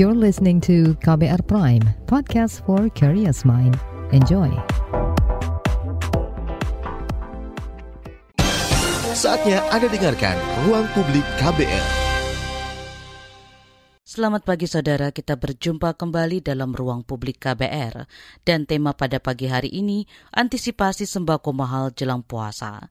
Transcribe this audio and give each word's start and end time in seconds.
You're 0.00 0.16
listening 0.16 0.64
to 0.64 0.96
KBR 1.04 1.44
Prime, 1.44 1.84
podcast 2.08 2.64
for 2.64 2.88
curious 2.96 3.44
mind. 3.44 3.76
Enjoy. 4.16 4.48
Saatnya 9.12 9.60
Anda 9.68 9.92
dengarkan 9.92 10.40
Ruang 10.64 10.88
Publik 10.96 11.20
KBR. 11.36 11.86
Selamat 14.00 14.40
pagi 14.48 14.64
saudara, 14.64 15.12
kita 15.12 15.36
berjumpa 15.36 15.92
kembali 15.92 16.48
dalam 16.48 16.72
Ruang 16.72 17.04
Publik 17.04 17.36
KBR. 17.36 18.08
Dan 18.40 18.64
tema 18.64 18.96
pada 18.96 19.20
pagi 19.20 19.52
hari 19.52 19.68
ini, 19.68 20.08
antisipasi 20.32 21.04
sembako 21.04 21.52
mahal 21.52 21.92
jelang 21.92 22.24
puasa. 22.24 22.88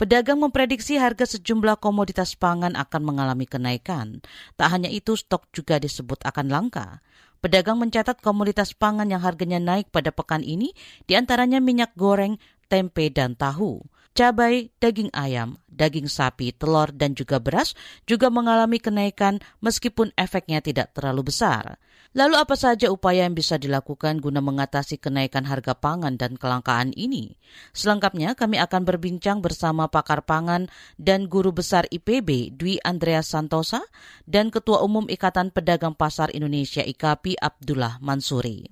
Pedagang 0.00 0.40
memprediksi 0.40 0.96
harga 0.96 1.28
sejumlah 1.28 1.76
komoditas 1.76 2.32
pangan 2.32 2.72
akan 2.72 3.02
mengalami 3.04 3.44
kenaikan. 3.44 4.24
Tak 4.56 4.72
hanya 4.72 4.88
itu, 4.88 5.12
stok 5.12 5.52
juga 5.52 5.76
disebut 5.76 6.24
akan 6.24 6.48
langka. 6.48 7.04
Pedagang 7.44 7.76
mencatat 7.76 8.24
komoditas 8.24 8.72
pangan 8.72 9.12
yang 9.12 9.20
harganya 9.20 9.60
naik 9.60 9.92
pada 9.92 10.08
pekan 10.08 10.40
ini, 10.40 10.72
di 11.04 11.20
antaranya 11.20 11.60
minyak 11.60 11.92
goreng, 12.00 12.40
tempe, 12.72 13.12
dan 13.12 13.36
tahu. 13.36 13.84
Cabai, 14.16 14.72
daging 14.80 15.12
ayam, 15.12 15.60
daging 15.68 16.08
sapi, 16.08 16.56
telur, 16.56 16.88
dan 16.96 17.12
juga 17.12 17.36
beras 17.36 17.76
juga 18.08 18.32
mengalami 18.32 18.80
kenaikan 18.80 19.36
meskipun 19.60 20.16
efeknya 20.16 20.64
tidak 20.64 20.96
terlalu 20.96 21.28
besar. 21.28 21.76
Lalu 22.10 22.42
apa 22.42 22.58
saja 22.58 22.90
upaya 22.90 23.22
yang 23.22 23.38
bisa 23.38 23.54
dilakukan 23.54 24.18
guna 24.18 24.42
mengatasi 24.42 24.98
kenaikan 24.98 25.46
harga 25.46 25.78
pangan 25.78 26.18
dan 26.18 26.34
kelangkaan 26.34 26.90
ini? 26.98 27.38
Selengkapnya 27.70 28.34
kami 28.34 28.58
akan 28.58 28.82
berbincang 28.82 29.38
bersama 29.38 29.86
pakar 29.86 30.26
pangan 30.26 30.66
dan 30.98 31.30
guru 31.30 31.54
besar 31.54 31.86
IPB 31.86 32.58
Dwi 32.58 32.82
Andreas 32.82 33.30
Santosa 33.30 33.86
dan 34.26 34.50
Ketua 34.50 34.82
Umum 34.82 35.06
Ikatan 35.06 35.54
Pedagang 35.54 35.94
Pasar 35.94 36.34
Indonesia 36.34 36.82
IKAPI 36.82 37.38
Abdullah 37.38 38.02
Mansuri. 38.02 38.66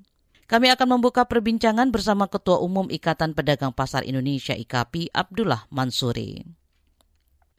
Kami 0.51 0.75
akan 0.75 0.99
membuka 0.99 1.23
perbincangan 1.23 1.95
bersama 1.95 2.27
Ketua 2.27 2.59
Umum 2.59 2.91
Ikatan 2.91 3.39
Pedagang 3.39 3.71
Pasar 3.71 4.03
Indonesia 4.03 4.59
IKAPI 4.59 5.15
Abdullah 5.15 5.63
Mansuri. 5.71 6.43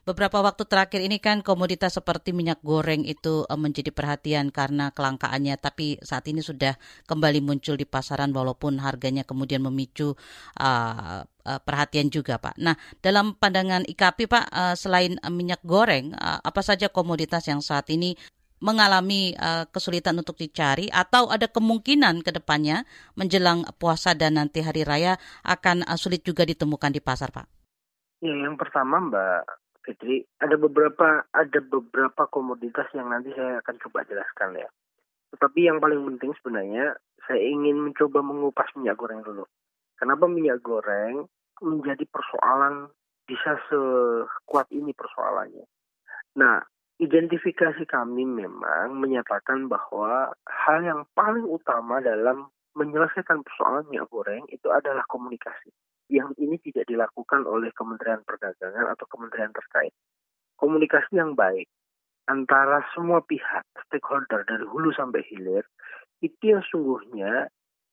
Beberapa 0.10 0.42
waktu 0.42 0.66
terakhir 0.66 1.06
ini 1.06 1.22
kan 1.22 1.46
komoditas 1.46 1.94
seperti 1.94 2.34
minyak 2.34 2.66
goreng 2.66 3.06
itu 3.06 3.46
eh, 3.46 3.54
menjadi 3.54 3.94
perhatian 3.94 4.50
karena 4.50 4.90
kelangkaannya, 4.90 5.54
tapi 5.62 6.02
saat 6.02 6.26
ini 6.26 6.42
sudah 6.42 6.74
kembali 7.06 7.46
muncul 7.46 7.78
di 7.78 7.86
pasaran 7.86 8.34
walaupun 8.34 8.82
harganya 8.82 9.22
kemudian 9.22 9.62
memicu 9.62 10.18
uh, 10.58 11.22
perhatian 11.46 12.10
juga, 12.10 12.42
Pak. 12.42 12.58
Nah, 12.58 12.74
dalam 13.06 13.38
pandangan 13.38 13.86
IKP, 13.86 14.26
Pak, 14.26 14.46
uh, 14.50 14.74
selain 14.74 15.22
minyak 15.30 15.62
goreng, 15.62 16.18
uh, 16.18 16.42
apa 16.42 16.62
saja 16.66 16.90
komoditas 16.90 17.46
yang 17.46 17.62
saat 17.62 17.86
ini 17.94 18.18
mengalami 18.66 19.38
uh, 19.38 19.70
kesulitan 19.70 20.18
untuk 20.18 20.42
dicari 20.42 20.90
atau 20.90 21.30
ada 21.30 21.46
kemungkinan 21.46 22.26
ke 22.26 22.34
depannya 22.34 22.82
menjelang 23.14 23.62
puasa 23.78 24.18
dan 24.18 24.42
nanti 24.42 24.66
hari 24.66 24.82
raya 24.82 25.22
akan 25.46 25.86
uh, 25.86 26.02
sulit 26.02 26.26
juga 26.26 26.50
ditemukan 26.50 26.98
di 26.98 26.98
pasar, 26.98 27.30
Pak? 27.30 27.46
Ya, 28.26 28.34
yang 28.34 28.58
pertama 28.58 28.98
Mbak 29.06 29.69
Fitri, 29.84 30.28
ada 30.44 30.60
beberapa 30.60 31.24
ada 31.32 31.60
beberapa 31.64 32.28
komoditas 32.28 32.92
yang 32.92 33.10
nanti 33.10 33.32
saya 33.32 33.64
akan 33.64 33.76
coba 33.88 34.04
jelaskan 34.06 34.60
ya. 34.60 34.70
Tetapi 35.36 35.60
yang 35.66 35.80
paling 35.80 36.04
penting 36.04 36.36
sebenarnya 36.42 37.00
saya 37.24 37.40
ingin 37.40 37.80
mencoba 37.80 38.20
mengupas 38.20 38.68
minyak 38.76 39.00
goreng 39.00 39.24
dulu. 39.24 39.48
Kenapa 39.96 40.28
minyak 40.28 40.60
goreng 40.60 41.28
menjadi 41.64 42.04
persoalan 42.12 42.92
bisa 43.24 43.56
sekuat 43.70 44.68
ini 44.76 44.92
persoalannya? 44.92 45.64
Nah, 46.40 46.60
identifikasi 47.00 47.84
kami 47.88 48.28
memang 48.28 49.00
menyatakan 49.00 49.72
bahwa 49.72 50.36
hal 50.44 50.78
yang 50.84 51.02
paling 51.16 51.48
utama 51.48 52.04
dalam 52.04 52.52
menyelesaikan 52.76 53.44
persoalan 53.48 53.88
minyak 53.88 54.08
goreng 54.12 54.44
itu 54.52 54.68
adalah 54.72 55.04
komunikasi 55.08 55.72
yang 56.10 56.34
ini 56.42 56.58
tidak 56.66 56.90
dilakukan 56.90 57.46
oleh 57.46 57.70
Kementerian 57.78 58.26
Perdagangan 58.26 58.90
atau 58.98 59.06
kementerian 59.08 59.54
terkait. 59.54 59.94
Komunikasi 60.58 61.16
yang 61.16 61.38
baik 61.38 61.70
antara 62.30 62.86
semua 62.94 63.22
pihak 63.26 63.66
stakeholder 63.88 64.46
dari 64.46 64.66
hulu 64.66 64.94
sampai 64.94 65.26
hilir 65.26 65.66
itu 66.22 66.54
yang 66.54 66.62
sungguhnya 66.68 67.48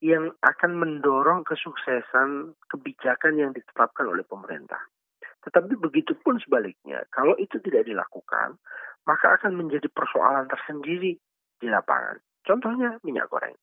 yang 0.05 0.29
akan 0.45 0.77
mendorong 0.77 1.41
kesuksesan 1.49 2.53
kebijakan 2.69 3.41
yang 3.41 3.51
ditetapkan 3.57 4.05
oleh 4.05 4.27
pemerintah. 4.29 4.81
Tetapi 5.47 5.79
begitu 5.79 6.13
pun 6.21 6.37
sebaliknya, 6.43 7.07
kalau 7.15 7.33
itu 7.39 7.57
tidak 7.63 7.87
dilakukan, 7.87 8.61
maka 9.09 9.41
akan 9.41 9.57
menjadi 9.57 9.87
persoalan 9.89 10.51
tersendiri 10.51 11.17
di 11.63 11.67
lapangan. 11.71 12.19
Contohnya 12.45 12.99
minyak 13.07 13.31
goreng. 13.31 13.55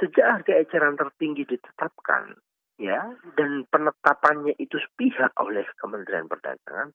Sejak 0.00 0.40
harga 0.40 0.52
eceran 0.56 0.96
tertinggi 0.96 1.44
ditetapkan, 1.44 2.32
ya 2.80 3.12
dan 3.36 3.64
penetapannya 3.68 4.56
itu 4.56 4.78
sepihak 4.80 5.32
oleh 5.40 5.64
Kementerian 5.80 6.28
Perdagangan 6.28 6.92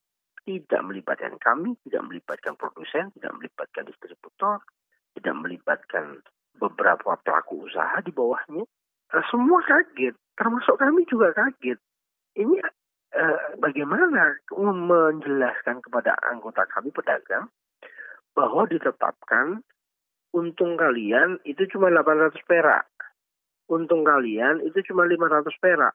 tidak 0.48 0.82
melibatkan 0.88 1.36
kami, 1.44 1.76
tidak 1.84 2.08
melibatkan 2.08 2.56
produsen, 2.56 3.12
tidak 3.20 3.36
melibatkan 3.36 3.84
distributor, 3.84 4.64
tidak 5.20 5.36
melibatkan 5.36 6.24
beberapa 6.56 7.20
pelaku 7.20 7.68
usaha 7.68 8.00
di 8.00 8.16
bawahnya. 8.16 8.64
Eh, 9.12 9.26
semua 9.28 9.60
kaget, 9.68 10.16
termasuk 10.40 10.80
kami 10.80 11.04
juga 11.12 11.36
kaget. 11.36 11.76
Ini 12.40 12.64
eh, 13.12 13.40
bagaimana 13.60 14.40
menjelaskan 14.56 15.84
kepada 15.84 16.16
anggota 16.32 16.64
kami 16.72 16.96
pedagang 16.96 17.52
bahwa 18.32 18.64
ditetapkan 18.72 19.60
untung 20.32 20.80
kalian 20.80 21.42
itu 21.44 21.66
cuma 21.74 21.92
800 21.92 22.38
perak 22.48 22.86
untung 23.68 24.04
kalian 24.08 24.64
itu 24.64 24.80
cuma 24.92 25.08
500 25.08 25.48
perak. 25.60 25.94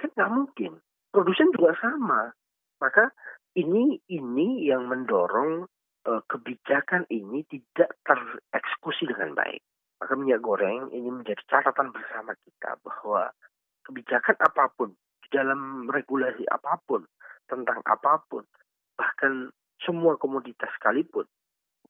Kan 0.00 0.10
nggak 0.14 0.32
mungkin. 0.32 0.72
Produsen 1.10 1.52
juga 1.54 1.76
sama. 1.80 2.32
Maka 2.80 3.12
ini 3.56 4.00
ini 4.10 4.66
yang 4.66 4.90
mendorong 4.90 5.64
uh, 6.08 6.22
kebijakan 6.28 7.08
ini 7.08 7.46
tidak 7.48 7.96
tereksekusi 8.04 9.08
dengan 9.08 9.32
baik. 9.32 9.62
Maka 10.02 10.12
minyak 10.18 10.42
goreng 10.44 10.90
ini 10.92 11.08
menjadi 11.08 11.40
catatan 11.48 11.94
bersama 11.94 12.36
kita 12.44 12.76
bahwa 12.82 13.30
kebijakan 13.86 14.36
apa 14.42 14.64
pun 14.74 14.92
di 15.24 15.28
dalam 15.32 15.88
regulasi 15.88 16.44
apa 16.50 16.76
pun 16.84 17.04
tentang 17.48 17.80
apa 17.84 18.20
pun 18.28 18.44
bahkan 18.96 19.52
semua 19.80 20.16
komoditas 20.16 20.72
sekalipun 20.80 21.28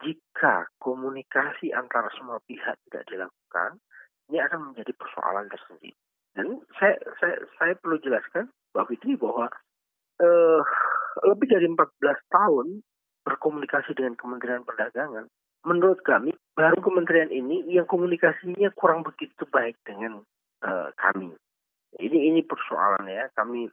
jika 0.03 0.67
komunikasi 0.83 1.71
antara 1.71 2.11
semua 2.19 2.43
pihak 2.43 2.75
tidak 2.91 3.07
dilakukan 3.07 3.79
ini 4.29 4.39
akan 4.41 4.73
menjadi 4.73 4.93
persoalan 4.97 5.47
tersendiri. 5.53 5.95
Dan 6.35 6.61
saya 6.79 6.99
saya 7.23 7.37
saya 7.61 7.73
perlu 7.79 8.01
jelaskan 8.03 8.51
bahwa 8.75 8.91
ini 8.91 9.15
bahwa 9.15 9.47
uh, 10.19 10.61
lebih 11.31 11.47
dari 11.47 11.67
14 11.71 11.79
tahun 12.33 12.83
berkomunikasi 13.25 13.95
dengan 13.95 14.19
Kementerian 14.19 14.67
Perdagangan, 14.67 15.31
menurut 15.65 16.03
kami 16.03 16.35
baru 16.59 16.77
kementerian 16.83 17.31
ini 17.31 17.65
yang 17.71 17.89
komunikasinya 17.89 18.69
kurang 18.77 19.07
begitu 19.07 19.47
baik 19.49 19.79
dengan 19.87 20.27
uh, 20.67 20.89
kami. 20.99 21.33
Ini 21.95 22.35
ini 22.35 22.43
persoalan 22.43 23.07
ya 23.07 23.31
kami 23.39 23.71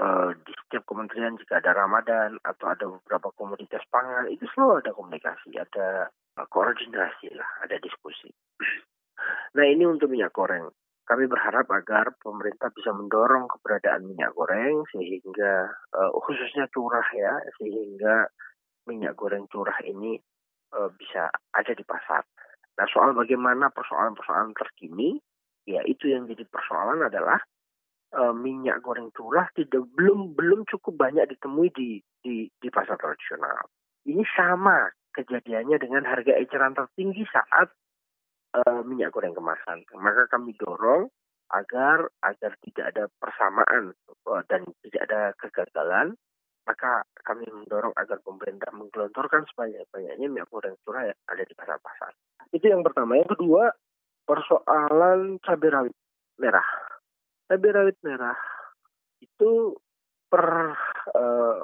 uh, 0.00 0.32
di 0.32 0.52
setiap 0.64 0.88
kementerian 0.88 1.36
jika 1.36 1.60
ada 1.60 1.76
Ramadan 1.76 2.40
atau 2.42 2.66
ada 2.72 2.88
beberapa 2.88 3.28
komoditas 3.36 3.84
pangan 3.92 4.32
itu 4.32 4.48
selalu 4.56 4.82
ada 4.82 4.92
komunikasi, 4.96 5.50
ada 5.60 6.08
uh, 6.40 6.46
koordinasi 6.48 7.36
lah, 7.36 7.48
ada 7.60 7.76
diskusi. 7.78 8.32
Nah 9.56 9.64
ini 9.68 9.84
untuk 9.84 10.08
minyak 10.08 10.32
goreng. 10.32 10.70
Kami 11.02 11.26
berharap 11.26 11.66
agar 11.68 12.14
pemerintah 12.22 12.70
bisa 12.70 12.94
mendorong 12.94 13.50
keberadaan 13.50 14.06
minyak 14.06 14.32
goreng 14.38 14.86
sehingga 14.94 15.68
uh, 15.92 16.10
khususnya 16.22 16.70
curah 16.70 17.04
ya, 17.12 17.42
sehingga 17.58 18.30
minyak 18.86 19.18
goreng 19.18 19.50
curah 19.50 19.76
ini 19.82 20.16
uh, 20.72 20.88
bisa 20.94 21.28
ada 21.52 21.72
di 21.74 21.82
pasar. 21.82 22.22
Nah 22.78 22.86
soal 22.88 23.12
bagaimana 23.12 23.68
persoalan-persoalan 23.74 24.54
terkini, 24.56 25.18
ya 25.66 25.82
itu 25.84 26.08
yang 26.08 26.30
jadi 26.30 26.46
persoalan 26.46 27.04
adalah 27.04 27.42
uh, 28.16 28.32
minyak 28.32 28.80
goreng 28.80 29.10
curah 29.12 29.50
tidak 29.58 29.82
belum 29.98 30.38
belum 30.38 30.64
cukup 30.70 30.96
banyak 30.96 31.28
ditemui 31.34 31.68
di 31.74 31.98
di, 32.22 32.46
di 32.46 32.68
pasar 32.70 32.96
tradisional. 32.96 33.68
Ini 34.06 34.22
sama 34.38 34.86
kejadiannya 35.12 35.76
dengan 35.82 36.06
harga 36.08 36.32
eceran 36.38 36.72
tertinggi 36.72 37.26
saat 37.28 37.68
uh, 38.56 38.80
minyak 38.84 39.12
goreng 39.12 39.34
kemasan. 39.36 39.84
Maka 39.96 40.28
kami 40.28 40.56
dorong 40.56 41.08
agar 41.52 42.08
agar 42.24 42.52
tidak 42.64 42.84
ada 42.96 43.04
persamaan 43.20 43.92
uh, 44.28 44.42
dan 44.48 44.64
tidak 44.84 45.02
ada 45.08 45.20
kegagalan, 45.36 46.16
maka 46.64 47.04
kami 47.26 47.44
mendorong 47.48 47.92
agar 48.00 48.20
pemerintah 48.24 48.72
menggelontorkan 48.72 49.44
sebanyak-banyaknya 49.52 50.26
minyak 50.28 50.48
goreng 50.48 50.76
curah 50.84 51.12
yang 51.12 51.18
ada 51.28 51.42
di 51.44 51.54
pasar-pasar. 51.56 52.12
Itu 52.52 52.68
yang 52.68 52.84
pertama. 52.84 53.20
Yang 53.20 53.36
kedua, 53.36 53.72
persoalan 54.24 55.40
cabai 55.42 55.70
rawit 55.72 55.96
merah. 56.40 56.68
Cabai 57.48 57.70
rawit 57.72 57.98
merah 58.04 58.38
itu 59.20 59.76
per 60.32 60.72
uh, 61.12 61.60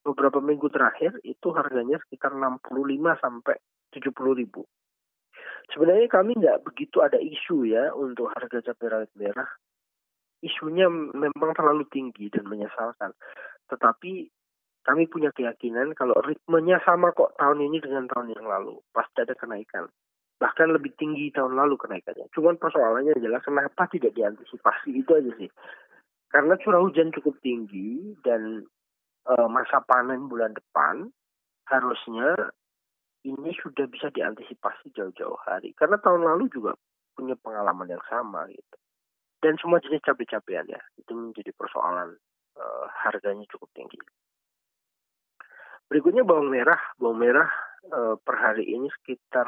beberapa 0.00 0.40
minggu 0.40 0.72
terakhir 0.72 1.20
itu 1.20 1.52
harganya 1.52 2.00
sekitar 2.00 2.32
65 2.32 2.64
sampai 3.20 3.56
70 3.92 4.40
ribu 4.40 4.64
Sebenarnya 5.72 6.08
kami 6.08 6.36
nggak 6.38 6.64
begitu 6.64 7.04
ada 7.04 7.20
isu 7.20 7.68
ya 7.68 7.92
untuk 7.92 8.32
harga 8.32 8.72
cabai 8.72 8.88
rawit 8.88 9.12
merah. 9.14 9.48
Isunya 10.40 10.86
memang 10.92 11.52
terlalu 11.52 11.84
tinggi 11.90 12.30
dan 12.30 12.46
menyesalkan. 12.46 13.10
Tetapi 13.68 14.30
kami 14.86 15.04
punya 15.10 15.28
keyakinan 15.34 15.92
kalau 15.92 16.16
ritmenya 16.24 16.80
sama 16.86 17.12
kok 17.12 17.36
tahun 17.36 17.60
ini 17.60 17.82
dengan 17.84 18.08
tahun 18.08 18.32
yang 18.32 18.46
lalu. 18.48 18.80
Pasti 18.94 19.20
ada 19.20 19.36
kenaikan. 19.36 19.90
Bahkan 20.38 20.68
lebih 20.70 20.94
tinggi 20.94 21.34
tahun 21.34 21.58
lalu 21.58 21.74
kenaikannya. 21.76 22.30
Cuman 22.30 22.56
persoalannya 22.56 23.18
adalah 23.18 23.42
kenapa 23.42 23.90
tidak 23.90 24.14
diantisipasi 24.14 24.94
itu 24.94 25.10
aja 25.12 25.32
sih. 25.36 25.50
Karena 26.30 26.54
curah 26.60 26.80
hujan 26.80 27.10
cukup 27.10 27.36
tinggi 27.42 28.14
dan 28.22 28.62
e, 29.26 29.34
masa 29.50 29.82
panen 29.82 30.30
bulan 30.30 30.54
depan 30.54 31.10
harusnya 31.68 32.54
ini 33.26 33.50
sudah 33.58 33.86
bisa 33.90 34.12
diantisipasi 34.14 34.94
jauh-jauh 34.94 35.38
hari. 35.42 35.74
Karena 35.74 35.98
tahun 35.98 36.22
lalu 36.22 36.46
juga 36.52 36.78
punya 37.18 37.34
pengalaman 37.34 37.90
yang 37.90 38.04
sama 38.06 38.46
gitu. 38.50 38.76
Dan 39.38 39.54
semua 39.58 39.82
jenis 39.82 40.02
cabai-cabean 40.02 40.66
ya, 40.66 40.82
itu 40.98 41.14
menjadi 41.14 41.54
persoalan 41.54 42.18
e, 42.58 42.64
harganya 43.06 43.46
cukup 43.50 43.70
tinggi. 43.74 43.98
Berikutnya 45.86 46.26
bawang 46.26 46.50
merah. 46.50 46.78
Bawang 46.98 47.22
merah 47.22 47.50
e, 47.86 48.18
per 48.18 48.36
hari 48.38 48.66
ini 48.66 48.90
sekitar 49.02 49.46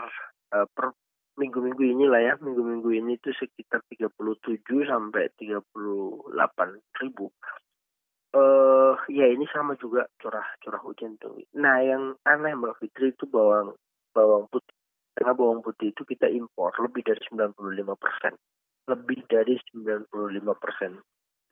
e, 0.54 0.58
per 0.70 0.94
minggu-minggu 1.38 1.82
ini 1.82 2.04
lah 2.06 2.22
ya, 2.22 2.34
minggu-minggu 2.38 2.90
ini 2.90 3.18
itu 3.18 3.34
sekitar 3.34 3.82
37 3.90 4.62
sampai 4.86 5.30
38 5.38 5.66
ribu 7.02 7.30
uh, 8.34 8.94
ya 9.10 9.26
ini 9.26 9.46
sama 9.50 9.74
juga 9.78 10.06
curah 10.18 10.46
curah 10.62 10.80
hujan 10.82 11.18
tuh. 11.18 11.38
Nah 11.56 11.82
yang 11.82 12.14
aneh 12.26 12.54
Mbak 12.54 12.78
Fitri 12.82 13.14
itu 13.14 13.26
bawang 13.26 13.74
bawang 14.14 14.46
putih. 14.50 14.74
Karena 15.14 15.34
bawang 15.34 15.60
putih 15.60 15.90
itu 15.90 16.02
kita 16.06 16.30
impor 16.30 16.72
lebih 16.80 17.02
dari 17.04 17.20
95 17.28 17.58
persen. 17.98 18.32
Lebih 18.88 19.20
dari 19.26 19.54
95 19.74 20.10
persen. 20.56 20.92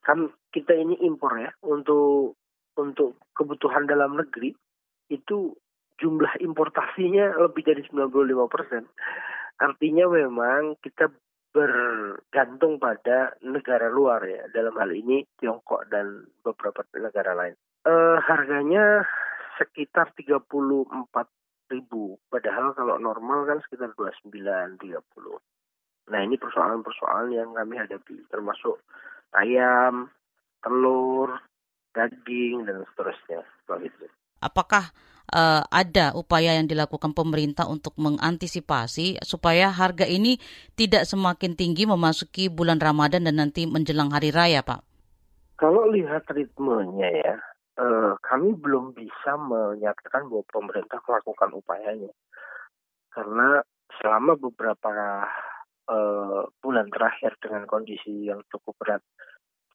Kan 0.03 0.31
kita 0.55 0.73
ini 0.73 0.97
impor 1.05 1.37
ya 1.37 1.51
untuk 1.67 2.39
untuk 2.79 3.19
kebutuhan 3.35 3.91
dalam 3.91 4.15
negeri 4.15 4.55
itu 5.11 5.53
jumlah 5.99 6.39
importasinya 6.39 7.35
lebih 7.43 7.67
dari 7.67 7.83
95 7.91 8.47
persen. 8.47 8.87
Artinya 9.59 10.07
memang 10.07 10.79
kita 10.79 11.11
bergantung 11.49 12.77
pada 12.77 13.33
negara 13.41 13.89
luar 13.89 14.21
ya 14.29 14.45
dalam 14.53 14.77
hal 14.77 14.93
ini 14.93 15.25
Tiongkok 15.41 15.89
dan 15.89 16.29
beberapa 16.45 16.85
negara 16.97 17.33
lain. 17.33 17.55
Uh, 17.89 18.21
harganya 18.21 19.07
sekitar 19.57 20.13
34 20.13 20.45
ribu, 21.73 22.17
padahal 22.29 22.73
kalau 22.77 22.97
normal 23.01 23.49
kan 23.49 23.59
sekitar 23.65 23.93
29 23.97 24.81
30. 24.81 25.01
Nah 26.09 26.21
ini 26.25 26.41
persoalan-persoalan 26.41 27.33
yang 27.33 27.51
kami 27.53 27.77
hadapi 27.77 28.25
termasuk 28.33 28.81
ayam, 29.37 30.09
telur, 30.65 31.37
daging 31.93 32.65
dan 32.65 32.85
seterusnya. 32.93 33.45
Begitu. 33.69 34.09
Apakah 34.41 34.89
uh, 35.33 35.63
ada 35.69 36.17
upaya 36.17 36.57
yang 36.57 36.67
dilakukan 36.69 37.13
pemerintah 37.13 37.69
untuk 37.69 37.95
mengantisipasi 38.01 39.21
supaya 39.25 39.69
harga 39.73 40.09
ini 40.09 40.41
tidak 40.75 41.05
semakin 41.05 41.55
tinggi 41.55 41.85
memasuki 41.85 42.49
bulan 42.49 42.81
Ramadan 42.81 43.29
dan 43.29 43.41
nanti 43.41 43.69
menjelang 43.69 44.13
hari 44.13 44.33
raya, 44.33 44.65
Pak? 44.65 44.81
Kalau 45.59 45.91
lihat 45.91 46.29
ritmenya 46.31 47.09
ya, 47.11 47.35
uh, 47.83 48.15
kami 48.23 48.55
belum 48.59 48.95
bisa 48.95 49.35
menyatakan 49.37 50.31
bahwa 50.31 50.45
pemerintah 50.51 50.99
melakukan 51.03 51.51
upayanya. 51.59 52.13
Karena 53.11 53.59
selama 53.99 54.39
beberapa 54.39 55.27
uh, 55.91 56.43
bulan 56.63 56.87
terakhir 56.93 57.35
dengan 57.43 57.67
kondisi 57.67 58.31
yang 58.31 58.45
cukup 58.53 58.77
berat, 58.79 59.03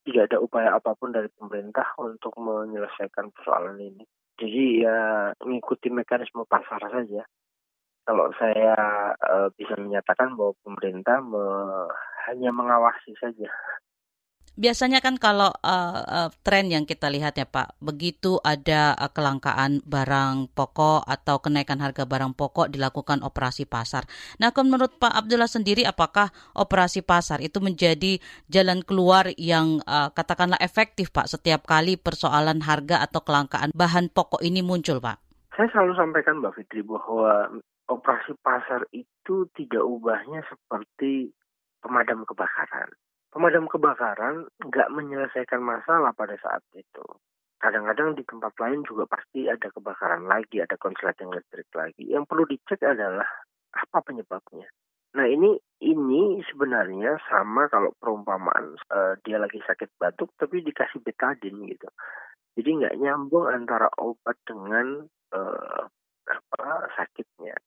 tidak 0.04 0.32
ada 0.32 0.38
upaya 0.44 0.70
apa 0.76 0.96
pun 0.96 1.16
dari 1.16 1.32
pemerintah 1.32 1.96
untuk 2.00 2.36
menyelesaikan 2.40 3.32
persoalan 3.32 3.80
ini. 3.80 4.04
Jadi 4.44 4.84
ya 4.84 5.32
mengikuti 5.40 5.88
mekanisme 5.88 6.44
pasar 6.44 6.84
saja. 6.92 7.24
Kalau 8.04 8.28
saya 8.36 8.76
uh, 9.16 9.48
bisa 9.56 9.80
menyatakan 9.80 10.36
bahwa 10.36 10.52
pemerintah 10.68 11.24
me 11.24 11.40
hanya 12.28 12.52
mengawasi 12.52 13.16
saja 13.16 13.48
Biasanya 14.54 15.02
kan 15.02 15.18
kalau 15.18 15.50
uh, 15.66 16.02
uh, 16.06 16.30
tren 16.46 16.70
yang 16.70 16.86
kita 16.86 17.10
lihat 17.10 17.42
ya 17.42 17.50
Pak, 17.50 17.74
begitu 17.82 18.38
ada 18.46 18.94
uh, 18.94 19.10
kelangkaan 19.10 19.82
barang 19.82 20.54
pokok 20.54 21.10
atau 21.10 21.42
kenaikan 21.42 21.82
harga 21.82 22.06
barang 22.06 22.38
pokok 22.38 22.70
dilakukan 22.70 23.26
operasi 23.26 23.66
pasar. 23.66 24.06
Nah, 24.38 24.54
menurut 24.54 25.02
Pak 25.02 25.10
Abdullah 25.10 25.50
sendiri, 25.50 25.90
apakah 25.90 26.30
operasi 26.54 27.02
pasar 27.02 27.42
itu 27.42 27.58
menjadi 27.66 28.22
jalan 28.46 28.86
keluar 28.86 29.34
yang 29.42 29.82
uh, 29.90 30.14
katakanlah 30.14 30.62
efektif 30.62 31.10
Pak 31.10 31.34
setiap 31.34 31.66
kali 31.66 31.98
persoalan 31.98 32.62
harga 32.62 33.02
atau 33.02 33.26
kelangkaan 33.26 33.74
bahan 33.74 34.14
pokok 34.14 34.46
ini 34.46 34.62
muncul 34.62 35.02
Pak? 35.02 35.18
Saya 35.58 35.66
selalu 35.74 35.98
sampaikan 35.98 36.38
Mbak 36.46 36.62
Fitri 36.62 36.86
bahwa 36.86 37.58
operasi 37.90 38.38
pasar 38.46 38.86
itu 38.94 39.50
tidak 39.58 39.82
ubahnya 39.82 40.46
seperti 40.46 41.34
pemadam 41.82 42.22
kebakaran 42.30 42.94
pemadam 43.34 43.66
kebakaran 43.66 44.46
nggak 44.62 44.90
menyelesaikan 44.94 45.60
masalah 45.60 46.14
pada 46.14 46.38
saat 46.38 46.62
itu. 46.78 47.02
Kadang-kadang 47.58 48.14
di 48.14 48.22
tempat 48.28 48.54
lain 48.62 48.86
juga 48.86 49.10
pasti 49.10 49.50
ada 49.50 49.72
kebakaran 49.74 50.30
lagi, 50.30 50.62
ada 50.62 50.78
konsleting 50.78 51.34
listrik 51.34 51.66
lagi. 51.74 52.06
Yang 52.06 52.30
perlu 52.30 52.44
dicek 52.46 52.80
adalah 52.86 53.26
apa 53.74 53.98
penyebabnya. 54.06 54.70
Nah 55.18 55.26
ini 55.26 55.58
ini 55.82 56.42
sebenarnya 56.46 57.18
sama 57.30 57.70
kalau 57.70 57.94
perumpamaan 57.98 58.78
uh, 58.94 59.14
dia 59.26 59.42
lagi 59.42 59.62
sakit 59.66 59.98
batuk 59.98 60.30
tapi 60.38 60.62
dikasih 60.62 61.02
betadin 61.02 61.58
gitu. 61.66 61.90
Jadi 62.54 62.70
nggak 62.70 62.98
nyambung 63.02 63.50
antara 63.50 63.90
obat 63.98 64.38
dengan 64.46 65.10
uh, 65.34 65.84
apa 66.30 66.70
sakitnya. 66.98 67.58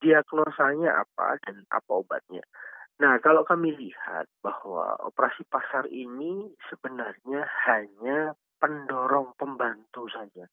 Diagnosanya 0.00 1.04
apa 1.04 1.36
dan 1.44 1.60
apa 1.68 1.90
obatnya. 1.92 2.40
Nah, 3.00 3.16
kalau 3.24 3.48
kami 3.48 3.72
lihat 3.80 4.28
bahwa 4.44 4.92
operasi 5.08 5.48
pasar 5.48 5.88
ini 5.88 6.52
sebenarnya 6.68 7.48
hanya 7.64 8.36
pendorong 8.60 9.32
pembantu 9.40 10.04
saja. 10.12 10.44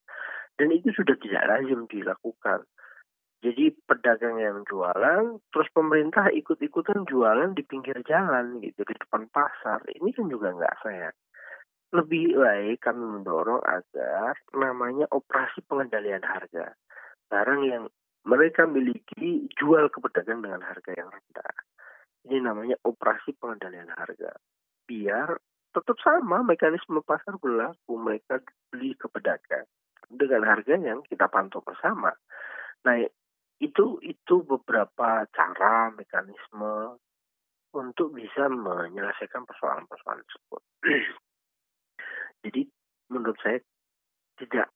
Dan 0.55 0.71
itu 0.71 0.95
sudah 0.95 1.19
tidak 1.19 1.43
lazim 1.43 1.83
dilakukan. 1.91 2.63
Jadi 3.43 3.69
pedagang 3.85 4.39
yang 4.39 4.63
jualan, 4.63 5.43
terus 5.53 5.69
pemerintah 5.75 6.31
ikut-ikutan 6.33 7.05
jualan 7.05 7.53
di 7.53 7.61
pinggir 7.67 7.99
jalan 8.07 8.63
gitu, 8.63 8.81
di 8.81 8.95
depan 8.95 9.27
pasar. 9.29 9.83
Ini 9.91 10.09
kan 10.15 10.25
juga 10.31 10.55
nggak 10.55 10.77
fair. 10.81 11.11
Lebih 11.93 12.33
baik 12.33 12.79
kami 12.79 13.03
mendorong 13.03 13.61
agar 13.61 14.39
namanya 14.55 15.05
operasi 15.11 15.61
pengendalian 15.67 16.23
harga. 16.23 16.73
Barang 17.27 17.61
yang 17.67 17.91
mereka 18.23 18.63
miliki 18.63 19.51
jual 19.59 19.91
ke 19.91 19.99
pedagang 19.99 20.41
dengan 20.41 20.63
harga 20.63 20.91
yang 20.95 21.11
rendah. 21.11 21.53
Ini 22.27 22.43
namanya 22.43 22.75
operasi 22.83 23.39
pengendalian 23.39 23.87
harga. 23.95 24.35
Biar 24.83 25.39
tetap 25.71 25.95
sama 26.03 26.43
mekanisme 26.43 26.99
pasar 26.99 27.39
berlaku. 27.39 27.95
Mereka 27.95 28.43
beli 28.67 28.99
ke 28.99 29.07
pedagang 29.07 29.63
dengan 30.11 30.43
harga 30.43 30.75
yang 30.75 30.99
kita 31.07 31.31
pantau 31.31 31.63
bersama. 31.63 32.11
Nah, 32.83 32.99
itu 33.63 33.95
itu 34.03 34.35
beberapa 34.43 35.23
cara 35.31 35.87
mekanisme 35.95 36.99
untuk 37.71 38.11
bisa 38.11 38.51
menyelesaikan 38.51 39.47
persoalan-persoalan 39.47 40.27
tersebut. 40.27 40.61
Jadi 42.43 42.61
menurut 43.07 43.39
saya 43.39 43.63
tidak 44.35 44.67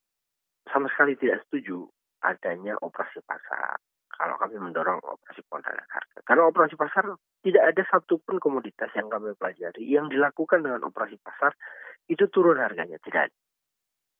sama 0.71 0.87
sekali 0.95 1.19
tidak 1.19 1.43
setuju 1.47 1.83
adanya 2.23 2.79
operasi 2.79 3.19
pasar 3.27 3.75
kalau 4.21 4.37
kami 4.37 4.61
mendorong 4.61 5.01
operasi 5.01 5.41
pengendalian 5.49 5.89
harga. 5.89 6.19
Karena 6.21 6.43
operasi 6.45 6.77
pasar 6.77 7.09
tidak 7.41 7.63
ada 7.73 7.81
satupun 7.89 8.37
komoditas 8.37 8.93
yang 8.93 9.09
kami 9.09 9.33
pelajari 9.33 9.81
yang 9.89 10.05
dilakukan 10.13 10.61
dengan 10.61 10.85
operasi 10.85 11.17
pasar 11.17 11.57
itu 12.05 12.29
turun 12.29 12.61
harganya 12.61 13.01
tidak 13.01 13.33
ada. 13.33 13.37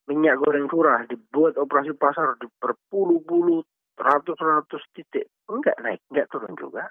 Minyak 0.10 0.41
goreng 0.41 0.65
curah 0.65 1.05
dibuat 1.05 1.53
operasi 1.62 1.93
pasar 1.93 2.34
di 2.41 2.50
berpuluh-puluh 2.50 3.62
ratus-ratus 3.93 4.81
titik 4.98 5.29
enggak 5.46 5.77
naik, 5.77 6.01
enggak 6.10 6.25
turun 6.34 6.58
juga. 6.58 6.89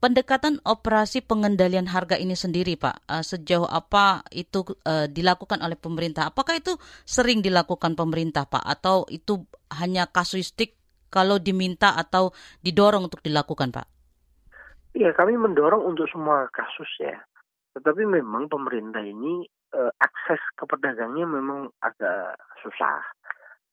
Pendekatan 0.00 0.64
operasi 0.64 1.20
pengendalian 1.20 1.84
harga 1.84 2.16
ini 2.16 2.32
sendiri, 2.32 2.72
Pak, 2.80 3.04
uh, 3.04 3.20
sejauh 3.20 3.68
apa 3.68 4.24
itu 4.32 4.64
uh, 4.88 5.04
dilakukan 5.04 5.60
oleh 5.60 5.76
pemerintah? 5.76 6.32
Apakah 6.32 6.56
itu 6.56 6.72
sering 7.04 7.44
dilakukan 7.44 7.94
pemerintah, 8.00 8.48
Pak, 8.48 8.64
atau 8.64 9.04
itu 9.12 9.44
hanya 9.68 10.08
kasuistik 10.08 10.79
kalau 11.12 11.42
diminta 11.42 11.98
atau 11.98 12.30
didorong 12.62 13.10
untuk 13.10 13.20
dilakukan, 13.20 13.74
Pak? 13.74 13.86
Iya, 14.94 15.14
kami 15.14 15.38
mendorong 15.38 15.86
untuk 15.86 16.10
semua 16.10 16.50
kasus 16.50 16.88
ya. 16.98 17.18
Tetapi 17.78 18.02
memang 18.02 18.50
pemerintah 18.50 19.02
ini 19.02 19.46
eh, 19.74 19.92
akses 20.02 20.42
ke 20.58 20.66
pedagangnya 20.66 21.26
memang 21.26 21.70
agak 21.82 22.34
susah. 22.62 22.98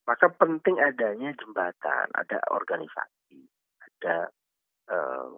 Maka 0.06 0.30
penting 0.34 0.78
adanya 0.78 1.34
jembatan, 1.36 2.06
ada 2.14 2.38
organisasi, 2.54 3.42
ada 3.82 4.30
eh, 4.86 5.30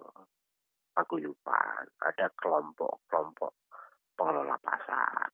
paguyuban, 0.92 1.88
ada 2.04 2.28
kelompok-kelompok 2.36 3.52
pengelola 4.20 4.60
pasar. 4.60 5.32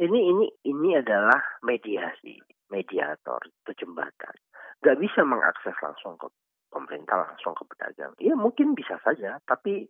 Ini 0.00 0.18
ini 0.32 0.46
ini 0.72 0.96
adalah 0.96 1.60
mediasi, 1.60 2.40
mediator, 2.72 3.40
itu 3.44 3.84
jembatan. 3.84 4.34
Gak 4.80 4.96
bisa 4.96 5.20
mengakses 5.22 5.76
langsung 5.84 6.16
ke 6.16 6.26
pemerintah, 6.72 7.28
langsung 7.28 7.52
ke 7.52 7.68
pedagang. 7.68 8.16
Iya 8.16 8.32
mungkin 8.32 8.72
bisa 8.72 8.96
saja, 9.04 9.36
tapi 9.44 9.84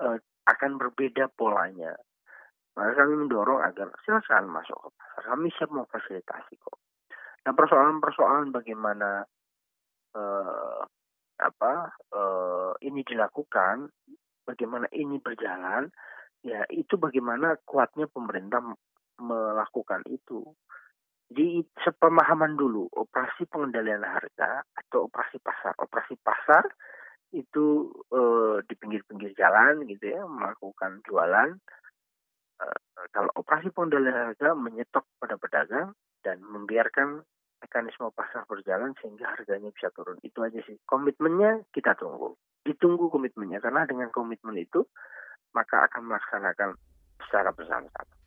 uh, 0.00 0.16
akan 0.48 0.80
berbeda 0.80 1.28
polanya. 1.36 1.92
Maka 2.74 3.04
kami 3.04 3.28
mendorong 3.28 3.62
agar 3.62 3.92
silakan 4.02 4.50
masuk 4.50 4.74
ke 4.74 4.88
pasar. 4.98 5.22
Kami 5.36 5.46
siap 5.54 5.70
memfasilitasi 5.70 6.54
kok. 6.58 6.78
Nah 7.44 7.52
persoalan-persoalan 7.52 8.50
bagaimana 8.50 9.22
uh, 10.16 10.82
apa 11.38 11.74
uh, 12.10 12.72
ini 12.82 13.06
dilakukan, 13.06 13.86
bagaimana 14.42 14.90
ini 14.90 15.22
berjalan, 15.22 15.86
ya 16.42 16.66
itu 16.72 16.98
bagaimana 16.98 17.54
kuatnya 17.62 18.10
pemerintah 18.10 18.58
melakukan 19.22 20.02
itu. 20.10 20.42
Jadi 21.34 21.66
sepemahaman 21.82 22.54
dulu 22.54 22.86
operasi 22.94 23.50
pengendalian 23.50 24.06
harga 24.06 24.62
atau 24.70 25.10
operasi 25.10 25.42
pasar. 25.42 25.74
Operasi 25.82 26.14
pasar 26.22 26.62
itu 27.34 27.90
uh, 28.14 28.62
di 28.62 28.78
pinggir-pinggir 28.78 29.34
jalan 29.34 29.82
gitu 29.90 30.14
ya 30.14 30.22
melakukan 30.30 31.02
jualan. 31.02 31.58
Uh, 32.62 32.78
kalau 33.10 33.34
operasi 33.34 33.74
pengendalian 33.74 34.30
harga 34.30 34.54
menyetok 34.54 35.10
pada 35.18 35.34
pedagang 35.34 35.98
dan 36.22 36.38
membiarkan 36.38 37.26
mekanisme 37.58 38.14
pasar 38.14 38.46
berjalan 38.46 38.94
sehingga 39.02 39.34
harganya 39.34 39.74
bisa 39.74 39.90
turun. 39.90 40.22
Itu 40.22 40.38
aja 40.46 40.62
sih. 40.62 40.78
Komitmennya 40.86 41.66
kita 41.74 41.98
tunggu. 41.98 42.38
Ditunggu 42.62 43.10
komitmennya. 43.10 43.58
Karena 43.58 43.82
dengan 43.90 44.14
komitmen 44.14 44.54
itu 44.54 44.86
maka 45.50 45.90
akan 45.90 46.14
melaksanakan 46.14 46.78
secara 47.26 47.50
bersama-sama 47.50 48.23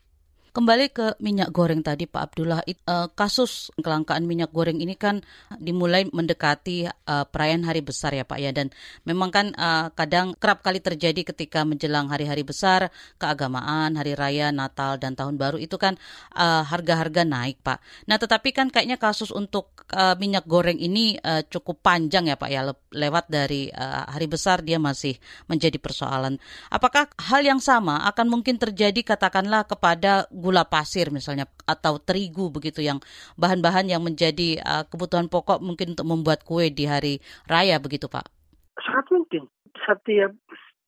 Kembali 0.57 0.89
ke 0.89 1.13
minyak 1.21 1.53
goreng 1.53 1.85
tadi 1.85 2.09
Pak 2.09 2.33
Abdullah, 2.33 2.65
uh, 2.65 3.13
kasus 3.13 3.69
kelangkaan 3.77 4.25
minyak 4.25 4.49
goreng 4.49 4.81
ini 4.81 4.97
kan 4.97 5.21
dimulai 5.61 6.09
mendekati 6.09 6.89
uh, 6.89 7.29
perayaan 7.29 7.61
hari 7.61 7.85
besar 7.85 8.17
ya 8.17 8.25
Pak 8.25 8.41
ya 8.41 8.49
dan 8.49 8.73
memang 9.05 9.29
kan 9.29 9.53
uh, 9.53 9.93
kadang 9.93 10.33
kerap 10.33 10.65
kali 10.65 10.81
terjadi 10.81 11.29
ketika 11.29 11.61
menjelang 11.61 12.09
hari-hari 12.09 12.41
besar, 12.41 12.89
keagamaan, 13.21 14.01
hari 14.01 14.17
raya, 14.17 14.49
Natal 14.49 14.97
dan 14.97 15.13
tahun 15.13 15.37
baru 15.37 15.61
itu 15.61 15.77
kan 15.77 15.93
harga-harga 16.33 17.21
naik 17.21 17.61
Pak. 17.61 18.09
Nah 18.09 18.17
tetapi 18.17 18.49
kan 18.49 18.73
kayaknya 18.73 18.97
kasus 18.97 19.29
untuk 19.29 19.85
minyak 20.17 20.49
goreng 20.49 20.81
ini 20.81 21.21
cukup 21.53 21.85
panjang 21.85 22.33
ya 22.33 22.35
Pak 22.35 22.49
ya 22.49 22.65
le 22.65 22.73
lewat 22.97 23.29
dari 23.29 23.69
hari 23.77 24.25
besar 24.25 24.65
dia 24.65 24.81
masih 24.81 25.21
menjadi 25.45 25.77
persoalan. 25.77 26.41
Apakah 26.73 27.13
hal 27.29 27.45
yang 27.45 27.61
sama 27.61 28.01
akan 28.09 28.25
mungkin 28.25 28.57
terjadi 28.57 29.05
katakanlah 29.05 29.69
kepada 29.69 30.25
gula 30.47 30.63
pasir 30.63 31.11
misalnya 31.11 31.43
atau 31.67 31.99
terigu 31.99 32.47
begitu 32.47 32.79
yang 32.79 33.03
bahan-bahan 33.35 33.91
yang 33.91 33.99
menjadi 33.99 34.63
uh, 34.63 34.87
kebutuhan 34.87 35.27
pokok 35.27 35.59
mungkin 35.59 35.91
untuk 35.99 36.07
membuat 36.07 36.47
kue 36.47 36.71
di 36.71 36.87
hari 36.87 37.19
raya 37.51 37.75
begitu 37.83 38.07
Pak? 38.07 38.31
Sangat 38.79 39.11
mungkin. 39.11 39.43
Setiap 39.83 40.31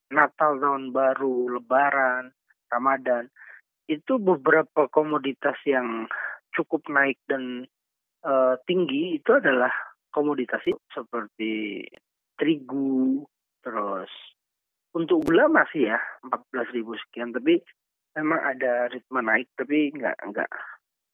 Natal, 0.08 0.56
Tahun 0.56 0.96
Baru, 0.96 1.52
Lebaran, 1.52 2.32
Ramadan 2.72 3.28
itu 3.90 4.16
beberapa 4.16 4.88
komoditas 4.88 5.58
yang 5.68 6.08
cukup 6.54 6.86
naik 6.88 7.18
dan 7.28 7.68
uh, 8.22 8.54
tinggi 8.64 9.18
itu 9.18 9.30
adalah 9.34 9.70
komoditas 10.14 10.62
seperti 10.90 11.84
terigu, 12.38 13.26
terus 13.62 14.10
untuk 14.94 15.22
gula 15.26 15.46
masih 15.46 15.94
ya 15.94 15.98
14 16.26 16.74
ribu 16.74 16.98
sekian, 16.98 17.30
tapi 17.30 17.62
memang 18.18 18.40
ada 18.42 18.90
ritme 18.90 19.20
naik 19.22 19.48
tapi 19.54 19.94
nggak 19.94 20.16
nggak 20.30 20.50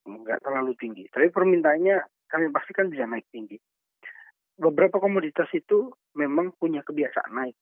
nggak 0.06 0.38
terlalu 0.42 0.72
tinggi. 0.78 1.04
Tapi 1.12 1.28
permintaannya 1.32 1.96
kami 2.30 2.50
pastikan 2.54 2.88
bisa 2.88 3.04
naik 3.04 3.26
tinggi. 3.32 3.58
Beberapa 4.56 4.96
komoditas 4.96 5.52
itu 5.52 5.92
memang 6.16 6.56
punya 6.56 6.80
kebiasaan 6.80 7.32
naik 7.36 7.56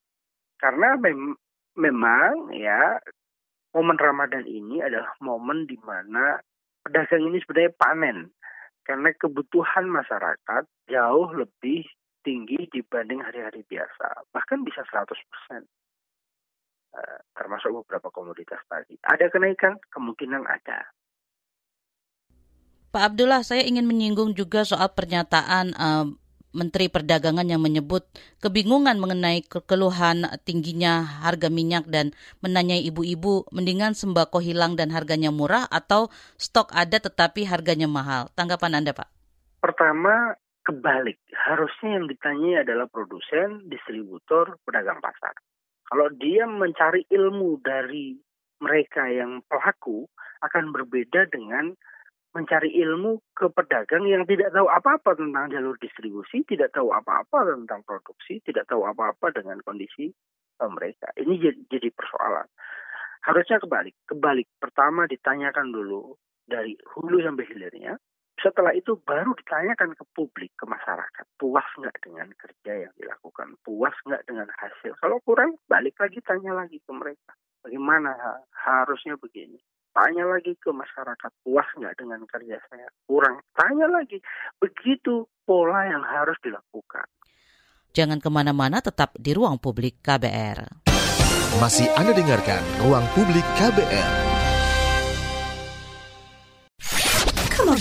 karena 0.55 0.95
mem 0.95 1.35
memang 1.75 2.55
ya 2.55 2.95
momen 3.75 3.99
Ramadan 3.99 4.47
ini 4.47 4.79
adalah 4.79 5.11
momen 5.19 5.67
di 5.67 5.75
mana 5.83 6.39
pedagang 6.87 7.27
ini 7.27 7.43
sebenarnya 7.43 7.75
panen 7.75 8.31
karena 8.87 9.11
kebutuhan 9.17 9.89
masyarakat 9.91 10.63
jauh 10.87 11.27
lebih 11.35 11.83
tinggi 12.21 12.69
dibanding 12.69 13.21
hari-hari 13.21 13.61
biasa, 13.69 14.29
bahkan 14.33 14.65
bisa 14.65 14.81
100 14.89 15.09
persen. 15.09 15.61
Eh, 16.95 17.19
termasuk 17.35 17.83
beberapa 17.83 18.07
komoditas 18.07 18.63
tadi. 18.71 18.95
Ada 19.03 19.27
kenaikan? 19.27 19.75
Kemungkinan 19.91 20.47
ada. 20.47 20.87
Pak 22.95 23.03
Abdullah, 23.11 23.43
saya 23.43 23.67
ingin 23.67 23.83
menyinggung 23.83 24.31
juga 24.31 24.63
soal 24.63 24.95
pernyataan 24.95 25.75
uh, 25.75 26.07
Menteri 26.55 26.87
Perdagangan 26.87 27.43
yang 27.43 27.59
menyebut 27.59 28.07
kebingungan 28.39 28.95
mengenai 28.95 29.43
keluhan 29.43 30.23
tingginya 30.47 31.03
harga 31.03 31.51
minyak 31.51 31.83
dan 31.91 32.15
menanyai 32.39 32.87
ibu-ibu 32.87 33.43
mendingan 33.51 33.91
sembako 33.91 34.39
hilang 34.39 34.79
dan 34.79 34.95
harganya 34.95 35.35
murah 35.35 35.67
atau 35.67 36.07
stok 36.39 36.71
ada 36.71 37.03
tetapi 37.03 37.43
harganya 37.43 37.91
mahal. 37.91 38.31
Tanggapan 38.39 38.79
Anda, 38.79 38.95
Pak? 38.95 39.11
Pertama, 39.59 40.39
kebalik. 40.63 41.19
Harusnya 41.35 41.99
yang 41.99 42.07
ditanyai 42.07 42.63
adalah 42.63 42.87
produsen, 42.87 43.67
distributor, 43.67 44.55
pedagang 44.63 45.03
pasar. 45.03 45.35
Kalau 45.85 46.07
dia 46.17 46.49
mencari 46.49 47.05
ilmu 47.13 47.61
dari 47.61 48.17
mereka 48.61 49.05
yang 49.09 49.45
pelaku 49.45 50.09
akan 50.41 50.73
berbeda 50.73 51.29
dengan 51.29 51.77
mencari 52.35 52.67
ilmu 52.83 53.23
ke 53.31 53.47
pedagang 53.47 54.03
yang 54.11 54.27
tidak 54.27 54.51
tahu 54.51 54.67
apa-apa 54.67 55.15
tentang 55.15 55.47
jalur 55.55 55.79
distribusi, 55.79 56.43
tidak 56.43 56.75
tahu 56.75 56.91
apa-apa 56.91 57.55
tentang 57.55 57.79
produksi, 57.87 58.43
tidak 58.43 58.67
tahu 58.67 58.83
apa-apa 58.83 59.31
dengan 59.31 59.63
kondisi 59.63 60.11
uh, 60.59 60.67
mereka. 60.67 61.15
Ini 61.15 61.39
jadi 61.71 61.89
persoalan. 61.95 62.43
Harusnya 63.23 63.63
kebalik. 63.63 63.95
Kebalik. 64.03 64.51
Pertama 64.59 65.07
ditanyakan 65.07 65.71
dulu 65.71 66.19
dari 66.43 66.75
hulu 66.93 67.23
sampai 67.23 67.47
hilirnya, 67.47 67.95
setelah 68.39 68.75
itu 68.75 68.99
baru 69.03 69.31
ditanyakan 69.35 69.95
ke 69.95 70.03
publik, 70.11 70.51
ke 70.59 70.65
masyarakat, 70.67 71.25
puas 71.39 71.65
nggak 71.79 71.97
dengan 72.03 72.27
kerja 72.35 72.87
yang 72.87 72.93
dilakukan, 72.99 73.55
puas 73.63 73.95
nggak 74.03 74.23
dengan 74.27 74.47
hasil. 74.59 74.93
Kalau 74.99 75.17
kurang, 75.23 75.55
balik 75.71 75.95
lagi 75.99 76.19
tanya 76.23 76.51
lagi 76.55 76.79
ke 76.83 76.91
mereka, 76.91 77.33
bagaimana 77.63 78.11
harusnya 78.51 79.15
begini. 79.15 79.59
Tanya 79.95 80.27
lagi 80.27 80.51
ke 80.59 80.69
masyarakat, 80.75 81.31
puas 81.39 81.67
nggak 81.79 81.95
dengan 81.95 82.27
kerja 82.27 82.59
saya, 82.67 82.87
kurang. 83.07 83.39
Tanya 83.55 83.87
lagi, 83.87 84.19
begitu 84.59 85.23
pola 85.47 85.87
yang 85.87 86.03
harus 86.03 86.35
dilakukan. 86.43 87.07
Jangan 87.95 88.19
ke 88.19 88.27
mana-mana, 88.27 88.83
tetap 88.83 89.15
di 89.15 89.31
ruang 89.31 89.55
publik 89.55 90.03
KBR. 90.03 90.83
Masih 91.55 91.87
Anda 91.95 92.11
dengarkan 92.11 92.59
Ruang 92.83 93.07
Publik 93.15 93.47
KBR. 93.55 94.34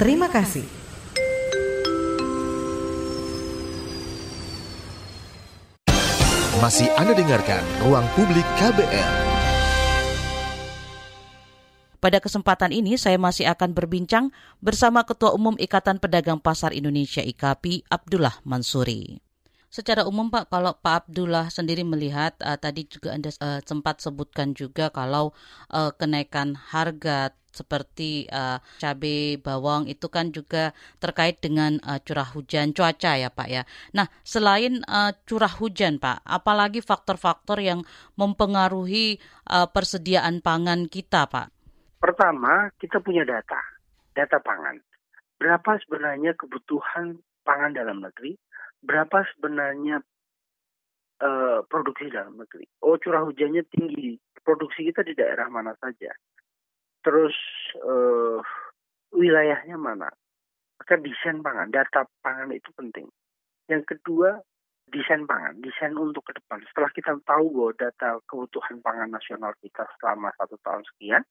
Terima 0.00 0.28
kasih. 0.32 0.64
Masih 6.62 6.86
Anda 6.94 7.12
dengarkan 7.18 7.58
Ruang 7.82 8.06
Publik 8.14 8.46
KBR. 8.54 9.10
Pada 12.02 12.18
kesempatan 12.18 12.74
ini 12.74 12.98
saya 12.98 13.14
masih 13.14 13.46
akan 13.50 13.74
berbincang 13.78 14.34
bersama 14.58 15.06
Ketua 15.06 15.34
Umum 15.34 15.54
Ikatan 15.54 16.02
Pedagang 16.02 16.42
Pasar 16.42 16.74
Indonesia 16.74 17.22
IKAPI 17.22 17.86
Abdullah 17.86 18.42
Mansuri. 18.42 19.31
Secara 19.72 20.04
umum 20.04 20.28
Pak, 20.28 20.52
kalau 20.52 20.76
Pak 20.76 21.08
Abdullah 21.08 21.48
sendiri 21.48 21.80
melihat 21.80 22.36
uh, 22.44 22.60
tadi 22.60 22.84
juga 22.84 23.16
Anda 23.16 23.32
uh, 23.40 23.64
sempat 23.64 24.04
sebutkan 24.04 24.52
juga 24.52 24.92
kalau 24.92 25.32
uh, 25.72 25.90
kenaikan 25.96 26.52
harga 26.52 27.32
seperti 27.52 28.28
uh, 28.32 28.60
cabai 28.80 29.36
bawang 29.36 29.84
itu 29.84 30.08
kan 30.08 30.32
juga 30.32 30.72
terkait 31.00 31.40
dengan 31.40 31.76
uh, 31.84 32.00
curah 32.00 32.28
hujan 32.32 32.72
cuaca 32.72 33.16
ya 33.16 33.28
Pak 33.28 33.48
ya. 33.48 33.62
Nah, 33.96 34.08
selain 34.24 34.84
uh, 34.88 35.12
curah 35.24 35.52
hujan 35.56 35.96
Pak, 36.00 36.24
apalagi 36.24 36.84
faktor-faktor 36.84 37.60
yang 37.60 37.84
mempengaruhi 38.16 39.20
uh, 39.48 39.68
persediaan 39.68 40.40
pangan 40.44 40.88
kita 40.88 41.28
Pak? 41.28 41.48
Pertama, 42.00 42.72
kita 42.76 42.98
punya 42.98 43.22
data, 43.22 43.60
data 44.16 44.36
pangan. 44.42 44.80
Berapa 45.38 45.78
sebenarnya 45.86 46.34
kebutuhan 46.34 47.20
pangan 47.44 47.72
dalam 47.76 48.00
negeri? 48.00 48.34
Berapa 48.82 49.24
sebenarnya 49.34 50.02
uh, 51.22 51.60
produksi 51.70 52.10
dalam 52.10 52.36
negeri. 52.36 52.66
Oh 52.82 52.98
curah 52.98 53.22
hujannya 53.22 53.62
tinggi, 53.70 54.18
produksi 54.42 54.90
kita 54.90 55.06
di 55.06 55.14
daerah 55.14 55.46
mana 55.48 55.72
saja. 55.78 56.10
Terus 57.02 57.34
uh, 57.82 58.42
wilayahnya 59.14 59.78
mana. 59.78 60.10
Maka 60.82 60.98
desain 60.98 61.38
pangan, 61.40 61.70
data 61.70 62.10
pangan 62.26 62.50
itu 62.50 62.70
penting. 62.74 63.06
Yang 63.70 63.94
kedua, 63.94 64.42
desain 64.90 65.22
pangan, 65.30 65.62
desain 65.62 65.94
untuk 65.94 66.26
ke 66.26 66.34
depan. 66.34 66.58
Setelah 66.66 66.90
kita 66.90 67.12
tahu 67.22 67.46
bahwa 67.54 67.72
data 67.78 68.18
kebutuhan 68.26 68.82
pangan 68.82 69.14
nasional 69.14 69.54
kita 69.62 69.86
selama 70.02 70.34
satu 70.34 70.58
tahun 70.66 70.82
sekian, 70.94 71.22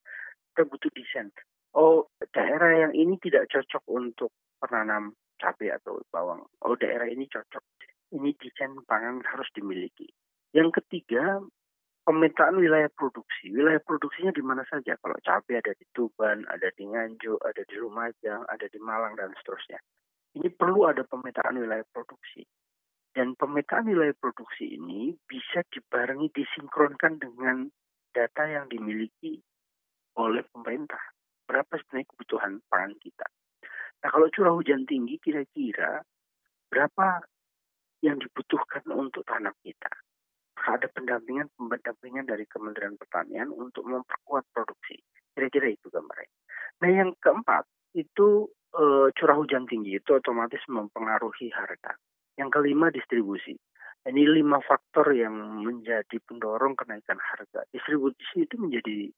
kita 0.51 0.63
butuh 0.71 0.91
desain. 0.95 1.27
Oh, 1.75 2.07
daerah 2.31 2.87
yang 2.87 2.93
ini 2.95 3.15
tidak 3.19 3.47
cocok 3.51 3.83
untuk 3.91 4.31
penanam 4.59 5.15
cabai 5.41 5.73
atau 5.73 5.97
bawang. 6.13 6.45
Oh 6.61 6.77
daerah 6.77 7.09
ini 7.09 7.25
cocok. 7.25 7.65
Ini 8.13 8.37
desain 8.37 8.77
pangan 8.85 9.25
harus 9.25 9.49
dimiliki. 9.57 10.05
Yang 10.53 10.83
ketiga, 10.83 11.41
pemetaan 12.05 12.59
wilayah 12.59 12.91
produksi. 12.93 13.49
Wilayah 13.49 13.79
produksinya 13.81 14.35
di 14.35 14.43
mana 14.43 14.67
saja. 14.67 14.99
Kalau 14.99 15.17
cabai 15.23 15.57
ada 15.57 15.73
di 15.73 15.85
Tuban, 15.95 16.43
ada 16.51 16.69
di 16.75 16.83
Nganjuk, 16.85 17.39
ada 17.41 17.63
di 17.65 17.75
Lumajang, 17.79 18.43
ada 18.51 18.65
di 18.67 18.79
Malang, 18.83 19.15
dan 19.15 19.31
seterusnya. 19.41 19.79
Ini 20.37 20.47
perlu 20.53 20.87
ada 20.87 21.07
pemetaan 21.07 21.57
wilayah 21.59 21.87
produksi. 21.89 22.43
Dan 23.11 23.35
pemetaan 23.35 23.87
wilayah 23.91 24.15
produksi 24.15 24.75
ini 24.79 25.15
bisa 25.27 25.63
dibarengi, 25.67 26.31
disinkronkan 26.31 27.19
dengan 27.19 27.67
data 28.15 28.43
yang 28.47 28.71
dimiliki 28.71 29.39
oleh 30.15 30.43
pemerintah. 30.51 30.99
Berapa 31.47 31.75
sebenarnya 31.79 32.07
kebutuhan 32.15 32.53
pangan 32.71 32.95
kita. 33.03 33.27
Nah 34.01 34.09
kalau 34.09 34.27
curah 34.33 34.53
hujan 34.57 34.89
tinggi 34.89 35.21
kira-kira 35.21 36.01
berapa 36.73 37.21
yang 38.01 38.17
dibutuhkan 38.17 38.81
untuk 38.89 39.21
tanam 39.29 39.53
kita? 39.61 39.91
Ada 40.61 40.89
pendampingan 40.93 41.49
pendampingan 41.57 42.25
dari 42.29 42.45
Kementerian 42.45 42.97
Pertanian 42.97 43.49
untuk 43.49 43.85
memperkuat 43.85 44.45
produksi. 44.53 44.97
Kira-kira 45.33 45.73
itu 45.73 45.89
gambarnya. 45.89 46.29
Nah 46.81 46.89
yang 46.89 47.09
keempat 47.17 47.65
itu 47.97 48.49
e, 48.73 49.09
curah 49.13 49.37
hujan 49.37 49.65
tinggi 49.69 49.97
itu 49.97 50.09
otomatis 50.17 50.61
mempengaruhi 50.69 51.49
harga. 51.53 51.97
Yang 52.37 52.49
kelima 52.57 52.89
distribusi. 52.93 53.57
Ini 54.01 54.23
lima 54.33 54.57
faktor 54.65 55.13
yang 55.13 55.61
menjadi 55.61 56.17
pendorong 56.25 56.73
kenaikan 56.73 57.21
harga. 57.21 57.69
Distribusi 57.69 58.49
itu 58.49 58.57
menjadi 58.57 59.13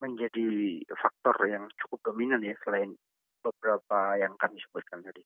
menjadi 0.00 0.80
faktor 0.96 1.36
yang 1.48 1.68
cukup 1.76 2.12
dominan 2.12 2.40
ya 2.44 2.56
selain 2.64 2.96
beberapa 3.40 4.16
yang 4.20 4.36
kami 4.36 4.60
sebutkan 4.62 5.02
tadi. 5.02 5.24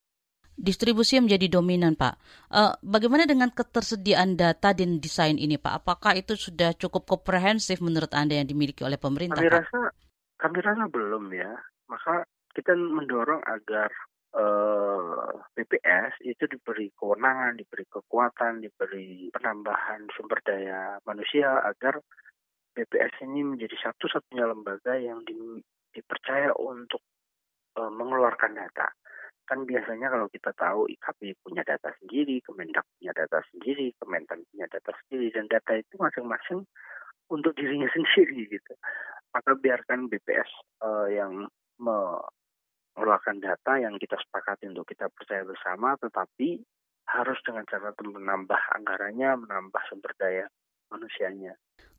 Distribusi 0.55 1.19
yang 1.19 1.27
menjadi 1.27 1.59
dominan, 1.59 1.99
Pak. 1.99 2.15
Uh, 2.47 2.79
bagaimana 2.87 3.27
dengan 3.27 3.51
ketersediaan 3.51 4.39
data 4.39 4.71
dan 4.71 5.03
desain 5.03 5.35
ini, 5.35 5.59
Pak? 5.59 5.83
Apakah 5.83 6.15
itu 6.15 6.39
sudah 6.39 6.71
cukup 6.79 7.11
komprehensif 7.11 7.83
menurut 7.83 8.15
Anda 8.15 8.39
yang 8.39 8.47
dimiliki 8.47 8.87
oleh 8.87 8.95
pemerintah? 8.95 9.43
Kami 9.43 9.51
Pak? 9.51 9.59
rasa, 9.67 9.81
kami 10.39 10.59
rasa 10.63 10.87
belum 10.87 11.27
ya. 11.35 11.59
Maka 11.91 12.23
kita 12.55 12.71
mendorong 12.79 13.43
agar 13.43 13.91
uh, 14.39 15.27
eh, 15.27 15.63
BPS 15.63 16.23
itu 16.23 16.45
diberi 16.47 16.91
kewenangan, 16.95 17.59
diberi 17.59 17.87
kekuatan, 17.91 18.63
diberi 18.63 19.31
penambahan 19.35 20.07
sumber 20.15 20.39
daya 20.47 21.03
manusia 21.03 21.67
agar 21.67 21.99
BPS 22.75 23.23
ini 23.27 23.43
menjadi 23.47 23.75
satu-satunya 23.91 24.51
lembaga 24.51 24.99
yang 24.99 25.23
di, 25.23 25.63
dipercaya 25.95 26.51
untuk 26.59 27.03
uh, 27.79 27.91
mengeluarkan 27.93 28.55
data. 28.55 28.91
Kan 29.45 29.69
biasanya 29.69 30.09
kalau 30.09 30.27
kita 30.33 30.57
tahu 30.57 30.89
IKP 30.89 31.37
punya 31.45 31.61
data 31.61 31.93
sendiri, 32.01 32.41
Kemendak 32.41 32.89
punya 32.97 33.13
data 33.13 33.45
sendiri, 33.53 33.93
Kementan 34.01 34.41
punya 34.49 34.67
data 34.73 34.93
sendiri, 35.05 35.29
dan 35.37 35.45
data 35.53 35.73
itu 35.77 35.95
masing-masing 36.01 36.65
untuk 37.29 37.53
dirinya 37.57 37.89
sendiri 37.97 38.49
gitu. 38.49 38.73
Maka 39.37 39.53
biarkan 39.59 40.09
BPS 40.09 40.51
uh, 40.81 41.11
eh, 41.11 41.21
yang 41.21 41.45
mengeluarkan 41.77 43.43
data 43.43 43.77
yang 43.77 43.99
kita 44.01 44.17
sepakati 44.17 44.71
untuk 44.71 44.89
kita 44.89 45.11
percaya 45.13 45.43
bersama, 45.45 45.99
tetapi 45.99 46.63
harus 47.05 47.37
dengan 47.45 47.69
cara 47.69 47.93
menambah 48.01 48.61
anggarannya, 48.81 49.45
menambah 49.45 49.83
sumber 49.93 50.17
daya 50.17 50.47
manusianya. 50.89 51.53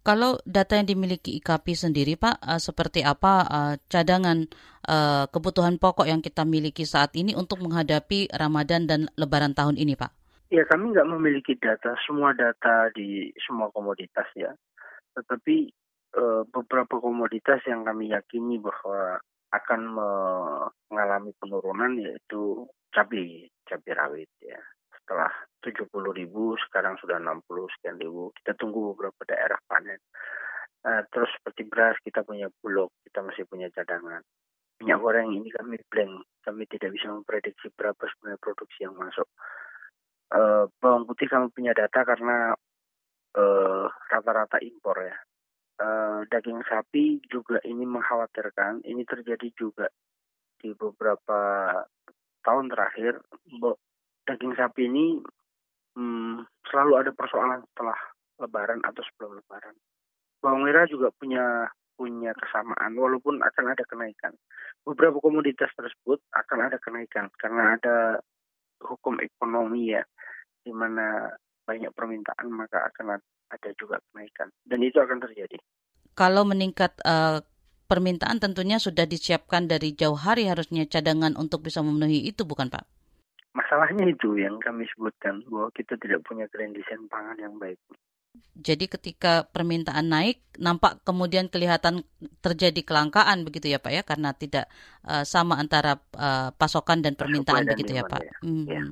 Kalau 0.06 0.38
data 0.46 0.78
yang 0.78 0.86
dimiliki 0.86 1.41
IKP 1.41 1.74
sendiri, 1.74 2.13
Pak, 2.13 2.38
uh, 2.46 2.62
seperti 2.62 3.02
apa 3.02 3.41
uh, 3.50 3.74
cadangan 3.89 4.46
uh, 4.86 5.26
kebutuhan 5.34 5.82
pokok 5.82 6.06
yang 6.06 6.22
kita 6.22 6.46
miliki 6.46 6.86
saat 6.86 7.18
ini 7.18 7.34
untuk 7.34 7.65
menghadapi 7.65 8.30
Ramadan 8.30 8.86
dan 8.86 9.10
Lebaran 9.18 9.58
tahun 9.58 9.82
ini, 9.82 9.98
Pak? 9.98 10.13
Ya, 10.54 10.62
kami 10.70 10.94
nggak 10.94 11.10
memiliki 11.10 11.58
data. 11.58 11.98
Semua 12.06 12.38
data 12.38 12.94
di 12.94 13.34
semua 13.50 13.74
komoditas 13.74 14.30
ya, 14.38 14.54
tetapi 15.18 15.74
uh, 16.22 16.46
beberapa 16.54 17.02
komoditas 17.02 17.65
yang 17.65 17.82
kami 17.82 18.13
yakini 18.13 18.62
bahwa 18.62 19.18
akan 19.58 19.82
mengalami 20.91 21.34
penurunan 21.41 21.98
yaitu 21.98 22.68
cabai, 22.94 23.48
cabai 23.65 23.94
rawit 23.96 24.30
ya 24.44 24.60
setelah 25.06 25.30
70 25.62 25.86
ribu 26.18 26.58
sekarang 26.65 26.98
sudah 26.98 27.22
60 27.22 27.46
sekian 27.78 28.02
ribu. 28.02 28.34
Kita 28.41 28.58
tunggu 28.58 28.98
beberapa 28.98 29.22
daerah 29.30 29.62
panen. 29.70 30.02
Uh, 30.82 31.06
terus 31.13 31.30
seperti 31.38 31.65
beras 31.65 31.98
kita 32.02 32.22
punya 32.26 32.50
bulog 32.62 32.89
kita 33.06 33.22
masih 33.22 33.46
punya 33.46 33.70
cadangan. 33.70 34.26
Minyak 34.82 35.02
goreng 35.02 35.30
ini 35.34 35.50
kami 35.54 35.78
blank 35.89 36.26
kami 36.46 36.65
tidak 36.70 36.94
bisa 36.94 37.10
memprediksi 37.10 37.70
berapa 37.74 38.02
sebenarnya 38.02 38.41
produksi 38.41 38.80
yang 38.82 38.98
masuk. 38.98 39.30
Uh, 40.34 40.65
bawang 40.82 41.06
putih 41.06 41.30
kami 41.30 41.54
punya 41.54 41.74
data 41.78 42.02
karena 42.02 42.54
rata 43.36 43.91
rata-rata 44.10 44.58
impor 44.62 44.98
ya. 45.06 45.18
Uh, 45.76 46.24
daging 46.32 46.62
sapi 46.65 47.20
juga 47.30 47.62
ini 47.68 47.86
mengkhawatirkan. 47.86 48.82
Ini 48.86 49.04
terjadi 49.06 49.50
juga 49.54 49.89
di 50.62 50.72
beberapa 50.72 51.39
tahun 52.46 52.70
terakhir 52.72 53.20
daging 54.25 54.53
sapi 54.57 54.89
ini 54.89 55.21
hmm, 55.95 56.45
selalu 56.69 56.93
ada 57.05 57.11
persoalan 57.15 57.63
setelah 57.73 57.97
Lebaran 58.35 58.83
atau 58.83 59.01
sebelum 59.07 59.39
Lebaran. 59.39 59.75
Bawang 60.43 60.67
merah 60.67 60.83
juga 60.85 61.09
punya 61.15 61.71
punya 61.95 62.35
kesamaan 62.35 62.91
walaupun 62.99 63.39
akan 63.39 63.65
ada 63.71 63.83
kenaikan. 63.88 64.35
Beberapa 64.83 65.23
komoditas 65.23 65.71
tersebut 65.71 66.19
akan 66.35 66.67
ada 66.67 66.77
kenaikan 66.83 67.31
karena 67.39 67.79
ada 67.79 68.19
hukum 68.83 69.15
ekonomi 69.23 69.95
ya 69.95 70.03
di 70.61 70.75
mana 70.75 71.31
banyak 71.63 71.89
permintaan 71.95 72.51
maka 72.51 72.91
akan 72.91 73.17
ada 73.49 73.69
juga 73.79 73.97
kenaikan 74.11 74.51
dan 74.67 74.79
itu 74.83 74.99
akan 74.99 75.23
terjadi. 75.23 75.57
Kalau 76.15 76.43
meningkat 76.43 76.99
uh, 77.07 77.39
permintaan 77.88 78.43
tentunya 78.43 78.77
sudah 78.77 79.07
disiapkan 79.07 79.71
dari 79.71 79.95
jauh 79.95 80.17
hari 80.17 80.51
harusnya 80.51 80.83
cadangan 80.88 81.39
untuk 81.39 81.63
bisa 81.63 81.79
memenuhi 81.79 82.27
itu 82.27 82.43
bukan 82.43 82.67
Pak? 82.67 82.94
Masalahnya 83.56 84.12
itu 84.12 84.36
yang 84.36 84.60
kami 84.60 84.84
sebutkan 84.91 85.39
bahwa 85.48 85.72
kita 85.72 85.96
tidak 85.96 86.28
punya 86.28 86.44
grand 86.52 86.76
design 86.76 87.08
pangan 87.08 87.39
yang 87.39 87.56
baik. 87.56 87.80
Jadi 88.56 88.91
ketika 88.91 89.48
permintaan 89.48 90.12
naik, 90.12 90.44
nampak 90.60 91.00
kemudian 91.08 91.48
kelihatan 91.48 92.04
terjadi 92.44 92.84
kelangkaan 92.84 93.48
begitu 93.48 93.72
ya 93.72 93.80
Pak 93.80 93.91
ya, 93.96 94.04
karena 94.04 94.36
tidak 94.36 94.68
uh, 95.08 95.24
sama 95.24 95.56
antara 95.56 96.04
uh, 96.20 96.52
pasokan 96.56 97.00
dan 97.00 97.15
permintaan 97.15 97.63
pasokan 97.63 97.72
begitu 97.76 97.91
ya 97.96 98.04
Pak. 98.04 98.22
Ya. 98.28 98.36
Hmm. 98.44 98.65
ya. 98.68 98.84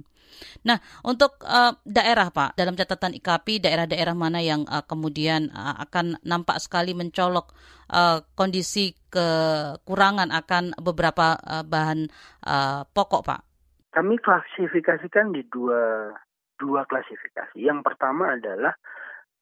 Nah, 0.63 0.77
untuk 1.03 1.43
uh, 1.43 1.75
daerah 1.83 2.31
Pak, 2.31 2.55
dalam 2.57 2.73
catatan 2.73 3.13
IKP, 3.19 3.63
daerah-daerah 3.63 4.15
mana 4.15 4.39
yang 4.39 4.63
uh, 4.65 4.83
kemudian 4.83 5.51
uh, 5.51 5.75
akan 5.83 6.19
nampak 6.23 6.57
sekali 6.63 6.95
mencolok 6.95 7.53
uh, 7.91 8.23
kondisi 8.33 8.95
kekurangan 9.11 10.33
akan 10.33 10.73
beberapa 10.79 11.37
uh, 11.37 11.63
bahan 11.67 12.07
uh, 12.47 12.87
pokok 12.89 13.21
Pak? 13.27 13.52
Kami 13.93 14.17
klasifikasikan 14.17 15.31
di 15.37 15.45
dua 15.45 16.09
dua 16.57 16.81
klasifikasi. 16.89 17.57
Yang 17.61 17.85
pertama 17.85 18.33
adalah 18.33 18.73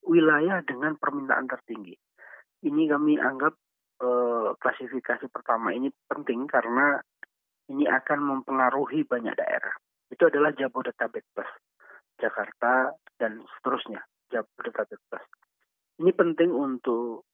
wilayah 0.04 0.60
dengan 0.68 1.00
permintaan 1.00 1.48
tertinggi. 1.48 1.96
Ini 2.68 2.84
kami 2.92 3.16
anggap 3.16 3.56
eh, 4.04 4.50
klasifikasi 4.60 5.32
pertama 5.32 5.72
ini 5.72 5.88
penting 6.06 6.46
karena 6.52 7.00
ini 7.72 7.88
akan 7.88 8.20
mempengaruhi 8.20 9.08
banyak 9.08 9.32
daerah. 9.40 9.72
Itu 10.12 10.28
adalah 10.28 10.52
Jabodetabek 10.52 11.24
Plus. 11.32 11.52
Jakarta, 12.22 12.94
dan 13.18 13.42
seterusnya, 13.58 14.06
Jabodetabek 14.30 15.02
Plus. 15.10 15.26
Ini 16.02 16.12
penting 16.14 16.54
untuk 16.54 17.26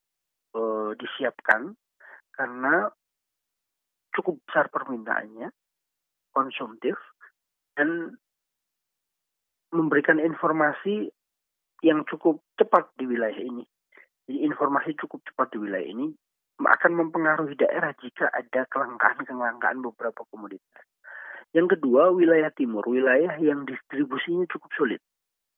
uh, 0.55 0.91
disiapkan 0.95 1.75
karena 2.31 2.87
cukup 4.15 4.39
besar 4.47 4.71
permintaannya, 4.71 5.51
konsumtif, 6.37 6.93
dan 7.73 8.13
memberikan 9.73 10.21
informasi 10.21 11.09
yang 11.81 12.05
cukup 12.05 12.45
cepat 12.61 12.93
di 13.01 13.09
wilayah 13.09 13.41
ini. 13.41 13.65
Jadi 14.29 14.45
informasi 14.45 14.93
cukup 15.01 15.25
cepat 15.25 15.55
di 15.55 15.57
wilayah 15.65 15.87
ini 15.89 16.13
akan 16.61 16.91
mempengaruhi 16.93 17.53
daerah 17.57 17.93
jika 18.01 18.29
ada 18.33 18.65
kelangkaan-kelangkaan 18.69 19.81
beberapa 19.81 20.25
komoditas. 20.29 20.85
Yang 21.53 21.77
kedua, 21.77 22.11
wilayah 22.11 22.51
timur, 22.51 22.83
wilayah 22.85 23.33
yang 23.39 23.63
distribusinya 23.63 24.43
cukup 24.49 24.71
sulit, 24.75 25.01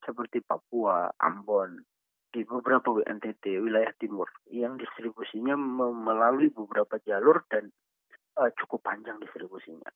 seperti 0.03 0.43
Papua, 0.43 1.09
Ambon, 1.17 1.81
di 2.29 2.45
beberapa 2.45 2.93
WNTT, 2.93 3.57
wilayah 3.57 3.89
timur, 3.97 4.29
yang 4.53 4.77
distribusinya 4.77 5.57
melalui 5.57 6.53
beberapa 6.53 7.01
jalur 7.01 7.41
dan 7.49 7.73
uh, 8.37 8.53
cukup 8.53 8.85
panjang 8.85 9.17
distribusinya. 9.17 9.89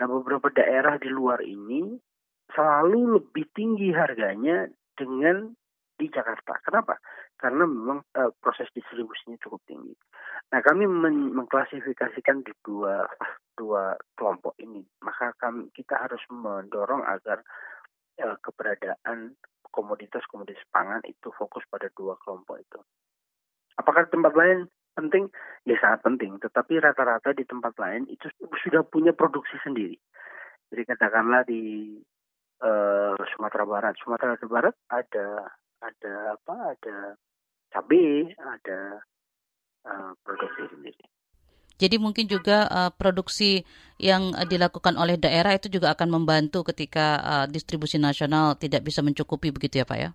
Nah, 0.00 0.06
beberapa 0.08 0.48
daerah 0.54 0.96
di 0.96 1.10
luar 1.12 1.42
ini 1.44 1.98
selalu 2.52 3.20
lebih 3.20 3.48
tinggi 3.56 3.92
harganya 3.92 4.68
dengan 4.96 5.52
di 5.96 6.06
Jakarta. 6.08 6.58
Kenapa? 6.64 6.98
Karena 7.38 7.66
memang 7.66 8.02
uh, 8.16 8.30
proses 8.38 8.70
distribusinya 8.74 9.38
cukup 9.42 9.60
tinggi. 9.66 9.94
Nah, 10.50 10.60
kami 10.62 10.86
men 10.86 11.34
mengklasifikasikan 11.36 12.42
di 12.42 12.52
dua 12.66 13.06
dua 13.54 13.94
kelompok 14.18 14.58
ini. 14.58 14.82
Maka 15.04 15.34
kami 15.38 15.70
kita 15.74 15.94
harus 15.96 16.22
mendorong 16.30 17.06
agar 17.06 17.44
uh, 18.22 18.36
keberadaan 18.42 19.38
komoditas-komoditas 19.72 20.68
pangan 20.68 21.00
itu 21.08 21.32
fokus 21.34 21.64
pada 21.70 21.88
dua 21.96 22.18
kelompok 22.20 22.60
itu. 22.60 22.80
Apakah 23.80 24.04
tempat 24.12 24.36
lain 24.36 24.68
penting? 24.94 25.28
Ya 25.68 25.76
sangat 25.80 26.00
penting. 26.04 26.38
Tetapi 26.38 26.80
rata-rata 26.80 27.34
di 27.36 27.44
tempat 27.44 27.74
lain 27.76 28.08
itu 28.08 28.28
sudah 28.64 28.82
punya 28.86 29.12
produksi 29.12 29.56
sendiri. 29.62 29.96
Jadi 30.72 30.82
katakanlah 30.88 31.44
di 31.44 31.96
uh, 32.64 33.16
Sumatera 33.34 33.64
Barat. 33.68 33.94
Sumatera 34.00 34.36
Barat 34.40 34.74
ada 34.88 35.52
ada 35.82 36.14
apa 36.38 36.56
ada 36.78 36.96
cabai 37.74 38.30
ada 38.38 39.02
uh, 39.88 40.12
produksi 40.22 40.70
sendiri 40.70 41.04
jadi 41.82 41.98
mungkin 41.98 42.30
juga 42.30 42.70
uh, 42.70 42.90
produksi 42.94 43.66
yang 43.98 44.30
dilakukan 44.46 44.94
oleh 44.94 45.18
daerah 45.18 45.58
itu 45.58 45.66
juga 45.66 45.90
akan 45.90 46.14
membantu 46.14 46.62
ketika 46.70 47.18
uh, 47.18 47.46
distribusi 47.50 47.98
nasional 47.98 48.54
tidak 48.54 48.86
bisa 48.86 49.02
mencukupi 49.02 49.50
begitu 49.50 49.82
ya 49.82 49.86
Pak 49.86 49.98
ya? 49.98 50.10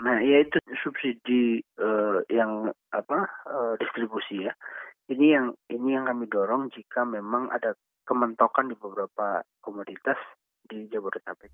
Nah, 0.00 0.16
ya 0.24 0.40
itu 0.40 0.56
subsidi 0.80 1.60
uh, 1.76 2.24
yang 2.32 2.72
apa 2.92 3.18
uh, 3.44 3.74
distribusi 3.76 4.48
ya. 4.48 4.52
Ini 5.12 5.26
yang 5.36 5.46
ini 5.68 5.92
yang 5.92 6.08
kami 6.08 6.24
dorong 6.30 6.72
jika 6.72 7.04
memang 7.04 7.52
ada 7.52 7.76
kementokan 8.08 8.72
di 8.72 8.76
beberapa 8.80 9.44
komoditas 9.60 10.16
di 10.64 10.88
Jabodetabek. 10.88 11.50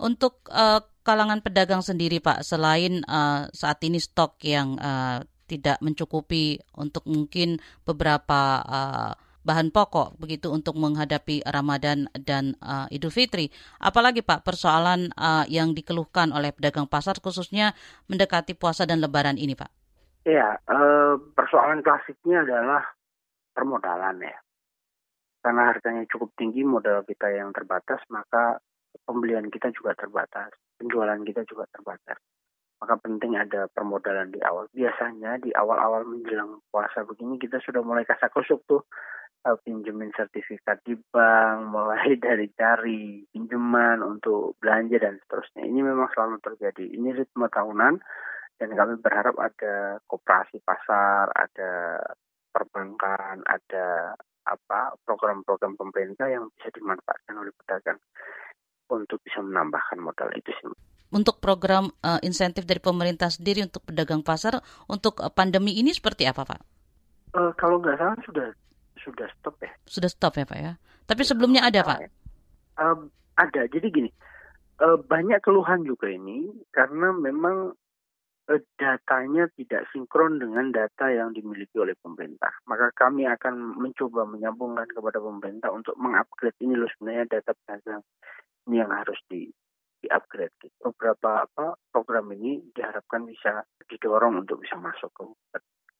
Untuk 0.00 0.46
uh, 0.48 0.80
kalangan 1.02 1.42
pedagang 1.42 1.82
sendiri, 1.82 2.22
Pak, 2.22 2.46
selain 2.46 3.02
uh, 3.04 3.50
saat 3.50 3.82
ini 3.84 3.98
stok 3.98 4.38
yang 4.46 4.78
uh, 4.78 5.20
tidak 5.50 5.82
mencukupi 5.82 6.62
untuk 6.78 7.02
mungkin 7.10 7.58
beberapa 7.82 8.62
uh, 8.62 9.12
bahan 9.46 9.72
pokok 9.72 10.20
begitu 10.20 10.52
untuk 10.52 10.76
menghadapi 10.76 11.44
Ramadan 11.46 12.08
dan 12.16 12.56
uh, 12.60 12.86
Idul 12.92 13.12
Fitri. 13.12 13.48
Apalagi 13.80 14.20
Pak 14.20 14.44
persoalan 14.44 15.12
uh, 15.16 15.44
yang 15.48 15.72
dikeluhkan 15.72 16.32
oleh 16.32 16.52
pedagang 16.52 16.88
pasar 16.88 17.16
khususnya 17.18 17.72
mendekati 18.06 18.52
puasa 18.56 18.84
dan 18.84 19.00
Lebaran 19.00 19.40
ini, 19.40 19.56
Pak. 19.56 19.70
Iya, 20.28 20.60
uh, 20.68 21.16
persoalan 21.32 21.80
klasiknya 21.80 22.44
adalah 22.44 22.84
permodalan 23.56 24.20
ya 24.22 24.36
karena 25.40 25.72
harganya 25.72 26.04
cukup 26.08 26.36
tinggi 26.36 26.60
modal 26.64 27.00
kita 27.08 27.32
yang 27.32 27.50
terbatas 27.56 28.00
maka 28.12 28.60
pembelian 29.08 29.48
kita 29.48 29.72
juga 29.72 29.96
terbatas 29.96 30.52
penjualan 30.76 31.20
kita 31.24 31.48
juga 31.48 31.64
terbatas 31.72 32.20
maka 32.80 32.96
penting 33.00 33.36
ada 33.36 33.68
permodalan 33.72 34.32
di 34.32 34.40
awal 34.44 34.68
biasanya 34.72 35.40
di 35.40 35.52
awal-awal 35.52 36.04
menjelang 36.04 36.60
puasa 36.72 37.04
begini 37.04 37.36
kita 37.40 37.60
sudah 37.60 37.80
mulai 37.84 38.04
kasak 38.04 38.32
kusuk 38.32 38.60
tuh 38.68 38.80
uh, 38.80 38.88
pinjemin 39.40 40.12
sertifikat 40.12 40.84
di 40.84 40.96
bank 41.10 41.66
mulai 41.74 42.16
dari 42.20 42.46
cari 42.52 43.24
pinjaman 43.32 44.04
untuk 44.04 44.60
belanja 44.60 45.00
dan 45.00 45.16
seterusnya 45.24 45.64
ini 45.64 45.80
memang 45.80 46.08
selalu 46.12 46.36
terjadi 46.44 46.84
ini 46.84 47.16
ritme 47.16 47.48
tahunan 47.48 48.00
dan 48.60 48.68
kami 48.76 49.00
berharap 49.00 49.36
ada 49.40 49.98
koperasi 50.04 50.60
pasar 50.60 51.32
ada 51.32 52.04
perbankan 52.52 53.40
ada 53.48 54.12
apa 54.44 54.96
program-program 55.04 55.76
pemerintah 55.78 56.28
yang 56.28 56.48
bisa 56.58 56.68
dimanfaatkan 56.74 57.34
oleh 57.38 57.52
pedagang 57.64 58.00
untuk 58.90 59.22
bisa 59.22 59.38
menambahkan 59.40 60.02
modal 60.02 60.28
itu 60.34 60.50
sih. 60.58 60.68
Untuk 61.10 61.42
program 61.42 61.90
uh, 62.06 62.22
insentif 62.22 62.66
dari 62.66 62.78
pemerintah 62.78 63.30
sendiri 63.30 63.66
untuk 63.66 63.82
pedagang 63.82 64.22
pasar 64.22 64.62
untuk 64.86 65.18
uh, 65.22 65.30
pandemi 65.30 65.78
ini 65.78 65.90
seperti 65.90 66.26
apa, 66.26 66.46
Pak? 66.46 66.60
Uh, 67.34 67.50
kalau 67.58 67.78
nggak 67.78 67.98
salah 67.98 68.18
sudah 68.26 68.46
sudah 69.02 69.28
stop 69.38 69.56
ya. 69.62 69.72
Sudah 69.88 70.10
stop 70.10 70.34
ya, 70.36 70.44
Pak 70.44 70.58
ya. 70.58 70.72
Tapi 71.08 71.22
sebelumnya 71.26 71.66
ada, 71.66 71.80
Pak? 71.82 71.98
Uh, 72.78 73.08
ada. 73.36 73.66
Jadi 73.66 73.86
gini, 73.90 74.10
uh, 74.80 75.00
banyak 75.00 75.40
keluhan 75.42 75.82
juga 75.82 76.08
ini 76.08 76.48
karena 76.70 77.10
memang 77.12 77.74
Eh, 78.50 78.58
datanya 78.74 79.46
tidak 79.54 79.86
sinkron 79.94 80.42
dengan 80.42 80.74
data 80.74 81.06
yang 81.06 81.30
dimiliki 81.30 81.78
oleh 81.78 81.94
pemerintah. 82.02 82.50
Maka 82.66 82.90
kami 82.98 83.22
akan 83.22 83.78
mencoba 83.78 84.26
menyambungkan 84.26 84.90
kepada 84.90 85.22
pemerintah 85.22 85.70
untuk 85.70 85.94
mengupgrade 85.94 86.58
ini 86.58 86.74
loh 86.74 86.90
sebenarnya 86.90 87.38
data 87.38 87.54
pedagang 87.62 88.02
ini 88.66 88.82
yang 88.82 88.90
harus 88.90 89.22
di 89.30 89.46
di-upgrade. 90.02 90.50
Gitu. 90.66 90.74
Beberapa 90.82 91.46
apa 91.46 91.78
program 91.94 92.26
ini 92.34 92.58
diharapkan 92.74 93.22
bisa 93.22 93.62
didorong 93.86 94.42
untuk 94.42 94.58
bisa 94.58 94.74
masuk 94.74 95.14
ke 95.14 95.22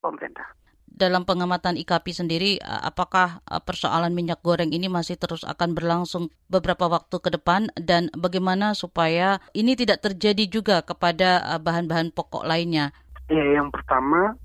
pemerintah 0.02 0.50
dalam 0.90 1.24
pengamatan 1.24 1.79
IKP 1.81 2.12
sendiri, 2.12 2.50
apakah 2.61 3.40
persoalan 3.64 4.12
minyak 4.12 4.44
goreng 4.44 4.74
ini 4.74 4.90
masih 4.90 5.16
terus 5.16 5.46
akan 5.46 5.72
berlangsung 5.72 6.29
beberapa 6.50 6.90
waktu 6.90 7.16
ke 7.22 7.31
depan 7.33 7.72
dan 7.79 8.12
bagaimana 8.12 8.76
supaya 8.76 9.40
ini 9.57 9.79
tidak 9.79 10.05
terjadi 10.05 10.44
juga 10.50 10.76
kepada 10.85 11.57
bahan-bahan 11.62 12.12
pokok 12.12 12.44
lainnya? 12.44 12.92
Ya, 13.33 13.42
yang 13.57 13.72
pertama 13.72 14.37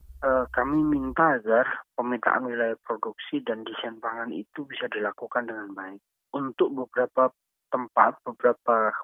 kami 0.56 0.82
minta 0.82 1.38
agar 1.38 1.86
pemetaan 1.94 2.50
wilayah 2.50 2.80
produksi 2.82 3.44
dan 3.46 3.62
desain 3.62 4.00
pangan 4.02 4.34
itu 4.34 4.66
bisa 4.66 4.90
dilakukan 4.90 5.46
dengan 5.46 5.70
baik 5.76 6.02
untuk 6.34 6.74
beberapa 6.74 7.30
tempat, 7.70 8.18
beberapa 8.26 8.96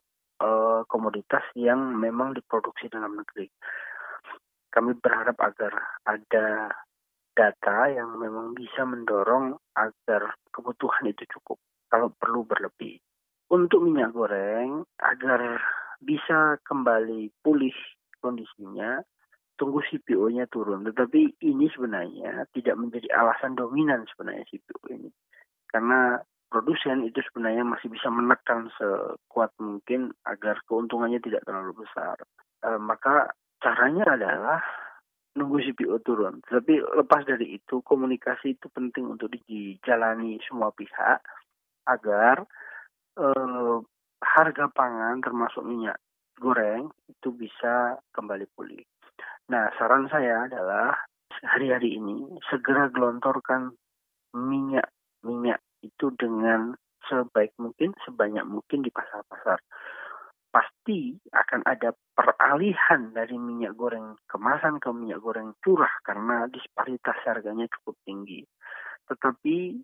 komoditas 0.90 1.46
yang 1.54 1.94
memang 2.00 2.34
diproduksi 2.34 2.90
dalam 2.90 3.14
negeri. 3.14 3.46
Kami 4.74 4.98
berharap 4.98 5.38
agar 5.38 5.74
ada 6.08 6.74
data 7.34 7.88
yang 7.92 8.20
memang 8.20 8.54
bisa 8.54 8.84
mendorong 8.84 9.56
agar 9.78 10.36
kebutuhan 10.52 11.08
itu 11.10 11.24
cukup 11.38 11.58
kalau 11.92 12.12
perlu 12.16 12.48
berlebih. 12.48 13.00
Untuk 13.52 13.84
minyak 13.84 14.16
goreng 14.16 14.88
agar 15.04 15.60
bisa 16.00 16.56
kembali 16.64 17.30
pulih 17.44 17.76
kondisinya, 18.24 19.04
tunggu 19.60 19.84
CPO-nya 19.86 20.48
turun. 20.48 20.88
Tetapi 20.88 21.44
ini 21.46 21.68
sebenarnya 21.70 22.48
tidak 22.56 22.80
menjadi 22.80 23.12
alasan 23.14 23.54
dominan 23.54 24.08
sebenarnya 24.10 24.48
CPO 24.48 24.82
ini. 24.96 25.10
Karena 25.68 26.18
produsen 26.52 27.08
itu 27.08 27.22
sebenarnya 27.32 27.64
masih 27.64 27.88
bisa 27.88 28.12
menekan 28.12 28.68
sekuat 28.76 29.56
mungkin 29.62 30.12
agar 30.28 30.60
keuntungannya 30.68 31.22
tidak 31.24 31.48
terlalu 31.48 31.86
besar. 31.86 32.18
E, 32.60 32.76
maka 32.76 33.32
caranya 33.64 34.18
adalah 34.18 34.60
nunggu 35.36 35.64
CPO 35.64 36.04
turun. 36.04 36.44
Tapi 36.44 36.80
lepas 36.80 37.24
dari 37.24 37.56
itu, 37.56 37.80
komunikasi 37.84 38.60
itu 38.60 38.68
penting 38.72 39.08
untuk 39.08 39.32
dijalani 39.32 40.40
semua 40.44 40.72
pihak 40.76 41.24
agar 41.88 42.44
eh, 43.20 43.78
harga 44.22 44.66
pangan 44.72 45.24
termasuk 45.24 45.66
minyak 45.66 45.98
goreng 46.38 46.90
itu 47.10 47.30
bisa 47.34 47.98
kembali 48.14 48.46
pulih. 48.54 48.82
Nah, 49.50 49.70
saran 49.78 50.08
saya 50.08 50.48
adalah 50.48 50.96
hari-hari 51.44 51.98
ini 51.98 52.28
segera 52.50 52.88
gelontorkan 52.94 53.74
minyak 54.38 54.90
minyak 55.22 55.60
itu 55.82 56.14
dengan 56.18 56.78
sebaik 57.10 57.54
mungkin, 57.58 57.94
sebanyak 58.06 58.46
mungkin 58.46 58.86
di 58.86 58.94
pasar-pasar 58.94 59.60
pasti 60.52 61.16
akan 61.32 61.64
ada 61.64 61.96
peralihan 62.12 63.16
dari 63.16 63.40
minyak 63.40 63.74
goreng 63.80 64.20
kemasan 64.28 64.78
ke 64.84 64.92
minyak 64.92 65.24
goreng 65.24 65.56
curah 65.64 65.92
karena 66.04 66.46
disparitas 66.52 67.18
harganya 67.24 67.66
cukup 67.80 67.96
tinggi. 68.04 68.44
Tetapi 69.08 69.80